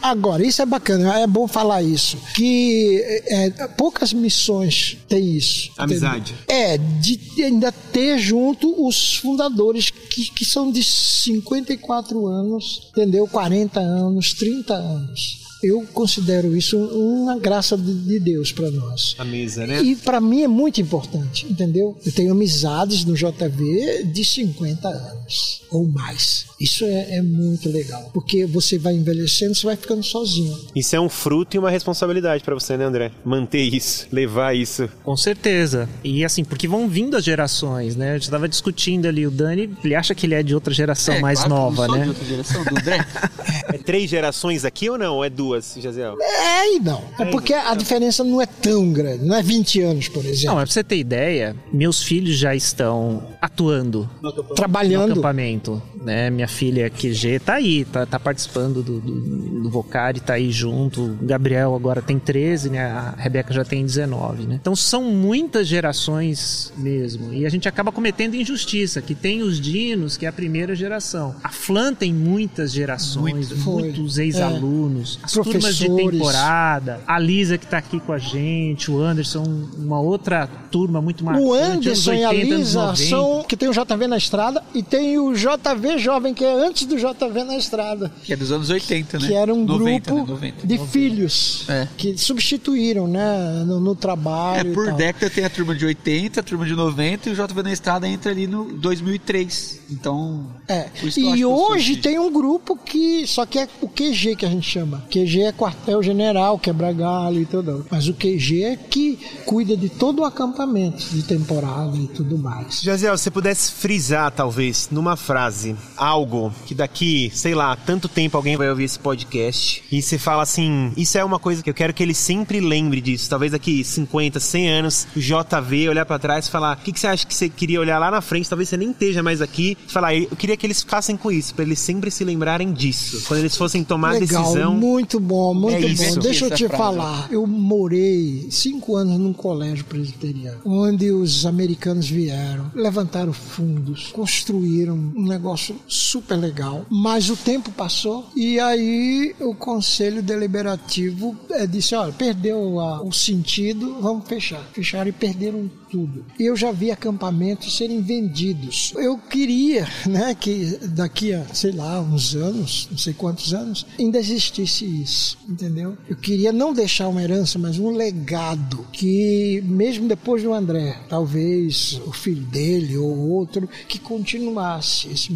Agora, 0.03 0.45
isso 0.45 0.61
é 0.61 0.66
bacana, 0.66 1.16
é 1.21 1.29
bom 1.29 1.47
falar 1.47 1.81
isso. 1.81 2.19
Que 2.35 3.01
é, 3.29 3.51
poucas 3.69 4.12
missões 4.12 4.97
têm 5.09 5.37
isso. 5.37 5.71
Amizade. 5.79 6.33
entendeu? 6.33 6.45
É, 6.49 6.77
de 6.77 7.45
ainda 7.45 7.71
ter 7.71 8.19
junto 8.19 8.85
os 8.85 9.14
fundadores 9.19 9.90
que, 9.90 10.25
que 10.33 10.45
são 10.45 10.73
de 10.73 10.83
54 10.83 12.27
anos, 12.27 12.88
entendeu? 12.90 13.29
40 13.29 13.79
anos, 13.79 14.35
30 14.35 14.75
anos. 14.75 15.38
Eu 15.62 15.87
considero 15.92 16.57
isso 16.57 16.79
uma 16.79 17.38
graça 17.38 17.77
de, 17.77 17.92
de 17.94 18.18
Deus 18.18 18.53
para 18.53 18.70
nós. 18.70 19.14
A 19.18 19.25
mesa, 19.25 19.66
né? 19.66 19.83
E 19.83 19.94
para 19.96 20.20
mim 20.20 20.42
é 20.42 20.49
muito 20.49 20.81
importante, 20.81 21.46
entendeu? 21.51 21.96
Eu 22.05 22.12
tenho 22.12 22.33
amizades 22.33 23.05
no 23.05 23.14
JV 23.14 24.05
de 24.05 24.25
50 24.25 24.88
anos 24.88 25.62
ou 25.70 25.87
mais. 25.87 26.46
Isso 26.61 26.85
é, 26.85 27.16
é 27.16 27.23
muito 27.23 27.68
legal, 27.70 28.11
porque 28.12 28.44
você 28.44 28.79
vai 28.79 28.94
envelhecendo, 28.94 29.55
você 29.55 29.66
vai 29.66 29.77
ficando 29.77 30.03
sozinho. 30.03 30.59
Isso 30.75 30.94
é 30.96 31.01
um 31.01 31.09
fruto 31.09 31.57
e 31.57 31.59
uma 31.59 31.70
responsabilidade 31.70 32.42
pra 32.42 32.55
você, 32.55 32.77
né, 32.77 32.85
André? 32.85 33.12
Manter 33.25 33.62
isso, 33.62 34.07
levar 34.11 34.55
isso. 34.55 34.88
Com 35.05 35.16
certeza. 35.16 35.88
E 36.05 36.25
assim, 36.25 36.44
porque 36.44 36.66
vão 36.68 36.88
vindo 36.88 37.16
as 37.16 37.25
gerações, 37.25 37.96
né? 37.96 38.12
A 38.12 38.18
gente 38.18 38.31
tava 38.31 38.49
discutindo 38.49 39.07
ali, 39.07 39.27
o 39.27 39.31
Dani, 39.31 39.70
ele 39.85 39.94
acha 39.94 40.14
que 40.14 40.27
ele 40.27 40.35
é 40.35 40.42
de 40.42 40.55
outra 40.55 40.73
geração 40.75 41.14
É, 41.14 41.20
mais 41.20 41.38
claro 41.40 41.55
nova, 41.55 41.88
né? 41.88 42.03
de 42.03 42.09
outra 42.09 42.25
geração, 42.25 42.64
do 42.64 42.79
André. 42.79 43.07
É 43.73 43.79
três 43.79 44.11
gerações 44.11 44.64
aqui 44.64 44.90
ou 44.90 44.99
não? 44.99 45.23
É 45.25 45.31
duas, 45.31 45.50
Jaziel? 45.81 46.17
É 46.21 46.77
e 46.77 46.81
não. 46.81 47.03
É 47.19 47.25
porque 47.27 47.53
a 47.55 47.75
diferença 47.75 48.23
não 48.25 48.41
é 48.41 48.47
tão 48.47 48.93
grande, 48.93 49.25
não 49.25 49.35
é 49.37 49.43
20 49.43 49.81
anos, 49.83 50.09
por 50.09 50.23
Não, 50.23 50.31
exemplo. 50.31 50.55
mas 50.57 50.65
pra 50.69 50.73
você 50.75 50.85
ter 50.85 50.97
ideia, 50.99 51.57
meus 51.73 52.03
filhos 52.03 52.37
já 52.37 52.55
estão 52.55 53.23
atuando 53.41 54.09
no 54.23 54.33
Trabalhando. 54.55 55.13
acampamento, 55.13 55.83
né? 56.03 56.31
Minha 56.31 56.49
filha 56.49 56.89
QG 56.91 57.41
tá 57.41 57.55
aí, 57.55 57.85
tá, 57.85 58.05
tá 58.07 58.19
participando 58.21 58.83
do, 58.83 59.01
do, 59.01 59.63
do 59.63 59.71
Vocari, 59.71 60.21
tá 60.21 60.35
aí 60.35 60.51
junto. 60.51 61.03
O 61.03 61.19
Gabriel 61.23 61.75
agora 61.75 62.01
tem 62.03 62.19
13, 62.19 62.71
né? 62.71 62.81
A 62.91 63.15
Rebeca 63.17 63.53
já 63.53 63.65
tem 63.65 63.85
19, 63.85 64.47
né? 64.47 64.59
Então 64.61 64.75
são 64.77 65.05
muitas 65.05 65.67
gerações 65.67 66.73
mesmo. 66.77 67.33
E 67.33 67.47
a 67.47 67.49
gente 67.49 67.69
acaba 67.69 67.93
cometendo 67.93 68.35
injustiça, 68.35 69.01
que 69.03 69.15
tem 69.15 69.43
os 69.43 69.61
Dinos, 69.61 70.17
que 70.17 70.27
é 70.27 70.29
a 70.29 70.33
primeira 70.33 70.75
geração. 70.75 71.35
A 71.43 71.51
Flan 71.51 71.95
tem 71.95 72.13
muitas 72.13 72.73
gerações, 72.73 73.51
Foi. 73.51 73.83
muitos 73.83 74.19
ex-alunos, 74.19 75.19
as 75.23 75.33
turmas 75.44 75.76
de 75.76 75.88
temporada, 75.88 77.00
a 77.07 77.18
Lisa 77.18 77.57
que 77.59 77.66
tá 77.66 77.79
aqui 77.79 77.98
com 78.00 78.12
a 78.12 78.18
gente, 78.18 78.90
o 78.90 79.00
Anderson, 79.03 79.44
uma 79.79 80.00
outra 80.00 80.46
turma 80.70 81.00
muito 81.00 81.24
marcante. 81.24 81.46
O 81.46 81.53
anos 81.53 81.76
Anderson 81.87 82.12
e 82.14 82.24
a 82.24 82.31
80, 82.31 82.55
Lisa 82.57 82.81
90. 82.87 82.96
são 83.09 83.44
que 83.48 83.57
tem 83.57 83.68
o 83.68 83.72
JV 83.72 84.07
na 84.07 84.16
estrada 84.16 84.62
e 84.74 84.83
tem 84.83 85.18
o 85.18 85.33
JV 85.35 85.98
jovem 85.98 86.33
que 86.35 86.44
é 86.44 86.53
antes 86.66 86.87
do 86.87 86.96
JV 86.96 87.44
na 87.44 87.57
estrada, 87.57 88.11
Que 88.22 88.33
é 88.33 88.37
dos 88.37 88.53
anos 88.53 88.70
80, 88.70 89.18
né? 89.18 89.26
que 89.29 89.35
era 89.35 89.53
um 89.55 89.64
90, 89.64 90.11
grupo 90.12 90.26
né? 90.35 90.53
90. 90.53 90.66
de 90.66 90.79
filhos 90.88 91.64
É. 91.68 91.88
que 91.96 92.16
substituíram, 92.18 93.07
né, 93.09 93.64
no, 93.66 93.81
no 93.81 93.92
É, 93.92 93.96
trabalho. 93.96 94.70
e 94.70 94.74
por 94.74 94.87
tal. 94.87 94.96
década 94.96 95.31
tem 95.31 95.44
a 95.44 95.50
turma 95.50 95.74
de 95.74 95.85
80, 95.85 96.40
a 96.40 96.42
turma 96.42 96.64
de 96.64 96.74
90 96.74 97.29
e 97.29 97.33
o 97.33 97.35
JV 97.35 97.62
na 97.62 97.72
Estrada 97.72 98.09
entra 98.09 98.31
ali 98.31 98.46
no 98.46 98.64
2003. 98.79 99.81
Então, 99.90 100.46
É. 100.68 100.88
E 101.16 101.44
hoje 101.44 101.96
tem 101.96 102.18
um 102.18 102.33
grupo 102.33 102.76
que 102.76 103.26
só 103.26 103.44
que 103.44 103.59
é 103.59 103.68
o 103.81 103.88
QG 103.88 104.37
que 104.37 104.46
a 104.46 104.48
gente 104.48 104.68
chama. 104.68 105.05
QG 105.11 105.30
é 105.43 105.53
quartel 105.53 106.03
general, 106.03 106.59
quebra 106.59 106.93
galho 106.93 107.40
e 107.43 107.47
tudo. 107.47 107.87
Mas 107.90 108.09
o 108.09 108.14
QG 108.14 108.64
é 108.64 108.77
que 108.77 109.19
cuida 109.47 109.77
de 109.77 109.88
todo 109.88 110.21
o 110.21 110.25
acampamento 110.25 111.05
de 111.11 111.23
temporada 111.23 111.97
e 111.97 112.07
tudo 112.09 112.38
mais. 112.38 112.81
Jaziel, 112.83 113.16
se 113.16 113.25
você 113.25 113.31
pudesse 113.31 113.73
frisar, 113.73 114.31
talvez, 114.33 114.88
numa 114.90 115.16
frase, 115.16 115.77
algo 115.97 116.53
que 116.66 116.75
daqui, 116.75 117.31
sei 117.35 117.55
lá, 117.55 117.77
tanto 117.77 118.09
tempo 118.09 118.37
alguém 118.37 118.57
vai 118.57 118.69
ouvir 118.69 118.85
esse 118.85 118.99
podcast 118.99 119.83
e 119.93 120.01
você 120.03 120.19
fala 120.19 120.43
assim: 120.43 120.93
Isso 120.97 121.19
é 121.19 121.25
uma 121.25 121.38
coisa 121.38 121.62
que 121.62 121.71
eu 121.71 121.75
quero 121.75 121.93
que 121.95 122.03
ele 122.03 122.14
sempre 122.14 122.61
lembre 122.61 123.01
disso. 123.01 123.29
Talvez 123.29 123.53
daqui 123.53 123.85
50, 123.85 124.40
100 124.40 124.71
anos, 124.71 125.07
o 125.14 125.21
JV 125.21 125.88
olhar 125.88 126.07
pra 126.07 126.19
trás 126.19 126.47
e 126.47 126.51
falar: 126.51 126.77
O 126.79 126.81
que, 126.81 126.93
que 126.93 127.01
você 127.01 127.07
acha 127.07 127.27
que 127.27 127.35
você 127.35 127.49
queria 127.49 127.81
olhar 127.81 127.99
lá 127.99 128.11
na 128.11 128.21
frente? 128.21 128.49
Talvez 128.49 128.69
você 128.69 128.77
nem 128.77 128.90
esteja 128.90 129.23
mais 129.23 129.40
aqui. 129.43 129.77
Falar: 129.87 130.14
Eu 130.14 130.37
queria 130.37 130.57
que 130.57 130.66
eles 130.66 130.81
ficassem 130.81 131.16
com 131.16 131.31
isso, 131.31 131.55
pra 131.55 131.64
eles 131.64 131.79
sempre 131.79 132.11
se 132.11 132.25
lembrarem 132.25 132.73
disso. 132.73 133.23
Quando 133.29 133.40
eles 133.40 133.57
fossem 133.57 133.85
tomar 133.85 134.11
a 134.11 134.19
Legal, 134.19 134.43
decisão. 134.43 134.75
muito 134.75 135.20
bom, 135.21 135.55
muito 135.55 135.77
É 135.87 135.95
bom. 135.95 136.19
Deixa 136.21 136.45
eu 136.45 136.49
Essa 136.49 136.57
te 136.57 136.67
frase. 136.67 136.83
falar. 136.83 137.29
Eu 137.31 137.47
morei 137.47 138.49
cinco 138.51 138.97
anos 138.97 139.19
num 139.19 139.33
colégio 139.33 139.85
presbiteriano, 139.85 140.61
onde 140.65 141.11
os 141.11 141.45
americanos 141.47 142.09
vieram, 142.09 142.71
levantaram 142.75 143.33
fundos, 143.33 144.09
construíram 144.13 144.95
um 145.15 145.23
negócio 145.27 145.77
super 145.87 146.37
legal. 146.37 146.85
Mas 146.91 147.29
o 147.31 147.37
tempo 147.37 147.71
passou 147.73 148.27
e 148.35 148.59
aí 148.59 149.35
o 149.41 149.55
conselho 149.55 150.23
deliberativo 150.23 151.37
eh, 151.51 151.67
disse: 151.67 151.95
olha, 151.95 152.13
perdeu 152.13 152.81
a- 152.81 153.03
o 153.03 153.13
sentido, 153.13 153.97
vamos 154.01 154.27
fechar. 154.27 154.63
Fecharam 154.73 155.09
e 155.09 155.13
perderam 155.13 155.71
tudo. 155.90 156.24
Eu 156.38 156.57
já 156.57 156.70
vi 156.70 156.90
acampamentos 156.90 157.76
serem 157.76 158.00
vendidos. 158.00 158.92
Eu 158.96 159.18
queria, 159.18 159.87
né, 160.07 160.35
que 160.35 160.79
daqui 160.88 161.33
a, 161.33 161.44
sei 161.53 161.72
lá, 161.72 162.00
uns 162.00 162.35
anos, 162.35 162.88
não 162.90 162.98
sei 162.98 163.12
quantos 163.12 163.53
anos, 163.53 163.85
ainda 163.98 164.18
existisse 164.18 164.85
isso, 164.85 165.37
entendeu? 165.48 165.96
Eu 166.09 166.16
queria 166.16 166.53
não 166.53 166.72
deixar 166.72 167.09
uma 167.09 167.22
herança, 167.22 167.59
mas 167.59 167.79
um 167.79 167.90
legado 167.90 168.87
que, 168.92 169.62
mesmo 169.66 170.09
depois 170.09 170.42
do 170.42 170.53
André, 170.53 170.96
talvez 171.09 172.00
o 172.07 172.12
filho 172.12 172.42
dele 172.46 172.96
ou 172.96 173.31
outro, 173.31 173.68
que 173.88 173.98
continuasse 173.98 175.09
esse. 175.09 175.31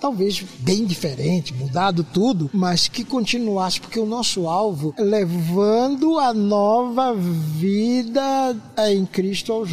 Talvez 0.00 0.44
bem 0.60 0.84
diferente, 0.84 1.52
mudado 1.52 2.04
tudo, 2.04 2.50
mas 2.52 2.88
que 2.88 3.04
continuasse, 3.04 3.80
porque 3.80 3.98
o 3.98 4.06
nosso 4.06 4.46
alvo 4.46 4.94
é 4.96 5.02
levando 5.02 6.18
a 6.18 6.32
nova 6.32 7.14
vida 7.14 8.56
em 8.90 9.04
Cristo 9.04 9.52
aos 9.52 9.72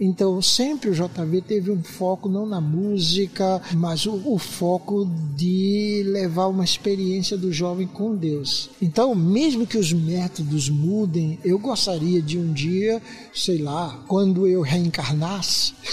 Então, 0.00 0.40
sempre 0.42 0.90
o 0.90 0.94
JV 0.94 1.40
teve 1.40 1.70
um 1.70 1.82
foco 1.82 2.28
não 2.28 2.46
na 2.46 2.60
música, 2.60 3.60
mas 3.74 4.06
o, 4.06 4.20
o 4.24 4.38
foco 4.38 5.08
de 5.34 6.02
levar 6.06 6.46
uma 6.46 6.64
experiência 6.64 7.36
do 7.36 7.52
jovem 7.52 7.86
com 7.86 8.14
Deus. 8.14 8.70
Então, 8.80 9.14
mesmo 9.14 9.66
que 9.66 9.78
os 9.78 9.92
métodos 9.92 10.68
mudem, 10.68 11.38
eu 11.44 11.58
gostaria 11.58 12.20
de 12.22 12.38
um 12.38 12.52
dia, 12.52 13.02
sei 13.34 13.58
lá, 13.58 13.98
quando 14.06 14.46
eu 14.46 14.62
reencarnasse, 14.62 15.74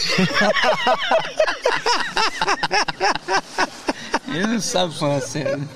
Ele 4.33 4.47
não 4.47 4.59
sabe 4.59 4.97
falar 4.97 5.21
sério. 5.21 5.59
né? 5.59 5.67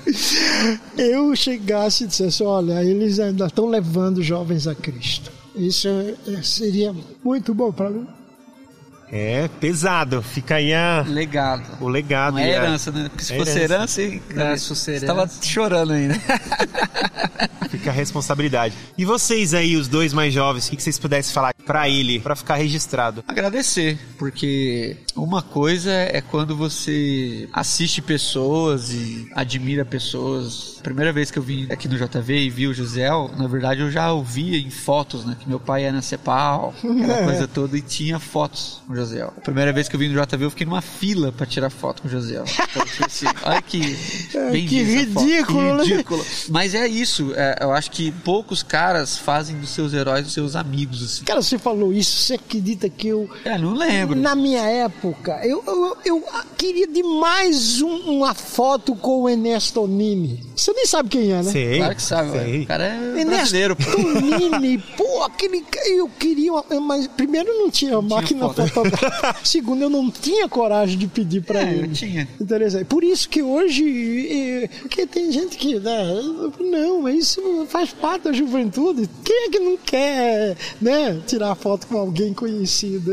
eu 0.96 1.34
chegasse 1.36 2.04
e 2.04 2.06
dissesse: 2.08 2.42
olha, 2.42 2.84
eles 2.84 3.20
ainda 3.20 3.46
estão 3.46 3.66
levando 3.66 4.22
jovens 4.22 4.66
a 4.66 4.74
Cristo. 4.74 5.37
Isso 5.58 5.88
é- 5.88 6.14
é- 6.28 6.42
seria 6.42 6.94
muito 7.24 7.52
bom 7.52 7.72
para 7.72 7.90
mim. 7.90 8.06
É 9.10 9.48
pesado. 9.60 10.22
Fica 10.22 10.56
aí 10.56 10.72
a- 10.74 11.04
Legado. 11.06 11.64
o 11.80 11.88
legado. 11.88 12.34
Não 12.34 12.40
é 12.40 12.48
e 12.50 12.54
a- 12.54 12.56
herança, 12.56 12.90
né? 12.92 13.08
Porque 13.08 13.24
se 13.24 13.32
É 13.34 13.38
fosse 13.38 13.58
herança. 13.58 14.02
herança, 14.02 14.22
É, 14.52 14.56
se 14.56 14.68
fosse 14.68 14.80
você 14.84 14.90
herança. 14.92 15.06
tava 15.06 15.30
chorando 15.42 15.92
ainda. 15.92 16.14
Fica 17.70 17.90
a 17.90 17.92
responsabilidade. 17.92 18.74
E 18.96 19.04
vocês 19.04 19.52
aí, 19.52 19.76
os 19.76 19.88
dois 19.88 20.12
mais 20.14 20.32
jovens, 20.32 20.66
o 20.66 20.70
que 20.70 20.76
que 20.76 20.82
vocês 20.82 20.98
pudessem 20.98 21.34
falar 21.34 21.52
pra 21.66 21.86
ele, 21.88 22.18
pra 22.18 22.34
ficar 22.34 22.54
registrado? 22.56 23.22
Agradecer, 23.28 23.98
porque 24.18 24.96
uma 25.14 25.42
coisa 25.42 25.90
é 25.92 26.20
quando 26.22 26.56
você 26.56 27.46
assiste 27.52 28.00
pessoas 28.00 28.90
e 28.90 29.28
admira 29.34 29.84
pessoas. 29.84 30.76
A 30.80 30.82
primeira 30.82 31.12
vez 31.12 31.30
que 31.30 31.38
eu 31.38 31.42
vim 31.42 31.66
aqui 31.70 31.86
no 31.88 31.96
JV 31.98 32.38
e 32.38 32.48
vi 32.50 32.66
o 32.66 32.72
Gisel, 32.74 33.30
na 33.36 33.46
verdade 33.46 33.82
eu 33.82 33.90
já 33.90 34.10
ouvia 34.12 34.56
em 34.58 34.70
fotos, 34.70 35.26
né? 35.26 35.36
Que 35.38 35.46
meu 35.46 35.60
pai 35.60 35.84
era 35.84 35.92
na 35.92 36.02
Cepal, 36.02 36.74
aquela 36.78 37.22
coisa 37.24 37.46
toda, 37.46 37.76
e 37.76 37.82
tinha 37.82 38.18
fotos 38.18 38.80
o 38.88 38.94
Josiel. 38.98 39.32
A 39.36 39.40
primeira 39.40 39.72
vez 39.72 39.88
que 39.88 39.96
eu 39.96 40.00
vim 40.00 40.08
no 40.08 40.20
JV, 40.26 40.44
eu 40.44 40.50
fiquei 40.50 40.66
numa 40.66 40.82
fila 40.82 41.32
pra 41.32 41.46
tirar 41.46 41.70
foto 41.70 42.02
com 42.02 42.08
o 42.08 42.10
Josiel. 42.10 42.44
Então, 42.70 42.84
tipo 42.86 43.06
assim, 43.06 43.26
olha 43.44 43.62
que, 43.62 43.80
bem 44.52 44.66
que 44.66 44.82
ridículo, 44.82 45.74
né? 45.76 45.84
Que 45.84 45.90
ridículo. 45.90 46.24
Mas 46.50 46.74
é 46.74 46.86
isso, 46.86 47.32
é, 47.34 47.56
eu 47.62 47.72
acho 47.72 47.90
que 47.90 48.12
poucos 48.12 48.62
caras 48.62 49.16
fazem 49.16 49.56
dos 49.58 49.70
seus 49.70 49.92
heróis 49.94 50.26
os 50.26 50.32
seus 50.34 50.54
amigos, 50.54 51.02
assim. 51.02 51.24
Cara, 51.24 51.40
você 51.42 51.58
falou 51.58 51.92
isso, 51.92 52.18
você 52.20 52.34
acredita 52.34 52.88
que 52.88 53.08
eu 53.08 53.28
É, 53.44 53.56
não 53.58 53.72
lembro. 53.74 54.16
Na 54.18 54.34
minha 54.34 54.62
época, 54.62 55.40
eu, 55.44 55.62
eu, 55.66 55.96
eu 56.04 56.24
queria 56.56 56.86
demais 56.86 57.80
um- 57.80 58.10
uma 58.18 58.34
foto 58.34 58.94
com 58.94 59.22
o 59.22 59.28
Ernesto 59.28 59.86
Nini. 59.86 60.44
Você 60.54 60.72
nem 60.72 60.86
sabe 60.86 61.08
quem 61.08 61.32
é, 61.32 61.42
né? 61.42 61.50
Sei. 61.50 61.78
Claro 61.78 61.94
que 61.94 62.02
sabe, 62.02 62.30
sei. 62.32 62.62
o 62.62 62.66
cara 62.66 62.84
é 62.88 62.96
Ernesto 63.20 63.30
brasileiro, 63.30 63.76
pô. 63.76 63.98
Nini, 64.58 64.78
pô, 64.96 65.22
aquele. 65.24 65.64
Eu 65.86 66.08
queria. 66.18 66.52
uma- 66.52 66.64
Mas 66.80 67.06
primeiro 67.08 67.52
não 67.58 67.70
tinha 67.70 68.00
máquina 68.02 68.48
foto. 68.48 68.87
Segundo, 69.44 69.82
eu 69.82 69.90
não 69.90 70.10
tinha 70.10 70.48
coragem 70.48 70.98
de 70.98 71.06
pedir 71.06 71.42
pra 71.42 71.60
É, 71.60 71.74
eu 71.74 71.84
ele. 71.84 71.88
tinha. 71.94 72.28
Interessante. 72.40 72.84
Por 72.84 73.02
isso 73.04 73.28
que 73.28 73.42
hoje. 73.42 74.68
Porque 74.82 75.06
tem 75.06 75.30
gente 75.32 75.56
que. 75.56 75.78
Né, 75.78 76.04
não, 76.60 77.02
mas 77.02 77.16
isso 77.18 77.66
faz 77.68 77.90
parte 77.92 78.24
da 78.24 78.32
juventude. 78.32 79.08
Quem 79.24 79.46
é 79.46 79.50
que 79.50 79.58
não 79.58 79.76
quer, 79.76 80.56
né? 80.80 81.20
Tirar 81.26 81.54
foto 81.54 81.86
com 81.86 81.96
alguém 81.98 82.32
conhecido. 82.34 83.12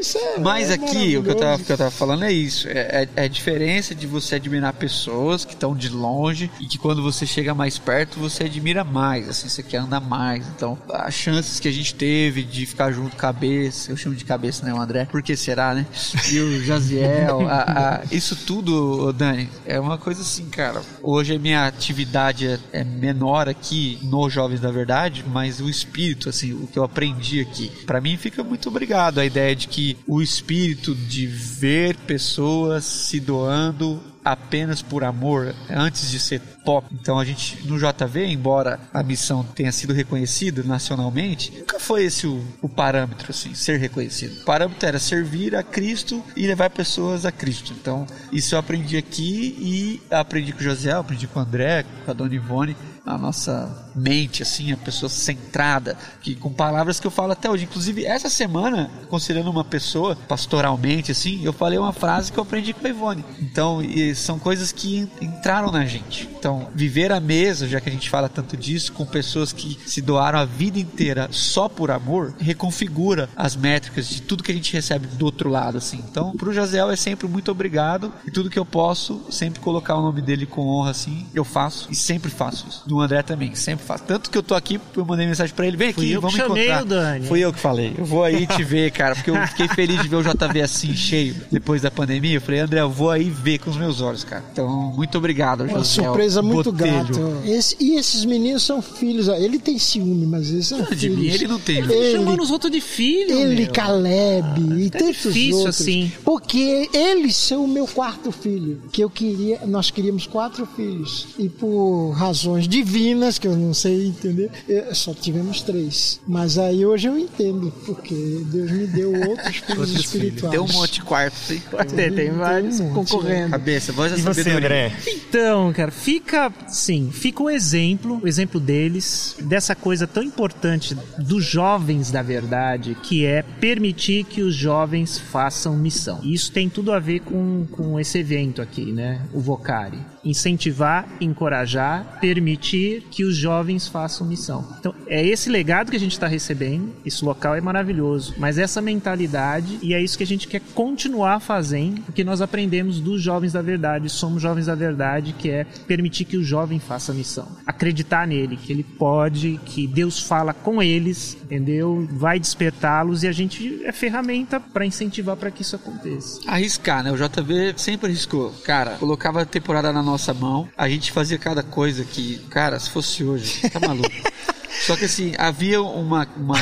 Isso 0.00 0.18
é. 0.18 0.38
Mas 0.38 0.70
é 0.70 0.74
aqui, 0.74 1.16
o 1.16 1.22
que 1.22 1.30
eu, 1.30 1.34
tava, 1.34 1.62
que 1.62 1.72
eu 1.72 1.76
tava 1.78 1.90
falando 1.90 2.24
é 2.24 2.32
isso. 2.32 2.68
É, 2.68 3.02
é- 3.02 3.08
é 3.16 3.22
a 3.24 3.28
diferença 3.28 3.94
de 3.94 4.06
você 4.06 4.36
admirar 4.36 4.72
pessoas 4.74 5.44
que 5.44 5.54
estão 5.54 5.74
de 5.74 5.88
longe 5.88 6.50
e 6.60 6.66
que 6.66 6.78
quando 6.78 7.02
você 7.02 7.26
chega 7.26 7.54
mais 7.54 7.78
perto, 7.78 8.18
você 8.18 8.44
admira 8.44 8.84
mais, 8.84 9.28
assim, 9.28 9.48
você 9.48 9.62
quer 9.62 9.78
andar 9.78 10.00
mais. 10.00 10.46
Então, 10.48 10.78
as 10.90 11.14
chances 11.14 11.60
que 11.60 11.68
a 11.68 11.72
gente 11.72 11.94
teve 11.94 12.42
de 12.42 12.66
ficar 12.66 12.90
junto 12.92 13.16
cabeça, 13.16 13.90
eu 13.90 13.96
chamo 13.96 14.14
de 14.14 14.24
cabeça, 14.24 14.64
né, 14.64 14.72
o 14.72 14.80
André? 14.80 15.06
Por 15.16 15.22
que 15.22 15.34
será, 15.34 15.72
né? 15.72 15.86
E 16.30 16.38
o 16.40 16.62
Jaziel, 16.62 17.48
a- 17.48 17.62
a- 17.62 18.02
isso 18.12 18.36
tudo, 18.36 19.14
Dani, 19.14 19.48
é 19.64 19.80
uma 19.80 19.96
coisa 19.96 20.20
assim, 20.20 20.44
cara. 20.50 20.82
Hoje 21.02 21.34
a 21.34 21.38
minha 21.38 21.66
atividade 21.66 22.46
é, 22.46 22.58
é 22.70 22.84
menor 22.84 23.48
aqui 23.48 23.98
no 24.02 24.28
Jovens 24.28 24.60
da 24.60 24.70
Verdade, 24.70 25.24
mas 25.26 25.58
o 25.58 25.70
espírito, 25.70 26.28
assim, 26.28 26.52
o 26.52 26.66
que 26.66 26.78
eu 26.78 26.84
aprendi 26.84 27.40
aqui, 27.40 27.72
pra 27.86 27.98
mim 27.98 28.18
fica 28.18 28.44
muito 28.44 28.68
obrigado 28.68 29.18
a 29.18 29.24
ideia 29.24 29.56
de 29.56 29.68
que 29.68 29.96
o 30.06 30.20
espírito 30.20 30.94
de 30.94 31.26
ver 31.26 31.96
pessoas 31.96 32.84
se 32.84 33.18
doando 33.18 33.98
apenas 34.26 34.82
por 34.82 35.04
amor, 35.04 35.54
antes 35.70 36.10
de 36.10 36.18
ser 36.18 36.40
pop. 36.64 36.84
Então 36.92 37.16
a 37.16 37.24
gente, 37.24 37.64
no 37.64 37.78
JV, 37.78 38.26
embora 38.26 38.80
a 38.92 39.00
missão 39.00 39.44
tenha 39.44 39.70
sido 39.70 39.92
reconhecida 39.92 40.64
nacionalmente, 40.64 41.52
nunca 41.56 41.78
foi 41.78 42.04
esse 42.04 42.26
o, 42.26 42.44
o 42.60 42.68
parâmetro, 42.68 43.30
assim, 43.30 43.54
ser 43.54 43.78
reconhecido. 43.78 44.40
O 44.40 44.44
parâmetro 44.44 44.88
era 44.88 44.98
servir 44.98 45.54
a 45.54 45.62
Cristo 45.62 46.24
e 46.34 46.44
levar 46.44 46.70
pessoas 46.70 47.24
a 47.24 47.30
Cristo. 47.30 47.72
Então, 47.80 48.04
isso 48.32 48.56
eu 48.56 48.58
aprendi 48.58 48.96
aqui 48.96 49.56
e 49.60 50.02
aprendi 50.12 50.52
com 50.52 50.58
o 50.58 50.64
José, 50.64 50.90
aprendi 50.90 51.28
com 51.28 51.38
o 51.38 51.42
André, 51.42 51.84
com 52.04 52.10
a 52.10 52.14
Dona 52.14 52.34
Ivone, 52.34 52.76
a 53.06 53.16
nossa 53.16 53.84
mente, 53.94 54.42
assim, 54.42 54.72
a 54.72 54.76
pessoa 54.76 55.08
centrada, 55.08 55.96
que 56.20 56.34
com 56.34 56.52
palavras 56.52 56.98
que 57.00 57.06
eu 57.06 57.10
falo 57.10 57.32
até 57.32 57.48
hoje. 57.48 57.64
Inclusive, 57.64 58.04
essa 58.04 58.28
semana, 58.28 58.90
considerando 59.08 59.50
uma 59.50 59.64
pessoa 59.64 60.16
pastoralmente, 60.28 61.12
assim, 61.12 61.42
eu 61.44 61.52
falei 61.52 61.78
uma 61.78 61.92
frase 61.92 62.30
que 62.32 62.38
eu 62.38 62.42
aprendi 62.42 62.72
com 62.72 62.86
a 62.86 62.90
Ivone. 62.90 63.24
Então, 63.40 63.80
são 64.14 64.38
coisas 64.38 64.72
que 64.72 64.98
en- 64.98 65.10
entraram 65.22 65.70
na 65.70 65.84
gente. 65.86 66.28
Então, 66.38 66.68
viver 66.74 67.10
à 67.12 67.20
mesa, 67.20 67.66
já 67.66 67.80
que 67.80 67.88
a 67.88 67.92
gente 67.92 68.10
fala 68.10 68.28
tanto 68.28 68.56
disso, 68.56 68.92
com 68.92 69.06
pessoas 69.06 69.52
que 69.52 69.78
se 69.86 70.02
doaram 70.02 70.38
a 70.38 70.44
vida 70.44 70.78
inteira 70.78 71.28
só 71.30 71.68
por 71.68 71.90
amor, 71.90 72.34
reconfigura 72.38 73.28
as 73.36 73.54
métricas 73.56 74.08
de 74.08 74.20
tudo 74.22 74.42
que 74.42 74.52
a 74.52 74.54
gente 74.54 74.72
recebe 74.72 75.06
do 75.06 75.24
outro 75.24 75.48
lado, 75.48 75.78
assim. 75.78 76.02
Então, 76.10 76.32
pro 76.36 76.52
Jaziel 76.52 76.90
é 76.90 76.96
sempre 76.96 77.26
muito 77.26 77.50
obrigado 77.50 78.12
e 78.26 78.30
tudo 78.30 78.50
que 78.50 78.58
eu 78.58 78.66
posso, 78.66 79.22
sempre 79.30 79.60
colocar 79.60 79.94
o 79.96 80.02
nome 80.02 80.20
dele 80.20 80.44
com 80.46 80.66
honra, 80.68 80.90
assim, 80.90 81.26
eu 81.34 81.44
faço 81.44 81.88
e 81.90 81.94
sempre 81.94 82.30
faço 82.30 82.66
isso. 82.68 82.82
Do 82.96 83.02
André 83.02 83.22
também, 83.22 83.54
sempre 83.54 83.84
faço. 83.84 84.04
Tanto 84.04 84.30
que 84.30 84.38
eu 84.38 84.42
tô 84.42 84.54
aqui, 84.54 84.80
eu 84.96 85.04
mandei 85.04 85.26
mensagem 85.26 85.54
pra 85.54 85.66
ele, 85.66 85.76
vem 85.76 85.88
aqui, 85.90 86.00
Fui 86.00 86.06
eu 86.08 86.20
que 86.20 86.22
vamos 86.22 86.36
chamei 86.36 86.64
encontrar. 86.64 86.82
o 86.82 86.86
Dani. 86.86 87.26
Fui 87.26 87.40
eu 87.40 87.52
que 87.52 87.58
falei. 87.58 87.94
Eu 87.98 88.04
vou 88.04 88.24
aí 88.24 88.46
te 88.46 88.62
ver, 88.64 88.90
cara, 88.90 89.14
porque 89.14 89.30
eu 89.30 89.46
fiquei 89.48 89.68
feliz 89.74 90.00
de 90.00 90.08
ver 90.08 90.16
o 90.16 90.22
JV 90.22 90.62
assim, 90.62 90.94
cheio, 90.94 91.34
depois 91.52 91.82
da 91.82 91.90
pandemia. 91.90 92.34
Eu 92.36 92.40
falei, 92.40 92.60
André, 92.60 92.80
eu 92.80 92.90
vou 92.90 93.10
aí 93.10 93.28
ver 93.28 93.58
com 93.58 93.70
os 93.70 93.76
meus 93.76 94.00
olhos, 94.00 94.24
cara. 94.24 94.42
Então, 94.52 94.92
muito 94.96 95.18
obrigado, 95.18 95.62
Uma 95.64 95.78
José. 95.78 96.02
surpresa 96.02 96.40
muito 96.42 96.72
Botelho. 96.72 97.04
grata. 97.04 97.46
Esse- 97.48 97.76
e 97.78 97.96
esses 97.96 98.24
meninos 98.24 98.62
são 98.62 98.80
filhos. 98.80 99.28
Ele 99.28 99.58
tem 99.58 99.78
ciúme, 99.78 100.26
mas 100.26 100.50
eles 100.50 100.66
são 100.66 100.80
De 100.82 100.96
filhos. 100.96 101.18
mim 101.18 101.26
ele 101.26 101.46
não 101.46 101.58
tem. 101.60 101.78
Ele- 101.78 102.12
Chamando 102.12 102.42
os 102.42 102.50
outros 102.50 102.72
de 102.72 102.80
filho, 102.80 103.38
Ele, 103.38 103.64
meu. 103.64 103.72
Caleb 103.72 104.60
e 104.78 104.86
É 104.86 104.90
tantos 104.90 105.16
difícil, 105.34 105.56
outros. 105.58 105.80
assim. 105.80 106.12
Porque 106.24 106.88
eles 106.92 107.36
são 107.36 107.64
o 107.64 107.68
meu 107.68 107.86
quarto 107.86 108.32
filho. 108.32 108.80
Que 108.90 109.02
eu 109.04 109.10
queria, 109.10 109.60
nós 109.66 109.90
queríamos 109.90 110.26
quatro 110.26 110.66
filhos. 110.76 111.26
E 111.38 111.48
por 111.48 112.12
razões 112.12 112.66
divinas, 112.86 113.38
que 113.38 113.46
eu 113.48 113.56
não 113.56 113.74
sei 113.74 114.06
entender, 114.06 114.50
eu- 114.68 114.94
só 114.94 115.12
tivemos 115.12 115.62
três. 115.62 116.20
Mas 116.26 116.56
aí 116.58 116.86
hoje 116.86 117.08
eu 117.08 117.18
entendo, 117.18 117.72
porque 117.84 118.14
Deus 118.46 118.70
me 118.70 118.86
deu 118.86 119.12
outros 119.28 119.56
filhos 119.56 119.92
espirituais. 119.92 120.50
Tem 120.52 120.60
um 120.60 120.72
monte 120.72 120.92
de 120.94 121.02
quarto, 121.02 121.36
hein? 121.52 121.62
Tem, 121.94 122.12
tem 122.12 122.30
vários 122.30 122.80
um 122.80 122.84
monte, 122.90 123.10
concorrendo. 123.10 123.50
Cabeça, 123.50 123.92
voz 123.92 124.12
da 124.12 124.18
E 124.18 124.22
você, 124.22 124.42
sabedoria. 124.44 124.66
André? 124.86 124.92
Então, 125.06 125.72
cara, 125.72 125.90
fica, 125.90 126.52
sim, 126.68 127.10
fica 127.12 127.42
o 127.42 127.50
exemplo, 127.50 128.20
o 128.22 128.28
exemplo 128.28 128.60
deles, 128.60 129.36
dessa 129.42 129.74
coisa 129.74 130.06
tão 130.06 130.22
importante 130.22 130.96
dos 131.18 131.44
jovens 131.44 132.10
da 132.10 132.22
verdade, 132.22 132.96
que 133.02 133.24
é 133.24 133.42
permitir 133.42 134.24
que 134.24 134.42
os 134.42 134.54
jovens 134.54 135.18
façam 135.18 135.76
missão. 135.76 136.20
E 136.22 136.32
isso 136.34 136.52
tem 136.52 136.68
tudo 136.68 136.92
a 136.92 136.98
ver 136.98 137.20
com, 137.20 137.66
com 137.70 137.98
esse 137.98 138.18
evento 138.18 138.62
aqui, 138.62 138.92
né? 138.92 139.20
O 139.32 139.40
Vocari. 139.40 139.98
Incentivar, 140.26 141.08
encorajar, 141.20 142.18
permitir 142.20 143.04
que 143.10 143.24
os 143.24 143.36
jovens 143.36 143.86
façam 143.86 144.26
missão. 144.26 144.66
Então, 144.80 144.94
é 145.06 145.24
esse 145.24 145.48
legado 145.48 145.90
que 145.90 145.96
a 145.96 146.00
gente 146.00 146.12
está 146.12 146.26
recebendo. 146.26 146.92
Esse 147.04 147.24
local 147.24 147.54
é 147.54 147.60
maravilhoso. 147.60 148.34
Mas 148.36 148.58
essa 148.58 148.82
mentalidade, 148.82 149.78
e 149.80 149.94
é 149.94 150.02
isso 150.02 150.18
que 150.18 150.24
a 150.24 150.26
gente 150.26 150.48
quer 150.48 150.60
continuar 150.74 151.38
fazendo, 151.40 152.02
porque 152.02 152.24
nós 152.24 152.42
aprendemos 152.42 152.98
dos 153.00 153.22
jovens 153.22 153.52
da 153.52 153.62
verdade. 153.62 154.10
Somos 154.10 154.42
jovens 154.42 154.66
da 154.66 154.74
verdade, 154.74 155.32
que 155.32 155.48
é 155.48 155.64
permitir 155.86 156.24
que 156.24 156.36
o 156.36 156.42
jovem 156.42 156.80
faça 156.80 157.12
a 157.12 157.14
missão. 157.14 157.46
Acreditar 157.64 158.26
nele, 158.26 158.56
que 158.56 158.72
ele 158.72 158.82
pode, 158.82 159.60
que 159.64 159.86
Deus 159.86 160.20
fala 160.20 160.52
com 160.52 160.82
eles, 160.82 161.36
entendeu? 161.42 162.06
Vai 162.10 162.40
despertá-los 162.40 163.22
e 163.22 163.28
a 163.28 163.32
gente 163.32 163.80
é 163.84 163.92
ferramenta 163.92 164.58
para 164.58 164.84
incentivar 164.84 165.36
para 165.36 165.50
que 165.50 165.62
isso 165.62 165.76
aconteça. 165.76 166.40
Arriscar, 166.46 167.04
né? 167.04 167.12
O 167.12 167.16
JV 167.16 167.74
sempre 167.76 168.08
arriscou. 168.08 168.52
Cara, 168.64 168.96
colocava 168.98 169.42
a 169.42 169.46
temporada 169.46 169.92
na 169.92 170.02
nossa 170.02 170.15
mão, 170.34 170.68
a 170.76 170.88
gente 170.88 171.12
fazia 171.12 171.38
cada 171.38 171.62
coisa 171.62 172.04
que, 172.04 172.38
cara, 172.50 172.78
se 172.78 172.90
fosse 172.90 173.24
hoje, 173.24 173.68
tá 173.70 173.80
maluco. 173.80 174.10
Só 174.84 174.96
que 174.96 175.04
assim, 175.04 175.32
havia 175.38 175.82
uma, 175.82 176.26
uma, 176.36 176.58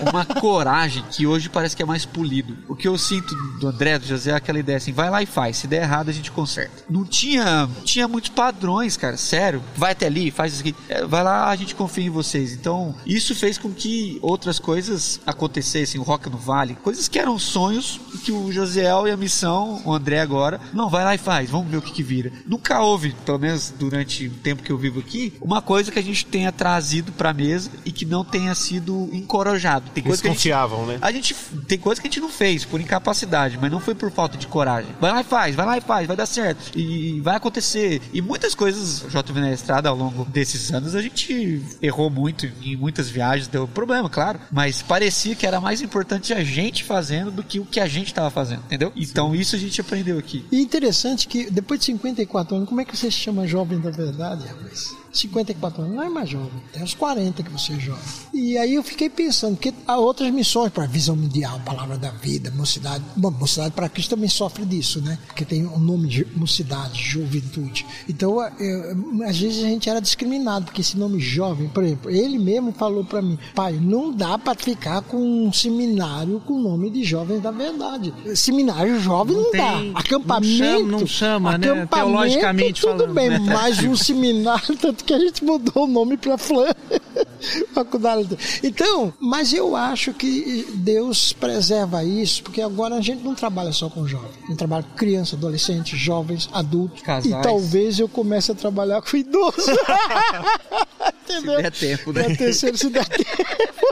uma 0.00 0.24
coragem 0.24 1.04
que 1.10 1.26
hoje 1.26 1.48
parece 1.48 1.76
que 1.76 1.82
é 1.82 1.86
mais 1.86 2.04
polido. 2.04 2.56
O 2.68 2.76
que 2.76 2.88
eu 2.88 2.96
sinto 2.96 3.34
do 3.58 3.68
André, 3.68 3.98
do 3.98 4.06
José, 4.06 4.30
é 4.30 4.34
aquela 4.34 4.58
ideia 4.58 4.78
assim, 4.78 4.92
vai 4.92 5.10
lá 5.10 5.22
e 5.22 5.26
faz. 5.26 5.58
Se 5.58 5.66
der 5.66 5.82
errado, 5.82 6.08
a 6.08 6.12
gente 6.12 6.30
conserta. 6.30 6.84
Não 6.88 7.04
tinha, 7.04 7.68
tinha 7.84 8.08
muitos 8.08 8.30
padrões, 8.30 8.96
cara, 8.96 9.16
sério. 9.16 9.62
Vai 9.76 9.92
até 9.92 10.06
ali, 10.06 10.30
faz 10.30 10.54
isso 10.54 10.62
aqui. 10.62 10.74
É, 10.88 11.04
vai 11.04 11.22
lá, 11.22 11.48
a 11.48 11.56
gente 11.56 11.74
confia 11.74 12.04
em 12.04 12.10
vocês. 12.10 12.52
Então, 12.52 12.94
isso 13.04 13.34
fez 13.34 13.58
com 13.58 13.72
que 13.72 14.18
outras 14.22 14.58
coisas 14.58 15.20
acontecessem, 15.26 16.00
o 16.00 16.04
Rock 16.04 16.30
no 16.30 16.38
Vale, 16.38 16.76
coisas 16.76 17.08
que 17.08 17.18
eram 17.18 17.38
sonhos 17.38 18.00
que 18.24 18.32
o 18.32 18.52
Josiel 18.52 19.06
e 19.06 19.10
a 19.10 19.16
missão, 19.16 19.82
o 19.84 19.92
André 19.92 20.20
agora, 20.20 20.60
não, 20.72 20.88
vai 20.88 21.04
lá 21.04 21.14
e 21.14 21.18
faz, 21.18 21.50
vamos 21.50 21.70
ver 21.70 21.76
o 21.76 21.82
que, 21.82 21.92
que 21.92 22.02
vira. 22.02 22.32
Nunca 22.46 22.80
houve, 22.80 23.14
pelo 23.24 23.38
menos 23.38 23.72
durante 23.78 24.26
o 24.26 24.30
tempo 24.30 24.62
que 24.62 24.72
eu 24.72 24.78
vivo 24.78 25.00
aqui, 25.00 25.34
uma 25.40 25.62
coisa 25.62 25.92
que 25.92 25.98
a 25.98 26.02
gente 26.02 26.26
tenha 26.26 26.50
trazido 26.50 27.12
pra 27.12 27.32
mesa 27.32 27.55
e 27.84 27.92
que 27.92 28.04
não 28.04 28.24
tenha 28.24 28.54
sido 28.54 29.08
encorajado. 29.12 29.90
Tem 29.90 30.02
coisa 30.02 30.14
Eles 30.14 30.20
que 30.20 30.48
a 30.48 30.52
gente 30.52 30.86
né? 30.86 30.98
a 31.00 31.12
gente 31.12 31.34
tem 31.66 31.78
coisa 31.78 32.00
que 32.00 32.06
a 32.06 32.10
gente 32.10 32.20
não 32.20 32.28
fez 32.28 32.64
por 32.64 32.80
incapacidade, 32.80 33.58
mas 33.60 33.70
não 33.70 33.80
foi 33.80 33.94
por 33.94 34.10
falta 34.10 34.36
de 34.36 34.46
coragem. 34.46 34.90
Vai 35.00 35.12
lá 35.12 35.20
e 35.20 35.24
faz, 35.24 35.54
vai 35.54 35.66
lá 35.66 35.78
e 35.78 35.80
faz, 35.80 36.06
vai 36.06 36.16
dar 36.16 36.26
certo. 36.26 36.76
E 36.78 37.20
vai 37.20 37.36
acontecer. 37.36 38.00
E 38.12 38.20
muitas 38.20 38.54
coisas, 38.54 39.04
JV 39.10 39.40
na 39.40 39.52
estrada, 39.52 39.88
ao 39.88 39.96
longo 39.96 40.24
desses 40.24 40.72
anos, 40.72 40.94
a 40.94 41.02
gente 41.02 41.62
errou 41.80 42.10
muito 42.10 42.50
em 42.62 42.76
muitas 42.76 43.08
viagens, 43.08 43.48
deu 43.48 43.66
problema, 43.66 44.08
claro. 44.08 44.40
Mas 44.50 44.82
parecia 44.82 45.34
que 45.34 45.46
era 45.46 45.60
mais 45.60 45.80
importante 45.80 46.32
a 46.32 46.42
gente 46.42 46.84
fazendo 46.84 47.30
do 47.30 47.42
que 47.42 47.60
o 47.60 47.64
que 47.64 47.80
a 47.80 47.86
gente 47.86 48.08
estava 48.08 48.30
fazendo, 48.30 48.60
entendeu? 48.60 48.92
Então 48.96 49.34
isso 49.34 49.56
a 49.56 49.58
gente 49.58 49.80
aprendeu 49.80 50.18
aqui. 50.18 50.44
E 50.50 50.60
interessante 50.60 51.26
que 51.28 51.50
depois 51.50 51.80
de 51.80 51.86
54 51.86 52.56
anos, 52.56 52.68
como 52.68 52.80
é 52.80 52.84
que 52.84 52.96
você 52.96 53.10
se 53.10 53.18
chama 53.18 53.46
jovem 53.46 53.78
da 53.80 53.90
verdade, 53.90 54.46
rapaz? 54.46 54.94
54 55.16 55.82
anos 55.82 55.94
não 55.96 56.02
é 56.02 56.08
mais 56.08 56.28
jovem, 56.28 56.50
tem 56.72 56.82
uns 56.82 56.94
40 56.94 57.42
que 57.42 57.50
você 57.50 57.72
é 57.72 57.78
jovem. 57.80 58.02
E 58.34 58.56
aí 58.58 58.74
eu 58.74 58.82
fiquei 58.82 59.08
pensando, 59.10 59.54
porque 59.56 59.72
há 59.86 59.96
outras 59.98 60.30
missões 60.32 60.70
para 60.72 60.86
visão 60.86 61.16
mundial, 61.16 61.60
palavra 61.64 61.96
da 61.98 62.10
vida, 62.10 62.50
mocidade. 62.54 63.02
Bom, 63.16 63.30
mocidade 63.30 63.72
para 63.72 63.88
Cristo 63.88 64.10
também 64.10 64.28
sofre 64.28 64.64
disso, 64.64 65.00
né? 65.00 65.18
Porque 65.26 65.44
tem 65.44 65.64
o 65.66 65.78
nome 65.78 66.08
de 66.08 66.26
mocidade, 66.36 67.00
juventude. 67.02 67.86
Então, 68.08 68.36
eu- 68.58 69.22
às 69.28 69.38
vezes 69.38 69.64
a 69.64 69.68
gente 69.68 69.88
era 69.88 70.00
discriminado, 70.00 70.66
porque 70.66 70.80
esse 70.80 70.96
nome 70.96 71.18
jovem, 71.20 71.68
por 71.68 71.82
exemplo, 71.84 72.10
ele 72.10 72.38
mesmo 72.38 72.72
falou 72.72 73.04
para 73.04 73.22
mim, 73.22 73.38
pai, 73.54 73.78
não 73.80 74.12
dá 74.12 74.38
para 74.38 74.54
ficar 74.54 75.02
com 75.02 75.16
um 75.18 75.52
seminário 75.52 76.40
com 76.40 76.54
o 76.54 76.62
nome 76.62 76.90
de 76.90 77.02
jovens 77.04 77.40
da 77.40 77.50
verdade. 77.50 78.12
Seminário 78.34 79.00
jovem 79.00 79.36
não, 79.36 79.50
tem- 79.50 79.60
dá. 79.60 79.80
não 79.82 79.96
Acampamento. 79.96 80.56
chama- 80.56 80.88
não 80.90 81.06
chama, 81.06 81.58
né? 81.58 81.66
acampamento, 81.70 81.96
Teologicamente 81.96 82.80
tudo 82.80 82.98
falando, 82.98 83.14
bem, 83.14 83.30
né? 83.30 83.38
mas 83.40 83.78
um 83.84 83.96
seminário, 83.96 84.76
tanto 84.80 85.04
que 85.06 85.14
a 85.14 85.18
gente 85.18 85.44
mudou 85.44 85.84
o 85.84 85.86
nome 85.86 86.16
para 86.16 86.36
Flan. 86.36 86.72
Faculdade. 87.72 88.36
Então, 88.62 89.12
mas 89.20 89.52
eu 89.52 89.76
acho 89.76 90.12
que 90.12 90.66
Deus 90.74 91.32
preserva 91.32 92.02
isso, 92.02 92.42
porque 92.42 92.60
agora 92.60 92.96
a 92.96 93.00
gente 93.00 93.22
não 93.22 93.34
trabalha 93.34 93.72
só 93.72 93.88
com 93.88 94.06
jovens. 94.06 94.34
A 94.44 94.46
gente 94.48 94.58
trabalha 94.58 94.82
com 94.82 94.96
crianças, 94.96 95.34
adolescentes, 95.34 95.98
jovens, 95.98 96.48
adultos. 96.52 97.02
Casais. 97.02 97.26
E 97.26 97.42
talvez 97.42 97.98
eu 97.98 98.08
comece 98.08 98.50
a 98.50 98.54
trabalhar 98.54 99.00
com 99.00 99.16
idosos. 99.16 99.66
Entendeu? 101.24 101.62
der 101.62 101.72
tempo, 101.72 102.12
né? 102.12 102.34
Terceiro, 102.36 102.76
se 102.76 102.88
der 102.90 103.06
tempo. 103.06 103.85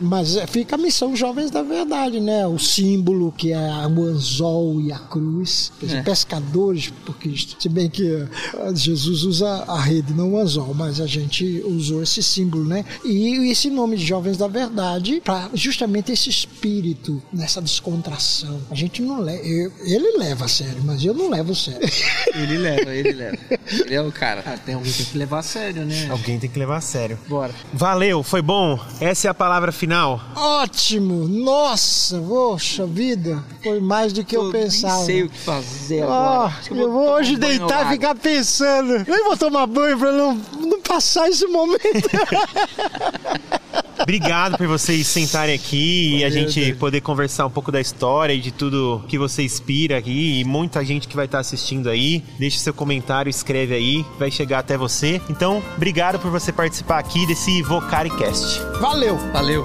Mas 0.00 0.36
é, 0.36 0.46
fica 0.46 0.74
a 0.76 0.78
missão 0.78 1.14
Jovens 1.14 1.50
da 1.50 1.62
Verdade, 1.62 2.20
né? 2.20 2.46
O 2.46 2.58
símbolo 2.58 3.32
que 3.32 3.52
é 3.52 3.58
o 3.86 4.02
anzol 4.02 4.80
e 4.80 4.92
a 4.92 4.98
cruz. 4.98 5.72
Os 5.80 5.92
É. 5.92 6.02
Pescadores 6.02 6.92
por 7.04 7.16
Cristo. 7.16 7.56
Se 7.60 7.68
bem 7.68 7.88
que 7.88 8.06
eh, 8.06 8.28
Jesus 8.74 9.22
usa 9.22 9.48
a 9.68 9.80
rede, 9.80 10.12
não 10.12 10.32
o 10.32 10.38
anzol, 10.38 10.74
mas 10.74 11.00
a 11.00 11.06
gente 11.06 11.62
usou 11.66 12.02
esse 12.02 12.22
símbolo, 12.22 12.64
né? 12.64 12.84
E 13.04 13.50
esse 13.50 13.70
nome 13.70 13.96
de 13.96 14.04
Jovens 14.04 14.36
da 14.36 14.48
Verdade 14.48 15.20
para 15.24 15.50
justamente 15.54 16.12
esse 16.12 16.28
espírito, 16.28 17.22
nessa 17.32 17.60
descontração. 17.60 18.60
A 18.70 18.74
gente 18.74 19.02
não 19.02 19.20
leva. 19.20 19.42
Ele 19.44 20.18
leva 20.18 20.46
a 20.46 20.48
sério, 20.48 20.82
mas 20.84 21.04
eu 21.04 21.14
não 21.14 21.28
levo 21.28 21.52
a 21.52 21.54
sério. 21.54 21.80
Ele 22.34 22.56
leva, 22.56 22.94
ele 22.94 23.12
leva. 23.12 23.36
Ele 23.70 23.94
é 23.94 24.00
o 24.00 24.10
cara. 24.10 24.42
Ah, 24.46 24.56
tem 24.56 24.74
alguém 24.74 24.90
que 24.90 24.98
tem 24.98 25.06
que 25.06 25.18
levar 25.18 25.40
a 25.40 25.42
sério, 25.42 25.84
né? 25.84 26.08
Alguém 26.10 26.38
tem 26.38 26.48
que 26.48 26.58
levar 26.58 26.78
a 26.78 26.80
sério. 26.80 27.18
Bora. 27.28 27.54
Valeu, 27.72 28.22
foi 28.22 28.40
bom. 28.40 28.61
Essa 29.00 29.28
é 29.28 29.30
a 29.30 29.34
palavra 29.34 29.72
final. 29.72 30.20
Ótimo! 30.36 31.26
Nossa, 31.28 32.18
poxa 32.20 32.86
vida! 32.86 33.42
Foi 33.62 33.80
mais 33.80 34.12
do 34.12 34.24
que 34.24 34.36
eu, 34.36 34.46
Eu 34.46 34.52
pensava. 34.52 34.96
Nem 34.98 35.06
sei 35.06 35.22
o 35.24 35.28
que 35.28 35.38
fazer 35.38 36.02
agora. 36.02 36.52
Que 36.62 36.72
eu 36.72 36.76
vou 36.76 37.04
tomar 37.04 37.16
hoje 37.16 37.34
um 37.34 37.38
banho 37.38 37.58
deitar 37.58 37.86
e 37.86 37.90
ficar 37.90 38.14
pensando. 38.14 39.04
Nem 39.06 39.24
vou 39.24 39.36
tomar 39.36 39.66
banho 39.66 39.98
pra 39.98 40.12
não, 40.12 40.34
não 40.60 40.80
passar 40.80 41.28
esse 41.28 41.46
momento. 41.46 42.08
Obrigado 44.02 44.56
por 44.56 44.66
vocês 44.66 45.06
sentarem 45.06 45.54
aqui 45.54 46.18
e 46.18 46.24
a 46.24 46.30
gente 46.30 46.74
poder 46.74 47.00
conversar 47.00 47.46
um 47.46 47.50
pouco 47.50 47.70
da 47.70 47.80
história 47.80 48.32
e 48.32 48.40
de 48.40 48.50
tudo 48.50 49.04
que 49.08 49.18
você 49.18 49.42
inspira 49.42 49.98
aqui. 49.98 50.40
E 50.40 50.44
muita 50.44 50.84
gente 50.84 51.08
que 51.08 51.16
vai 51.16 51.26
estar 51.26 51.38
assistindo 51.38 51.88
aí. 51.88 52.22
Deixa 52.38 52.58
seu 52.58 52.74
comentário, 52.74 53.30
escreve 53.30 53.74
aí, 53.74 54.04
vai 54.18 54.30
chegar 54.30 54.60
até 54.60 54.76
você. 54.76 55.20
Então, 55.28 55.62
obrigado 55.76 56.18
por 56.18 56.30
você 56.30 56.52
participar 56.52 56.98
aqui 56.98 57.26
desse 57.26 57.62
VocariCast. 57.62 58.60
Valeu! 58.80 59.16
Valeu. 59.32 59.62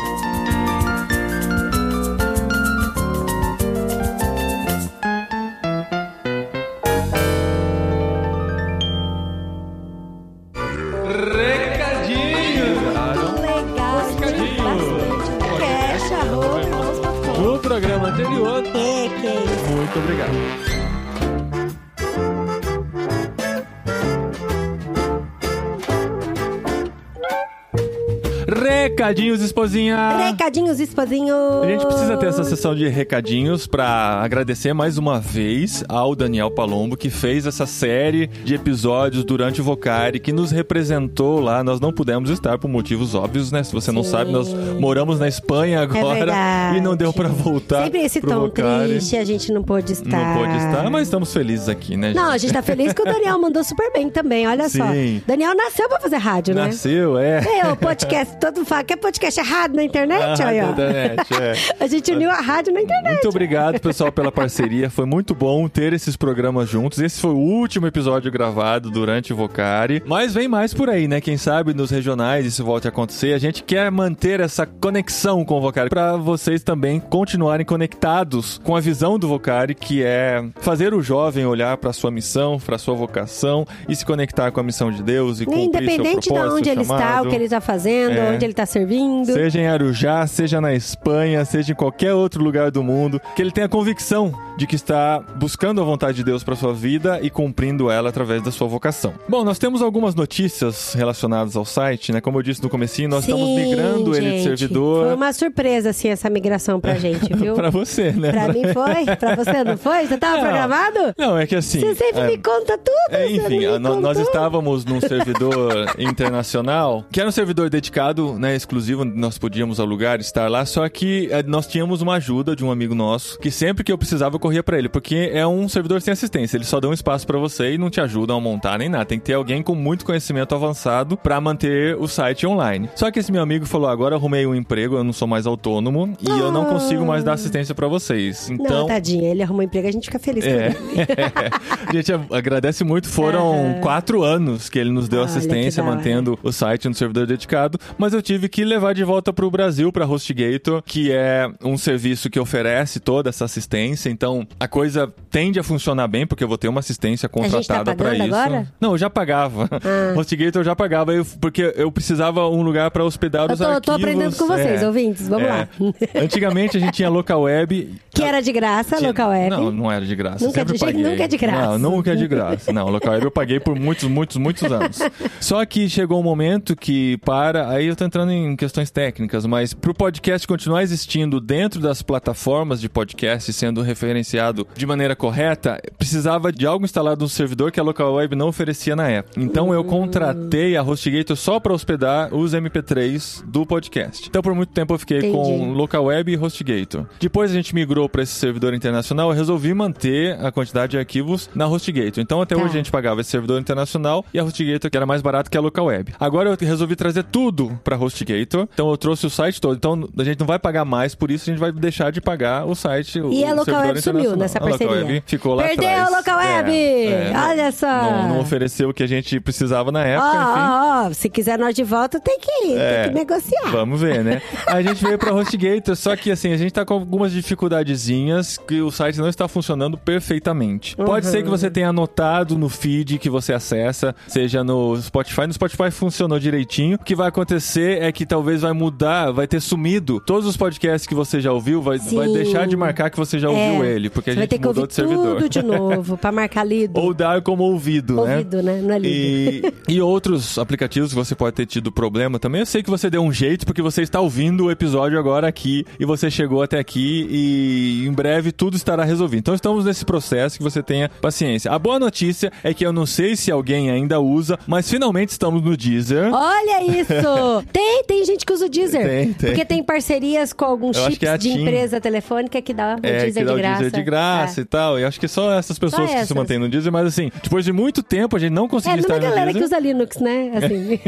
Recadinhos, 29.08 29.42
esposinha! 29.42 30.18
Recadinhos, 30.18 30.80
esposinho. 30.82 31.34
A 31.64 31.66
gente 31.66 31.86
precisa 31.86 32.18
ter 32.18 32.26
essa 32.26 32.44
sessão 32.44 32.76
de 32.76 32.90
recadinhos 32.90 33.66
pra 33.66 34.20
agradecer 34.22 34.74
mais 34.74 34.98
uma 34.98 35.18
vez 35.18 35.82
ao 35.88 36.14
Daniel 36.14 36.52
Palombo 36.52 36.98
que 36.98 37.10
fez 37.10 37.46
essa 37.46 37.66
série 37.66 38.28
de 38.28 38.54
episódios 38.54 39.24
durante 39.24 39.62
o 39.62 39.64
Vocari 39.64 40.20
que 40.20 40.34
nos 40.34 40.52
representou 40.52 41.40
lá. 41.40 41.64
Nós 41.64 41.80
não 41.80 41.94
pudemos 41.94 42.30
estar 42.30 42.58
por 42.58 42.68
motivos 42.68 43.16
óbvios, 43.16 43.50
né? 43.50 43.64
Se 43.64 43.72
você 43.72 43.94
não 43.94 44.04
Sim. 44.04 44.12
sabe, 44.12 44.32
nós 44.32 44.54
moramos 44.78 45.18
na 45.22 45.30
Espanha 45.30 45.80
agora 45.80 46.16
verdade. 46.16 46.78
e 46.78 46.82
não 46.82 46.94
deu 46.94 47.14
pra 47.14 47.30
voltar 47.30 47.86
Sempre 47.86 48.02
esse 48.02 48.20
tom 48.20 48.42
Vocari. 48.42 48.90
triste, 48.90 49.16
a 49.16 49.24
gente 49.24 49.54
não 49.54 49.64
pôde 49.64 49.94
estar. 49.94 50.36
Não 50.36 50.44
pôde 50.44 50.58
estar, 50.58 50.90
mas 50.90 51.04
estamos 51.04 51.32
felizes 51.32 51.70
aqui, 51.70 51.96
né? 51.96 52.14
Não, 52.14 52.26
a 52.26 52.32
gente? 52.34 52.42
gente 52.48 52.54
tá 52.54 52.62
feliz 52.62 52.92
que 52.92 53.02
o 53.02 53.06
Daniel 53.06 53.40
mandou 53.40 53.64
super 53.64 53.90
bem 53.94 54.10
também, 54.10 54.46
olha 54.46 54.68
só. 54.68 54.86
Sim. 54.92 55.22
Daniel 55.26 55.56
nasceu 55.56 55.88
pra 55.88 55.98
fazer 55.98 56.18
rádio, 56.18 56.54
né? 56.54 56.66
Nasceu, 56.66 57.18
é. 57.18 57.42
É, 57.60 57.68
o 57.72 57.78
podcast, 57.78 58.36
todo 58.38 58.66
fala 58.66 58.84
que 58.84 58.94
é 58.94 58.97
podcast 58.98 59.40
errado 59.40 59.76
na 59.76 59.84
internet, 59.84 60.42
Ah, 60.42 60.48
aí, 60.48 60.62
ó. 60.62 60.70
internet, 60.72 61.34
é. 61.42 61.54
A 61.84 61.88
gente 61.88 62.12
uniu 62.12 62.30
a 62.30 62.36
rádio 62.42 62.74
na 62.74 62.82
internet. 62.82 63.14
Muito 63.14 63.30
obrigado, 63.30 63.80
pessoal, 63.80 64.12
pela 64.12 64.32
parceria. 64.32 64.90
Foi 64.90 65.06
muito 65.06 65.34
bom 65.36 65.68
ter 65.68 65.94
esses 65.94 66.16
programas 66.16 66.70
juntos. 66.70 67.00
Esse 67.00 67.20
foi 67.22 67.32
o 67.32 67.38
último 67.38 67.88
episódio 67.88 68.32
gravado 68.32 68.90
durante 68.90 69.32
o 69.34 69.36
Vocari. 69.36 70.02
Mas 70.06 70.34
vem 70.34 70.48
mais 70.48 70.74
por 70.74 70.90
aí, 70.90 71.08
né? 71.08 71.22
Quem 71.22 71.38
sabe 71.38 71.74
nos 71.74 71.92
regionais 71.92 72.46
isso 72.46 72.64
volte 72.64 72.88
a 72.88 72.90
acontecer. 72.90 73.34
A 73.34 73.38
gente 73.40 73.64
quer 73.64 73.90
manter 73.92 74.40
essa 74.40 74.66
conexão 74.66 75.44
com 75.46 75.58
o 75.58 75.62
Vocari 75.62 75.90
para 75.90 76.16
vocês 76.18 76.64
também 76.64 77.00
continuarem 77.00 77.66
conectados 77.66 78.60
com 78.64 78.76
a 78.76 78.80
visão 78.80 79.18
do 79.18 79.28
Vocari, 79.28 79.74
que 79.76 80.04
é 80.04 80.44
fazer 80.62 80.94
o 80.94 81.02
jovem 81.02 81.46
olhar 81.46 81.78
para 81.78 81.94
sua 81.94 82.12
missão, 82.12 82.60
para 82.60 82.78
sua 82.78 82.96
vocação 82.96 83.66
e 83.88 83.96
se 83.96 84.06
conectar 84.06 84.52
com 84.52 84.60
a 84.60 84.64
missão 84.64 84.92
de 84.92 85.02
Deus 85.04 85.40
e 85.42 85.46
cumprir 85.46 85.62
seu 85.62 85.68
Independente 85.68 86.20
de 86.22 86.30
propósito, 86.30 86.56
onde 86.58 86.70
ele 86.70 86.82
está, 86.82 86.98
chamado. 87.00 87.26
o 87.26 87.30
que 87.30 87.36
ele 87.36 87.44
está 87.46 87.62
fazendo, 87.62 88.18
É. 88.18 88.32
onde 88.32 88.46
ele 88.46 88.54
está 88.54 88.66
servindo. 88.66 88.87
Seja 89.26 89.60
em 89.60 89.68
Arujá, 89.68 90.26
seja 90.28 90.62
na 90.62 90.74
Espanha, 90.74 91.44
seja 91.46 91.72
em 91.72 91.76
qualquer 91.76 92.14
outro 92.14 92.44
lugar 92.44 92.72
do 92.72 92.84
mundo, 92.84 93.20
que 93.36 93.42
ele 93.42 93.52
tenha 93.52 93.66
a 93.66 93.70
convicção 93.70 94.32
de 94.58 94.66
que 94.66 94.76
está 94.76 95.20
buscando 95.36 95.80
a 95.82 95.84
vontade 95.84 96.18
de 96.18 96.24
Deus 96.24 96.44
para 96.44 96.56
sua 96.56 96.74
vida 96.74 97.20
e 97.22 97.30
cumprindo 97.30 97.92
ela 97.92 98.10
através 98.10 98.42
da 98.42 98.52
sua 98.52 98.68
vocação. 98.68 99.14
Bom, 99.30 99.44
nós 99.44 99.60
temos 99.60 99.82
algumas 99.82 100.16
notícias 100.16 100.94
relacionadas 100.94 101.56
ao 101.56 101.64
site, 101.66 102.12
né? 102.12 102.20
Como 102.22 102.40
eu 102.40 102.44
disse 102.44 102.64
no 102.64 102.70
comecinho, 102.70 103.10
nós 103.10 103.22
estamos 103.24 103.46
Sim, 103.46 103.56
migrando 103.56 104.16
ele 104.16 104.32
de 104.32 104.38
gente. 104.38 104.44
servidor 104.58 105.06
Foi 105.06 105.16
uma 105.16 105.32
surpresa, 105.34 105.92
assim, 105.92 106.10
essa 106.10 106.30
migração 106.30 106.80
pra 106.80 106.96
gente, 106.96 107.32
viu? 107.38 107.54
para 107.54 107.70
você, 107.70 108.12
né? 108.12 108.32
Pra 108.32 108.48
mim 108.52 108.64
foi? 108.74 109.16
Pra 109.18 109.36
você 109.36 109.64
não 109.64 109.78
foi? 109.78 110.08
Você 110.08 110.18
tava 110.18 110.38
Não. 110.38 110.42
programado? 110.44 111.00
Não, 111.18 111.38
é 111.38 111.46
que 111.46 111.56
assim. 111.56 111.80
Você 111.80 111.94
sempre 111.96 112.22
é, 112.22 112.28
me 112.28 112.38
conta 112.38 112.78
tudo. 112.78 112.96
É, 113.12 113.30
enfim, 113.32 113.66
nós 113.80 113.96
contou. 113.96 114.22
estávamos 114.24 114.86
num 114.86 115.00
servidor 115.02 115.94
internacional, 116.00 117.06
que 117.12 117.20
era 117.20 117.30
um 117.30 117.32
servidor 117.32 117.70
dedicado, 117.70 118.34
né, 118.40 118.56
exclusivo, 118.56 118.77
onde 118.78 119.18
nós 119.18 119.38
podíamos 119.38 119.80
alugar, 119.80 120.20
estar 120.20 120.50
lá, 120.50 120.66
só 120.66 120.88
que 120.90 121.28
eh, 121.32 121.44
nós 121.44 121.68
tínhamos 121.68 122.02
uma 122.02 122.16
ajuda 122.16 122.56
de 122.56 122.64
um 122.64 122.72
amigo 122.72 122.96
nosso, 122.96 123.40
que 123.40 123.52
sempre 123.52 123.84
que 123.84 123.92
eu 123.92 123.98
precisava 123.98 124.36
eu 124.36 124.40
corria 124.40 124.64
pra 124.64 124.78
ele, 124.78 124.90
porque 124.90 125.30
é 125.34 125.46
um 125.46 125.68
servidor 125.68 126.02
sem 126.02 126.12
assistência, 126.12 126.58
eles 126.58 126.68
só 126.68 126.80
dão 126.80 126.94
espaço 126.94 127.26
pra 127.26 127.38
você 127.38 127.74
e 127.74 127.78
não 127.78 127.90
te 127.90 128.00
ajudam 128.02 128.38
a 128.38 128.42
montar 128.42 128.80
nem 128.80 128.90
nada, 128.90 129.06
tem 129.06 129.20
que 129.20 129.26
ter 129.26 129.34
alguém 129.34 129.62
com 129.64 129.76
muito 129.76 130.06
conhecimento 130.06 130.54
avançado 130.54 131.18
pra 131.18 131.40
manter 131.42 131.96
o 131.98 132.08
site 132.08 132.46
online. 132.46 132.90
Só 132.96 133.12
que 133.12 133.20
esse 133.20 133.32
meu 133.32 133.42
amigo 133.42 133.66
falou, 133.66 133.90
agora 133.90 134.14
eu 134.14 134.20
arrumei 134.20 134.46
um 134.46 134.56
emprego, 134.56 134.96
eu 134.96 135.04
não 135.04 135.14
sou 135.14 135.28
mais 135.28 135.46
autônomo 135.46 136.16
e 136.22 136.30
eu 136.30 136.52
não 136.52 136.66
consigo 136.66 137.06
mais 137.06 137.24
dar 137.24 137.34
assistência 137.34 137.74
pra 137.74 137.88
vocês. 137.88 138.50
Não, 138.50 138.58
Então, 138.66 138.88
tadinho, 138.88 139.26
ele 139.26 139.42
arrumou 139.42 139.64
emprego, 139.64 139.88
a 139.88 139.92
gente 139.92 140.06
fica 140.06 140.20
feliz 140.20 140.46
é. 140.46 140.68
ele. 140.68 140.78
a 141.88 141.94
gente 141.94 142.12
agradece 142.32 142.84
muito. 142.84 143.08
Foram 143.08 143.78
quatro 143.82 144.24
anos 144.24 144.70
que 144.70 144.78
ele 144.78 144.92
nos 144.92 145.08
deu 145.08 145.20
Olha, 145.20 145.30
assistência, 145.30 145.84
mantendo 145.84 146.38
o 146.44 146.52
site 146.52 146.88
no 146.88 146.94
servidor 146.94 147.26
dedicado. 147.26 147.80
Mas 147.98 148.14
eu 148.14 148.22
tive 148.22 148.50
que 148.50 148.64
levar 148.68 148.94
de 148.94 149.04
volta 149.04 149.34
para 149.34 149.46
o 149.46 149.52
Brasil, 149.52 149.92
para 149.92 150.06
HostGator, 150.06 150.82
que 150.84 151.12
é 151.12 151.50
um 151.64 151.78
serviço 151.78 152.30
que 152.30 152.40
oferece 152.40 153.00
toda 153.00 153.30
essa 153.30 153.46
assistência. 153.46 154.10
Então 154.10 154.48
a 154.60 154.68
coisa 154.68 155.12
tende 155.32 155.60
a 155.60 155.64
funcionar 155.64 156.08
bem, 156.08 156.28
porque 156.28 156.44
eu 156.44 156.48
vou 156.48 156.58
ter 156.58 156.68
uma 156.68 156.80
assistência 156.80 157.28
tá 157.28 157.34
contratada 157.34 157.96
para 157.96 158.10
pagando 158.12 158.26
isso. 158.28 158.36
agora? 158.36 158.68
Não, 158.80 158.92
eu 158.92 158.98
já 158.98 159.10
pagava. 159.10 159.70
Ah. 159.72 160.14
HostGator 160.20 160.62
eu 160.62 160.66
já 160.66 160.76
pagava, 160.76 161.14
eu- 161.14 161.26
porque 161.40 161.74
eu 161.76 161.92
precisava 161.92 162.48
um 162.50 162.62
lugar 162.62 162.92
para 162.92 163.04
hospedar 163.04 163.48
Eu 163.48 163.54
os 163.54 163.60
tô, 163.60 163.66
arquivos. 163.66 163.86
tô 163.86 163.92
aprendendo 163.94 164.36
com 164.36 164.48
vocês, 164.48 164.82
É. 164.82 164.88
ouvintes, 164.88 165.28
vamos 165.28 165.48
É. 165.48 165.50
lá. 165.52 165.68
Antigamente 166.22 166.78
a 166.78 166.80
gente 166.80 166.94
tinha 166.94 167.10
local 167.10 167.42
web. 167.44 167.96
Que 168.12 168.24
era 168.24 168.42
de 168.42 168.52
graça, 168.52 168.98
Tinha- 168.98 169.10
local 169.10 169.30
web. 169.30 169.50
Não, 169.50 169.72
não 169.72 169.92
era 169.92 170.06
de 170.06 170.16
graça. 170.16 170.46
Nunca 170.46 170.60
sempre 170.60 170.74
de- 170.74 170.80
paguei. 170.80 171.04
nunca 171.04 171.24
é 171.24 171.28
de 171.28 171.38
graça. 171.38 171.78
Não, 171.78 171.92
nunca 171.92 172.12
é 172.12 172.16
de 172.16 172.28
graça. 172.28 172.74
Não, 172.74 172.90
local 172.90 173.14
web 173.14 173.26
eu 173.26 173.32
paguei 173.32 173.60
por 173.60 173.78
muitos, 173.80 174.10
muitos, 174.10 174.38
muitos 174.38 174.64
anos. 174.72 175.00
Só 175.40 175.64
que 175.66 175.88
chegou 175.90 176.20
um 176.20 176.24
momento 176.24 176.76
que 176.76 177.18
para, 177.20 177.70
aí 177.70 177.88
eu 177.88 177.96
tô 177.96 178.04
entrando 178.04 178.32
em 178.32 178.56
questões 178.58 178.92
técnicas, 178.92 179.46
mas 179.46 179.74
pro 179.74 179.94
podcast 179.94 180.48
continuar 180.48 180.84
existindo 180.84 181.40
dentro 181.40 181.80
das 181.80 182.02
plataformas 182.02 182.82
de 182.82 182.90
podcast, 182.90 183.52
sendo 183.54 183.82
referenciado 183.82 184.68
de 184.76 184.86
maneira 184.86 185.16
correta, 185.16 185.80
precisava 185.98 186.52
de 186.52 186.66
algo 186.66 186.84
instalado 186.86 187.22
no 187.24 187.30
servidor 187.30 187.72
que 187.72 187.80
a 187.80 187.84
local 187.84 188.14
web 188.16 188.36
não 188.36 188.48
oferecia 188.50 188.96
na 188.96 189.08
época. 189.08 189.40
Então 189.40 189.74
eu 189.74 189.84
contratei 189.84 190.76
a 190.76 190.82
HostGator 190.82 191.36
só 191.36 191.60
para 191.60 191.74
hospedar 191.74 192.34
os 192.34 192.54
MP3 192.54 193.44
do 193.46 193.66
podcast. 193.66 194.28
Então 194.28 194.42
por 194.42 194.54
muito 194.56 194.72
tempo 194.74 194.94
eu 194.94 195.00
fiquei 195.00 195.18
Entendi. 195.20 195.34
com 195.34 195.72
local 195.74 196.06
web 196.06 196.32
e 196.32 196.38
HostGator. 196.38 197.06
Depois 197.20 197.52
a 197.52 197.54
gente 197.54 197.74
migrou 197.76 198.10
para 198.10 198.24
esse 198.24 198.34
servidor 198.34 198.74
internacional, 198.74 199.30
eu 199.30 199.36
resolvi 199.36 199.74
manter 199.74 200.34
a 200.44 200.52
quantidade 200.52 200.92
de 200.92 200.98
arquivos 200.98 201.50
na 201.54 201.68
HostGator. 201.68 202.22
Então 202.22 202.42
até 202.42 202.56
Tá. 202.56 202.62
hoje 202.64 202.74
a 202.74 202.78
gente 202.78 202.92
pagava 202.92 203.22
esse 203.22 203.30
servidor 203.30 203.60
internacional 203.62 204.26
e 204.34 204.40
a 204.40 204.44
HostGator 204.44 204.90
que 204.90 204.98
era 204.98 205.06
mais 205.06 205.22
barato 205.22 205.52
que 205.52 205.58
a 205.58 205.62
local 205.62 205.86
web. 205.86 206.14
Agora 206.20 206.50
eu 206.50 206.58
resolvi 206.60 206.96
trazer 206.96 207.24
tudo 207.24 207.80
para 207.84 207.96
HostGator. 207.96 208.47
Então 208.74 208.90
eu 208.90 208.98
trouxe 208.98 209.26
o 209.26 209.30
site 209.30 209.60
todo. 209.60 209.76
Então 209.76 210.08
a 210.18 210.24
gente 210.24 210.40
não 210.40 210.48
vai 210.48 210.60
pagar 210.60 210.86
mais, 210.86 211.14
por 211.16 211.30
isso 211.32 211.50
a 211.50 211.54
gente 211.54 211.60
vai 211.60 211.72
deixar 211.72 212.12
de 212.12 212.22
pagar 212.22 212.66
o 212.66 212.74
site. 212.76 213.20
o 213.20 213.32
E 213.32 213.44
a 213.44 213.54
local 213.54 213.82
web 213.82 214.02
sumiu 214.02 214.36
nessa 214.36 214.58
A 214.60 214.62
local 214.64 214.78
parceria. 214.78 215.06
web 215.06 215.24
ficou 215.26 215.54
lá 215.56 215.64
Perdeu 215.64 215.90
atrás. 215.90 216.14
a 216.14 216.18
local 216.18 216.40
É, 216.40 216.56
web! 216.58 216.72
é, 216.78 217.32
não- 217.34 217.50
Olha 217.50 217.72
só! 217.72 217.88
Não, 217.88 218.30
não 218.30 218.40
ofereceu 218.40 218.90
o 218.90 218.94
que 218.94 219.04
a 219.04 219.08
gente 219.08 219.40
precisava 219.40 219.92
na 219.92 220.00
Ó, 220.00 220.04
época, 220.04 220.28
enfim. 220.28 220.62
ó, 220.62 221.08
ó, 221.10 221.14
se 221.14 221.30
quiser 221.30 221.58
nós 221.60 221.76
de 221.76 221.84
volta, 221.84 222.20
tem 222.20 222.40
que 222.40 222.66
ir, 222.68 222.78
É. 222.78 223.04
tem 223.04 223.10
que 223.14 223.20
negociar. 223.20 223.70
Vamos 223.72 224.00
ver, 224.02 224.24
né? 224.24 224.42
A 224.68 224.82
gente 224.82 225.04
veio 225.04 225.18
pra 225.18 225.34
HostGator, 225.34 225.96
só 225.96 226.16
que 226.16 226.30
assim, 226.32 226.52
a 226.52 226.58
gente 226.58 226.72
tá 226.72 226.86
com 226.86 226.94
algumas 226.94 227.32
dificuldadezinhas 227.32 228.58
que 228.58 228.82
o 228.82 228.92
site 228.92 229.18
não 229.20 229.28
está 229.30 229.48
funcionando 229.48 229.98
perfeitamente. 229.98 230.96
Pode 230.96 231.26
Uhum. 231.26 231.32
ser 231.32 231.44
que 231.44 231.50
você 231.50 231.70
tenha 231.70 231.90
anotado 231.90 232.58
no 232.58 232.70
feed 232.70 233.18
que 233.18 233.30
você 233.30 233.54
acessa, 233.54 234.16
seja 234.28 234.64
no 234.64 234.96
Spotify. 235.02 235.48
No 235.48 235.54
Spotify 235.54 235.92
funcionou 235.92 236.40
direitinho. 236.40 236.96
O 236.96 237.04
que 237.04 237.16
vai 237.16 237.28
acontecer 237.28 238.02
é 238.02 238.12
que 238.12 238.26
talvez 238.38 238.62
vai 238.62 238.72
mudar, 238.72 239.32
vai 239.32 239.48
ter 239.48 239.60
sumido 239.60 240.20
todos 240.20 240.46
os 240.46 240.56
podcasts 240.56 241.08
que 241.08 241.16
você 241.16 241.42
já 241.42 241.52
ouviu, 241.52 241.82
vai, 241.82 241.98
Sim. 241.98 242.16
vai 242.18 242.28
deixar 242.28 242.68
de 242.68 242.78
marcar 242.78 243.10
que 243.10 243.18
você 243.18 243.40
já 243.40 243.50
ouviu 243.50 243.84
É. 243.84 243.96
ele, 243.96 244.12
porque 244.12 244.30
a 244.30 244.34
Você 244.34 244.40
vai 244.40 244.48
gente 244.48 244.58
mudou 244.60 244.70
ouvir 244.84 244.88
de 244.88 244.94
servidor. 244.94 245.38
tudo 245.38 245.50
de 245.50 245.62
novo 245.66 246.18
pra 246.18 246.32
marcar 246.32 246.64
lido. 246.64 247.00
Ou 247.00 247.16
dar 247.16 247.42
como 247.42 247.64
ouvido, 247.64 248.24
né? 248.24 248.34
Ouvido, 248.38 248.62
né? 248.62 248.80
Não 248.82 248.94
é 248.94 249.00
lido. 249.00 249.74
E, 249.88 249.94
e 249.96 250.02
outros 250.02 250.60
aplicativos 250.60 251.10
que 251.10 251.16
você 251.16 251.34
pode 251.34 251.56
ter 251.56 251.66
tido 251.66 251.92
problema 251.92 252.38
também. 252.38 252.60
Eu 252.62 252.66
sei 252.68 252.84
que 252.84 252.90
você 252.92 253.10
deu 253.10 253.24
um 253.24 253.32
jeito 253.34 253.66
porque 253.66 253.82
você 253.82 254.04
está 254.04 254.20
ouvindo 254.20 254.66
o 254.66 254.72
episódio 254.72 255.18
agora 255.18 255.48
aqui 255.48 255.84
e 256.00 256.06
você 256.06 256.30
chegou 256.30 256.62
até 256.62 256.78
aqui 256.78 257.26
e 257.30 258.06
em 258.08 258.12
breve 258.14 258.52
tudo 258.52 258.78
estará 258.78 259.04
resolvido. 259.04 259.40
Então 259.40 259.56
estamos 259.56 259.84
nesse 259.86 260.06
processo 260.06 260.58
que 260.58 260.64
você 260.64 260.84
tenha 260.84 261.10
paciência. 261.22 261.72
A 261.72 261.80
boa 261.80 261.98
notícia 261.98 262.52
é 262.64 262.72
que 262.72 262.86
eu 262.86 262.94
não 262.94 263.08
sei 263.08 263.36
se 263.36 263.52
alguém 263.52 263.90
ainda 263.90 264.20
usa, 264.20 264.60
mas 264.68 264.88
finalmente 264.88 265.30
estamos 265.30 265.62
no 265.64 265.76
Deezer. 265.76 266.32
Olha 266.32 266.84
isso! 267.02 267.64
tem, 267.74 268.04
tem 268.04 268.17
gente 268.26 268.46
que 268.46 268.54
usa 268.54 268.66
o 268.66 268.70
Deezer. 268.70 269.08
Tem, 269.08 269.34
tem. 269.34 269.50
Porque 269.50 269.66
tem 269.66 269.84
parcerias 269.84 270.54
com 270.54 270.66
alguns 270.66 270.98
chips 270.98 271.18
que 271.18 271.28
é 271.28 271.38
de 271.38 271.50
TIM. 271.52 271.62
empresa 271.62 272.00
telefônica 272.02 272.62
que 272.62 272.74
dá 272.74 272.96
o 272.96 273.06
É, 273.06 273.20
Deezer 273.26 273.34
que 273.34 273.44
dá 273.44 273.46
de 273.46 273.52
o 273.54 273.58
graça. 273.58 273.82
Deezer 273.82 274.00
de 274.00 274.04
graça 274.06 274.60
É. 274.60 274.64
e 274.64 274.66
tal. 274.66 275.00
E 275.00 275.04
acho 275.06 275.20
que 275.20 275.28
só 275.28 275.54
essas 275.58 275.78
pessoas 275.80 276.02
Só 276.04 276.08
que 276.08 276.14
essas. 276.16 276.28
se 276.28 276.34
mantêm 276.34 276.58
no 276.60 276.70
Deezer, 276.70 276.92
mas 276.92 277.08
assim, 277.08 277.32
depois 277.44 277.64
de 277.66 277.72
muito 277.72 278.02
tempo 278.04 278.36
a 278.36 278.40
gente 278.40 278.52
não 278.54 278.66
É, 278.66 278.70
conseguiu 278.70 278.98
não 278.98 278.98
é 278.98 279.02
estar 279.02 279.14
a 279.16 279.18
no 279.18 279.24
galera 279.24 279.48
que 279.54 279.60
Deezer. 279.60 279.78
usa 279.78 279.88
Linux, 279.88 280.18
né? 280.18 280.52
Assim. 280.56 281.00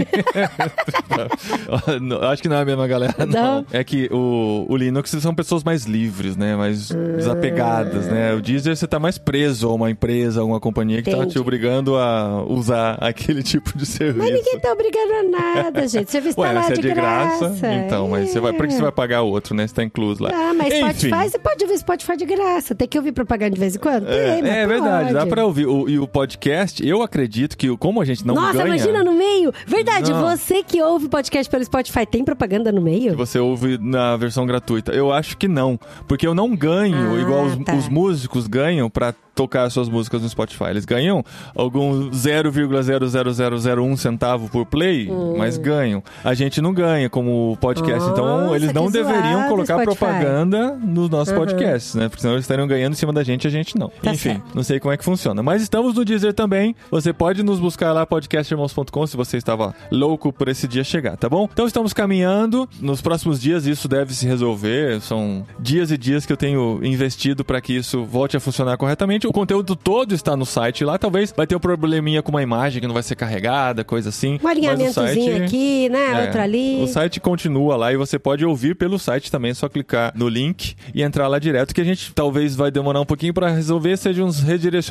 Acho 2.32 2.41
que 2.41 2.49
não 2.49 2.57
é 2.57 2.62
a 2.62 2.66
mesma 2.66 2.88
galera, 2.88 3.16
não. 3.26 3.28
Não? 3.60 3.66
É 3.72 3.84
que 3.84 4.10
o, 4.12 4.66
o 4.68 4.76
Linux 4.78 5.10
são 5.12 5.34
pessoas 5.34 5.64
mais 5.64 5.86
livres, 5.86 6.36
né? 6.36 6.55
Mais 6.55 6.89
desapegadas, 6.89 8.07
né? 8.07 8.34
O 8.34 8.41
Deezer 8.41 8.76
você 8.76 8.88
tá 8.88 8.99
mais 8.99 9.18
preso 9.18 9.68
a 9.70 9.74
uma 9.74 9.89
empresa, 9.89 10.41
a 10.41 10.43
uma 10.43 10.60
companhia 10.60 11.01
que 11.01 11.10
tá 11.10 11.18
Entendi. 11.18 11.34
te 11.34 11.39
obrigando 11.39 11.95
a 11.95 12.43
usar 12.47 12.97
aquele 13.01 13.43
tipo 13.43 13.78
de 13.78 13.86
serviço. 13.86 14.18
Mas 14.20 14.34
ninguém 14.34 14.60
tá 14.60 14.72
obrigando 14.72 15.14
a 15.14 15.24
nada, 15.64 15.88
gente. 15.88 16.07
O 16.07 16.12
serviço 16.12 16.39
Ué, 16.39 16.47
tá 16.47 16.53
lá 16.53 16.66
é 16.68 16.74
de, 16.74 16.82
de 16.82 16.88
graça, 17.02 17.56
então, 17.86 18.08
mas 18.10 18.30
você 18.30 18.39
vai, 18.39 18.54
por 18.54 18.68
que 18.68 18.74
você 18.74 18.82
vai 18.82 18.91
pagar 18.91 19.22
outro, 19.22 19.54
né? 19.56 19.68
Você 19.68 19.74
tá 19.76 19.84
incluso 19.84 20.24
lá. 20.24 20.30
Ah, 20.34 20.54
mas 20.54 20.74
Enfim. 20.74 21.10
Spotify, 21.10 21.30
você 21.30 21.39
pode 21.39 21.64
ouvir 21.64 21.78
Spotify 21.78 22.18
de 22.18 22.26
graça. 22.26 22.76
Tem 22.76 22.88
que 22.88 22.97
ouvir 22.97 23.12
propaganda 23.12 23.52
de 23.52 23.60
vez 23.60 23.76
em 23.76 23.80
quando? 23.80 24.08
É, 24.10 24.34
Tem, 24.36 24.41
mas 24.41 24.52
é 24.52 24.68
verdade, 24.68 25.14
dá 25.14 25.26
pra 25.26 25.45
ouvir. 25.45 25.66
O, 25.68 25.89
e 25.89 25.97
o 26.00 26.08
podcast, 26.08 26.86
eu 26.86 27.02
acredito 27.02 27.58
que 27.58 27.76
como 27.78 28.02
a 28.02 28.06
gente 28.06 28.26
não 28.26 28.36
Nossa, 28.36 28.54
ganha... 28.54 28.66
imagina 28.68 29.04
no 29.04 29.14
meio. 29.14 29.52
Verdade, 29.66 30.12
Não. 30.12 30.22
você 30.22 30.64
que 30.64 30.82
ouve 30.82 31.08
podcast 31.10 31.50
pelo 31.50 31.64
Spotify, 31.64 32.06
tem 32.06 32.24
propaganda 32.24 32.72
no 32.72 32.82
meio? 32.82 33.16
Você 33.16 33.39
ouve 33.39 33.78
na 33.80 34.16
versão 34.18 34.45
gratuita. 34.45 34.91
Eu 34.91 35.12
acho 35.12 35.38
que 35.38 35.47
não. 35.47 35.80
Porque 36.08 36.26
eu 36.28 36.34
não 36.36 36.56
ganho 36.56 37.16
Ah, 37.16 37.22
igual 37.22 37.45
os, 37.45 37.58
tá. 37.64 37.76
os 37.76 37.88
músicos 37.89 38.47
ganham 38.47 38.89
pra 38.89 39.14
tocar 39.36 39.70
suas 39.70 39.88
músicas 39.88 40.22
no 40.22 40.28
Spotify. 40.28 40.66
Eles 40.66 40.84
ganham 40.84 41.24
algum 41.56 42.10
0,00001 42.12 43.95
centavo 43.97 44.50
por 44.50 44.66
play, 44.66 45.10
Hum. 45.10 45.36
mas 45.38 45.58
ganham. 45.58 46.04
A 46.24 46.34
gente 46.34 46.62
não 46.62 46.74
ganha 46.74 46.89
como 47.12 47.58
podcast. 47.62 48.10
então 48.10 48.56
eles 48.56 48.74
não 48.74 48.90
deveriam 48.90 49.48
colocar 49.48 49.76
Spotify. 49.82 49.96
propaganda 49.98 50.72
nos 50.82 51.10
nossos 51.10 51.34
podcasts, 51.34 51.96
né? 51.96 52.08
Porque 52.10 52.22
senão 52.22 52.34
eles 52.36 52.44
estariam 52.44 52.68
ganhando 52.68 52.94
em 52.94 52.96
cima 52.96 53.14
da 53.14 53.24
gente 53.24 53.44
e 53.46 53.48
a 53.48 53.52
gente 53.52 53.78
não. 53.78 53.90
Tá 54.02 54.12
Enfim, 54.12 54.30
certo. 54.30 54.44
não 54.56 54.64
sei 54.64 54.80
como 54.80 54.94
é 54.94 54.98
que 54.98 55.04
funciona. 55.04 55.42
Mas 55.44 55.62
estamos 55.62 55.94
no 55.96 56.04
Deezer 56.06 56.34
também. 56.34 56.76
Você 56.90 57.12
pode 57.14 57.44
nos 57.44 57.60
buscar 57.60 57.92
lá, 57.94 58.06
podcastirmãos.com, 58.06 59.08
se 59.08 59.18
você 59.18 59.38
estava 59.38 59.74
louco 59.92 60.32
por 60.32 60.48
esse 60.48 60.68
dia 60.68 60.84
chegar, 60.84 61.18
tá 61.18 61.28
bom? 61.30 61.48
Então 61.52 61.68
estamos 61.68 61.94
caminhando. 61.94 62.68
Nos 62.80 63.02
próximos 63.02 63.40
dias 63.42 63.66
isso 63.66 63.88
deve 63.88 64.14
se 64.14 64.26
resolver. 64.26 65.02
São 65.02 65.46
dias 65.60 65.92
e 65.92 65.98
dias 65.98 66.26
que 66.26 66.34
eu 66.34 66.38
tenho 66.38 66.80
investido 66.84 67.44
para 67.44 67.60
que 67.62 67.74
isso 67.74 68.04
volte 68.06 68.38
a 68.38 68.40
funcionar 68.40 68.78
corretamente. 68.78 69.28
O 69.28 69.32
conteúdo 69.32 69.76
todo 69.76 70.14
está 70.16 70.36
no 70.36 70.46
site 70.46 70.84
lá. 70.84 70.98
Talvez 70.98 71.34
vai 71.36 71.46
ter 71.48 71.56
um 71.56 71.60
probleminha 71.60 72.22
com 72.22 72.30
uma 72.32 72.42
imagem 72.42 72.82
que 72.82 72.88
não 72.88 72.94
vai 72.94 73.04
ser 73.04 73.16
carregada, 73.16 73.84
coisa 73.84 74.10
assim. 74.10 74.40
Um 74.44 74.48
alinhamentozinho 74.48 75.32
site- 75.38 75.44
aqui, 75.44 75.90
né? 75.90 76.22
é, 76.22 76.26
Outro 76.26 76.42
ali. 76.42 76.78
O 76.84 76.88
site 76.88 77.19
continua 77.19 77.75
lá 77.75 77.91
e 77.93 77.97
você 77.97 78.17
pode 78.19 78.45
ouvir 78.45 78.75
pelo 78.75 78.97
site 78.99 79.32
também, 79.32 79.51
é 79.51 79.53
só 79.53 79.67
clicar 79.69 80.11
no 80.15 80.27
link 80.27 80.75
e 80.93 81.01
entrar 81.03 81.27
lá 81.27 81.39
direto, 81.39 81.73
que 81.73 81.82
a 81.82 81.84
gente 81.84 82.13
talvez 82.13 82.55
vai 82.55 82.71
demorar 82.71 83.01
um 83.01 83.05
pouquinho 83.05 83.34
para 83.34 83.49
resolver, 83.49 83.97
sejam 83.97 84.27
uns 84.27 84.39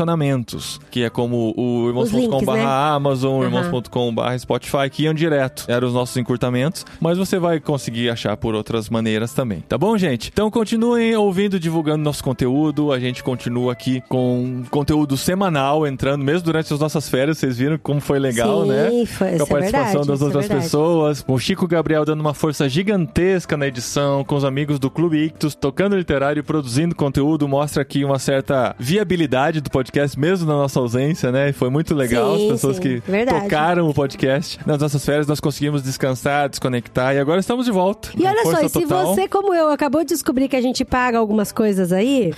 redirecionamentos, 0.02 0.80
que 0.90 1.02
é 1.02 1.10
como 1.10 1.52
o 1.56 1.88
irmãos.com.br 1.88 2.52
né? 2.54 2.64
Amazon, 2.64 3.42
Aham. 3.42 3.44
irmãos.com.br 3.44 4.38
Spotify, 4.38 4.90
que 4.90 5.02
iam 5.04 5.14
direto. 5.14 5.64
Eram 5.68 5.88
os 5.88 5.94
nossos 5.94 6.16
encurtamentos, 6.16 6.84
mas 7.00 7.18
você 7.18 7.38
vai 7.38 7.60
conseguir 7.60 8.10
achar 8.10 8.36
por 8.36 8.54
outras 8.54 8.88
maneiras 8.88 9.32
também. 9.32 9.60
Tá 9.68 9.76
bom, 9.76 9.96
gente? 9.98 10.30
Então 10.32 10.50
continuem 10.50 11.14
ouvindo, 11.16 11.58
divulgando 11.58 12.02
nosso 12.04 12.22
conteúdo. 12.22 12.92
A 12.92 12.98
gente 13.00 13.22
continua 13.22 13.72
aqui 13.72 14.02
com 14.08 14.62
conteúdo 14.70 15.16
semanal, 15.16 15.86
entrando, 15.86 16.24
mesmo 16.24 16.42
durante 16.42 16.72
as 16.72 16.80
nossas 16.80 17.08
férias. 17.08 17.38
Vocês 17.38 17.58
viram 17.58 17.78
como 17.78 18.00
foi 18.00 18.18
legal, 18.18 18.62
Sim, 18.62 18.68
né? 18.70 19.06
foi- 19.06 19.28
com 19.36 19.42
a 19.42 19.46
é 19.46 19.46
participação 19.46 19.62
verdade, 20.02 20.06
das 20.08 20.20
é 20.20 20.24
outras 20.24 20.44
verdade. 20.46 20.62
pessoas, 20.64 21.22
com 21.22 21.34
o 21.34 21.38
Chico 21.38 21.66
Gabriel 21.78 22.04
dando 22.04 22.20
uma 22.20 22.34
força 22.34 22.68
gigantesca 22.68 23.56
na 23.56 23.68
edição, 23.68 24.24
com 24.24 24.34
os 24.34 24.44
amigos 24.44 24.80
do 24.80 24.90
Clube 24.90 25.16
Ictus, 25.26 25.54
tocando 25.54 25.96
literário 25.96 26.40
e 26.40 26.42
produzindo 26.42 26.92
conteúdo, 26.92 27.46
mostra 27.46 27.82
aqui 27.82 28.04
uma 28.04 28.18
certa 28.18 28.74
viabilidade 28.80 29.60
do 29.60 29.70
podcast, 29.70 30.18
mesmo 30.18 30.44
na 30.44 30.54
nossa 30.54 30.80
ausência, 30.80 31.30
né? 31.30 31.50
E 31.50 31.52
foi 31.52 31.70
muito 31.70 31.94
legal 31.94 32.36
Sim, 32.36 32.46
as 32.46 32.52
pessoas 32.54 32.76
sim, 32.76 32.82
que 32.82 33.02
verdade. 33.08 33.44
tocaram 33.44 33.88
o 33.88 33.94
podcast. 33.94 34.58
Nas 34.66 34.78
nossas 34.80 35.04
férias 35.04 35.28
nós 35.28 35.38
conseguimos 35.38 35.80
descansar, 35.80 36.48
desconectar 36.48 37.14
e 37.14 37.20
agora 37.20 37.38
estamos 37.38 37.64
de 37.64 37.70
volta. 37.70 38.08
E 38.16 38.26
olha 38.26 38.42
só, 38.42 38.60
e 38.60 38.68
se 38.68 38.84
você, 38.84 39.28
como 39.28 39.54
eu, 39.54 39.68
acabou 39.68 40.02
de 40.02 40.08
descobrir 40.08 40.48
que 40.48 40.56
a 40.56 40.60
gente 40.60 40.84
paga 40.84 41.16
algumas 41.16 41.52
coisas 41.52 41.92
aí, 41.92 42.34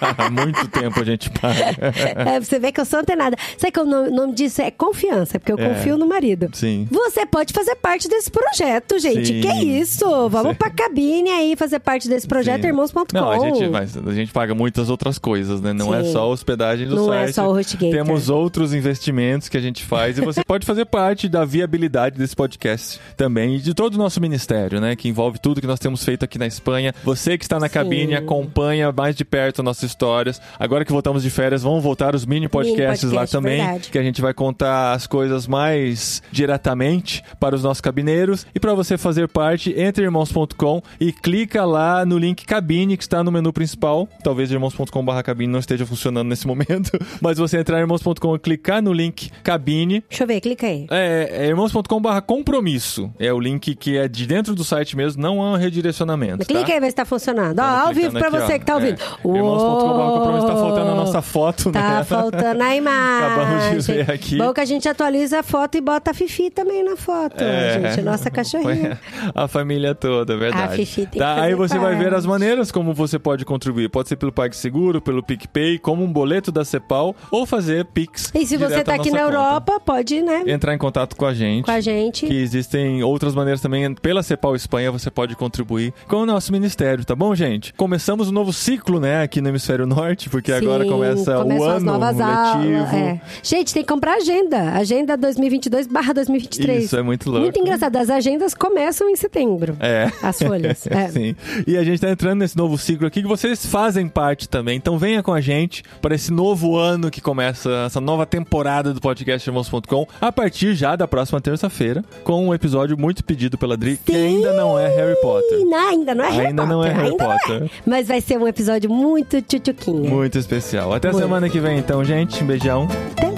Há 0.00 0.30
muito 0.30 0.68
tempo 0.68 1.00
a 1.00 1.04
gente 1.04 1.28
paga. 1.30 1.76
é, 2.30 2.40
você 2.40 2.60
vê 2.60 2.70
que 2.70 2.80
eu 2.80 2.84
sou 2.84 3.00
antenada. 3.00 3.36
Sabe 3.58 3.72
que 3.72 3.80
o 3.80 3.84
nome, 3.84 4.10
nome 4.10 4.32
disso 4.32 4.62
é 4.62 4.70
confiança, 4.70 5.40
porque 5.40 5.50
eu 5.52 5.58
É. 5.58 5.68
confio 5.70 5.98
no 5.98 6.06
marido. 6.06 6.48
Sim. 6.52 6.86
Você 6.90 7.26
pode 7.26 7.52
fazer 7.52 7.74
parte 7.76 8.08
desse 8.08 8.30
projeto, 8.30 8.43
gente. 8.54 9.26
Sim. 9.26 9.40
Que 9.40 9.52
isso? 9.64 10.28
Vamos 10.28 10.52
Sim. 10.52 10.58
pra 10.58 10.70
cabine 10.70 11.30
aí 11.30 11.56
fazer 11.56 11.78
parte 11.78 12.08
desse 12.08 12.26
projeto 12.26 12.64
irmãos.com. 12.64 13.04
Não, 13.12 13.30
a 13.30 13.38
gente, 13.38 13.68
mas 13.68 13.96
a 13.96 14.12
gente 14.12 14.32
paga 14.32 14.54
muitas 14.54 14.88
outras 14.90 15.18
coisas, 15.18 15.60
né? 15.60 15.72
Não 15.72 15.94
é 15.94 16.04
Sim. 16.04 16.12
só 16.12 16.20
a 16.20 16.26
hospedagem 16.26 16.86
do 16.88 16.96
Não 16.96 17.06
site. 17.06 17.30
é 17.30 17.32
só 17.32 17.48
o 17.48 17.56
HostGator. 17.58 17.90
Temos 17.90 18.28
outros 18.28 18.72
investimentos 18.74 19.48
que 19.48 19.56
a 19.56 19.60
gente 19.60 19.84
faz 19.84 20.18
e 20.18 20.20
você 20.20 20.42
pode 20.46 20.66
fazer 20.66 20.84
parte 20.84 21.28
da 21.28 21.44
viabilidade 21.44 22.16
desse 22.18 22.36
podcast 22.36 23.00
também 23.16 23.56
e 23.56 23.60
de 23.60 23.74
todo 23.74 23.94
o 23.94 23.98
nosso 23.98 24.20
ministério, 24.20 24.80
né? 24.80 24.94
Que 24.96 25.08
envolve 25.08 25.38
tudo 25.38 25.60
que 25.60 25.66
nós 25.66 25.78
temos 25.78 26.04
feito 26.04 26.24
aqui 26.24 26.38
na 26.38 26.46
Espanha. 26.46 26.94
Você 27.04 27.36
que 27.38 27.44
está 27.44 27.58
na 27.58 27.68
Sim. 27.68 27.74
cabine 27.74 28.14
acompanha 28.14 28.92
mais 28.92 29.14
de 29.16 29.24
perto 29.24 29.62
nossas 29.62 29.90
histórias. 29.90 30.40
Agora 30.58 30.84
que 30.84 30.92
voltamos 30.92 31.22
de 31.22 31.30
férias, 31.30 31.62
vão 31.62 31.80
voltar 31.80 32.14
os 32.14 32.24
mini 32.24 32.48
podcasts 32.48 33.04
lá 33.10 33.20
podcast, 33.20 33.32
também, 33.32 33.58
verdade. 33.58 33.88
que 33.90 33.98
a 33.98 34.02
gente 34.02 34.20
vai 34.20 34.34
contar 34.34 34.92
as 34.92 35.06
coisas 35.06 35.46
mais 35.46 36.22
diretamente 36.30 37.22
para 37.40 37.54
os 37.54 37.62
nossos 37.62 37.80
cabineiros. 37.80 38.33
E 38.54 38.60
para 38.60 38.74
você 38.74 38.96
fazer 38.98 39.28
parte, 39.28 39.74
entre 39.78 40.04
irmãos.com 40.04 40.82
e 41.00 41.12
clica 41.12 41.64
lá 41.64 42.04
no 42.04 42.18
link 42.18 42.44
cabine 42.44 42.96
que 42.96 43.02
está 43.02 43.22
no 43.22 43.30
menu 43.32 43.52
principal. 43.52 44.08
Talvez 44.22 44.50
irmãos.com/barra 44.50 45.22
cabine 45.22 45.52
não 45.52 45.58
esteja 45.60 45.84
funcionando 45.86 46.28
nesse 46.28 46.46
momento, 46.48 46.90
mas 47.20 47.38
você 47.38 47.58
entrar 47.58 47.78
em 47.78 47.82
irmãos.com 47.82 48.34
e 48.34 48.38
clicar 48.38 48.82
no 48.82 48.92
link 48.92 49.30
cabine. 49.42 50.02
Deixa 50.08 50.24
eu 50.24 50.28
ver, 50.28 50.40
clica 50.40 50.66
aí. 50.66 50.86
É, 50.90 51.44
é 51.44 51.46
irmãos.com/barra 51.46 52.20
compromisso. 52.20 53.10
É 53.18 53.32
o 53.32 53.38
link 53.40 53.74
que 53.74 53.96
é 53.96 54.08
de 54.08 54.26
dentro 54.26 54.54
do 54.54 54.64
site 54.64 54.96
mesmo, 54.96 55.22
não 55.22 55.42
há 55.42 55.52
um 55.52 55.56
redirecionamento. 55.56 56.46
Clica 56.46 56.66
tá? 56.66 56.72
aí, 56.74 56.80
ver 56.80 56.90
se 56.90 56.96
tá 56.96 57.04
funcionando. 57.04 57.58
Ó, 57.58 57.62
Estamos 57.62 57.86
ao 57.86 57.94
vivo 57.94 58.18
aqui, 58.18 58.30
você 58.30 58.54
ó. 58.54 58.58
que 58.58 58.64
tá 58.64 58.74
ouvindo. 58.74 59.00
É. 59.00 59.28
Irmãos.com/barra 59.28 60.10
compromisso 60.18 60.46
tá 60.46 60.54
faltando 60.56 60.90
a 60.90 60.94
nossa 60.94 61.22
foto, 61.22 61.72
Tá 61.72 61.98
né? 61.98 62.04
faltando 62.04 62.62
a 62.62 62.74
imagem. 62.76 63.26
Acabamos 63.26 63.86
de 63.86 63.92
ver 63.92 64.10
aqui. 64.10 64.38
Bom 64.38 64.52
que 64.52 64.60
a 64.60 64.64
gente 64.64 64.88
atualiza 64.88 65.40
a 65.40 65.42
foto 65.42 65.76
e 65.76 65.80
bota 65.80 66.10
a 66.10 66.14
Fifi 66.14 66.50
também 66.50 66.84
na 66.84 66.96
foto, 66.96 67.42
É. 67.42 67.80
gente. 67.94 68.02
Nossa 68.02 68.23
cachorrinha. 68.30 68.98
A 69.34 69.48
família 69.48 69.94
toda, 69.94 70.34
é 70.34 70.36
verdade. 70.36 70.74
A 70.74 70.76
Fifi 70.76 71.06
tem 71.06 71.20
tá, 71.20 71.42
aí 71.42 71.54
você 71.54 71.78
vai 71.78 71.94
ver 71.96 72.04
parte. 72.04 72.16
as 72.16 72.26
maneiras 72.26 72.70
como 72.70 72.92
você 72.92 73.18
pode 73.18 73.44
contribuir. 73.44 73.88
Pode 73.88 74.08
ser 74.08 74.16
pelo 74.16 74.32
PagSeguro, 74.32 75.00
pelo 75.00 75.22
PicPay, 75.22 75.78
como 75.78 76.04
um 76.04 76.12
boleto 76.12 76.50
da 76.52 76.64
Cepal 76.64 77.14
ou 77.30 77.46
fazer 77.46 77.84
Pix. 77.86 78.30
E 78.34 78.46
se 78.46 78.56
você 78.56 78.82
tá 78.82 78.92
à 78.92 78.94
aqui 78.96 79.10
nossa 79.10 79.22
na 79.22 79.26
conta. 79.26 79.38
Europa, 79.38 79.80
pode, 79.80 80.22
né? 80.22 80.42
Entrar 80.46 80.74
em 80.74 80.78
contato 80.78 81.16
com 81.16 81.26
a 81.26 81.34
gente. 81.34 81.64
Com 81.64 81.70
a 81.70 81.80
gente. 81.80 82.26
Que 82.26 82.34
existem 82.40 83.02
outras 83.02 83.34
maneiras 83.34 83.60
também. 83.60 83.94
Pela 83.94 84.22
Cepal 84.22 84.54
Espanha 84.56 84.90
você 84.90 85.10
pode 85.10 85.36
contribuir 85.36 85.92
com 86.08 86.16
o 86.16 86.26
nosso 86.26 86.52
ministério, 86.52 87.04
tá 87.04 87.14
bom, 87.14 87.34
gente? 87.34 87.72
Começamos 87.74 88.28
um 88.28 88.32
novo 88.32 88.52
ciclo, 88.52 89.00
né, 89.00 89.22
aqui 89.22 89.40
no 89.40 89.48
Hemisfério 89.48 89.86
Norte, 89.86 90.28
porque 90.30 90.52
agora 90.52 90.84
Sim, 90.84 90.90
começa 90.90 91.38
o 91.38 91.62
ano 91.62 91.70
as 91.70 91.82
novas 91.82 92.16
letivo. 92.16 92.76
aulas. 92.78 92.94
é. 92.94 93.20
Gente, 93.42 93.74
tem 93.74 93.82
que 93.82 93.92
comprar 93.92 94.16
agenda. 94.16 94.72
Agenda 94.72 95.16
2022 95.16 95.86
barra 95.86 96.12
2023. 96.12 96.84
Isso 96.84 96.96
é 96.96 97.02
muito 97.02 97.28
louco. 97.28 97.42
Muito 97.42 97.58
engraçado. 97.58 97.96
As 98.04 98.10
agendas 98.10 98.52
começam 98.52 99.08
em 99.08 99.16
setembro. 99.16 99.76
É. 99.80 100.10
As 100.22 100.38
folhas. 100.38 100.84
É. 100.94 101.08
Sim. 101.08 101.34
E 101.66 101.76
a 101.78 101.82
gente 101.82 102.00
tá 102.00 102.10
entrando 102.10 102.40
nesse 102.40 102.56
novo 102.56 102.76
ciclo 102.76 103.06
aqui 103.06 103.22
que 103.22 103.26
vocês 103.28 103.64
fazem 103.64 104.06
parte 104.06 104.46
também. 104.48 104.76
Então 104.76 104.98
venha 104.98 105.22
com 105.22 105.32
a 105.32 105.40
gente 105.40 105.82
para 106.00 106.14
esse 106.14 106.30
novo 106.30 106.76
ano 106.76 107.10
que 107.10 107.20
começa, 107.20 107.70
essa 107.86 108.00
nova 108.00 108.26
temporada 108.26 108.92
do 108.92 109.00
podcast 109.00 109.48
Irmãos.com, 109.48 110.06
a 110.20 110.30
partir 110.30 110.74
já 110.74 110.94
da 110.94 111.08
próxima 111.08 111.40
terça-feira, 111.40 112.04
com 112.22 112.48
um 112.48 112.54
episódio 112.54 112.98
muito 112.98 113.24
pedido 113.24 113.56
pela 113.56 113.76
Dri, 113.76 113.96
que 114.04 114.12
Sim. 114.12 114.18
ainda 114.36 114.52
não 114.52 114.78
é 114.78 114.86
Harry 114.94 115.18
Potter. 115.20 115.58
E 115.58 115.64
não, 115.64 115.88
ainda 115.88 116.14
não 116.14 116.24
é 116.24 116.30
Harry 116.30 116.46
Ainda 116.48 116.62
Potter. 116.62 116.76
não 116.76 116.84
é 116.84 116.92
Harry 116.92 117.08
ainda 117.08 117.24
Potter. 117.24 117.70
Mas 117.86 118.06
vai 118.06 118.20
ser 118.20 118.38
um 118.38 118.46
episódio 118.46 118.90
muito 118.90 119.40
tchutchuquinha. 119.40 120.08
Muito 120.10 120.38
especial. 120.38 120.92
Até 120.92 121.10
Muito. 121.10 121.22
semana 121.22 121.48
que 121.48 121.58
vem, 121.58 121.78
então, 121.78 122.04
gente. 122.04 122.44
Um 122.44 122.46
beijão. 122.46 122.86
Até 123.16 123.30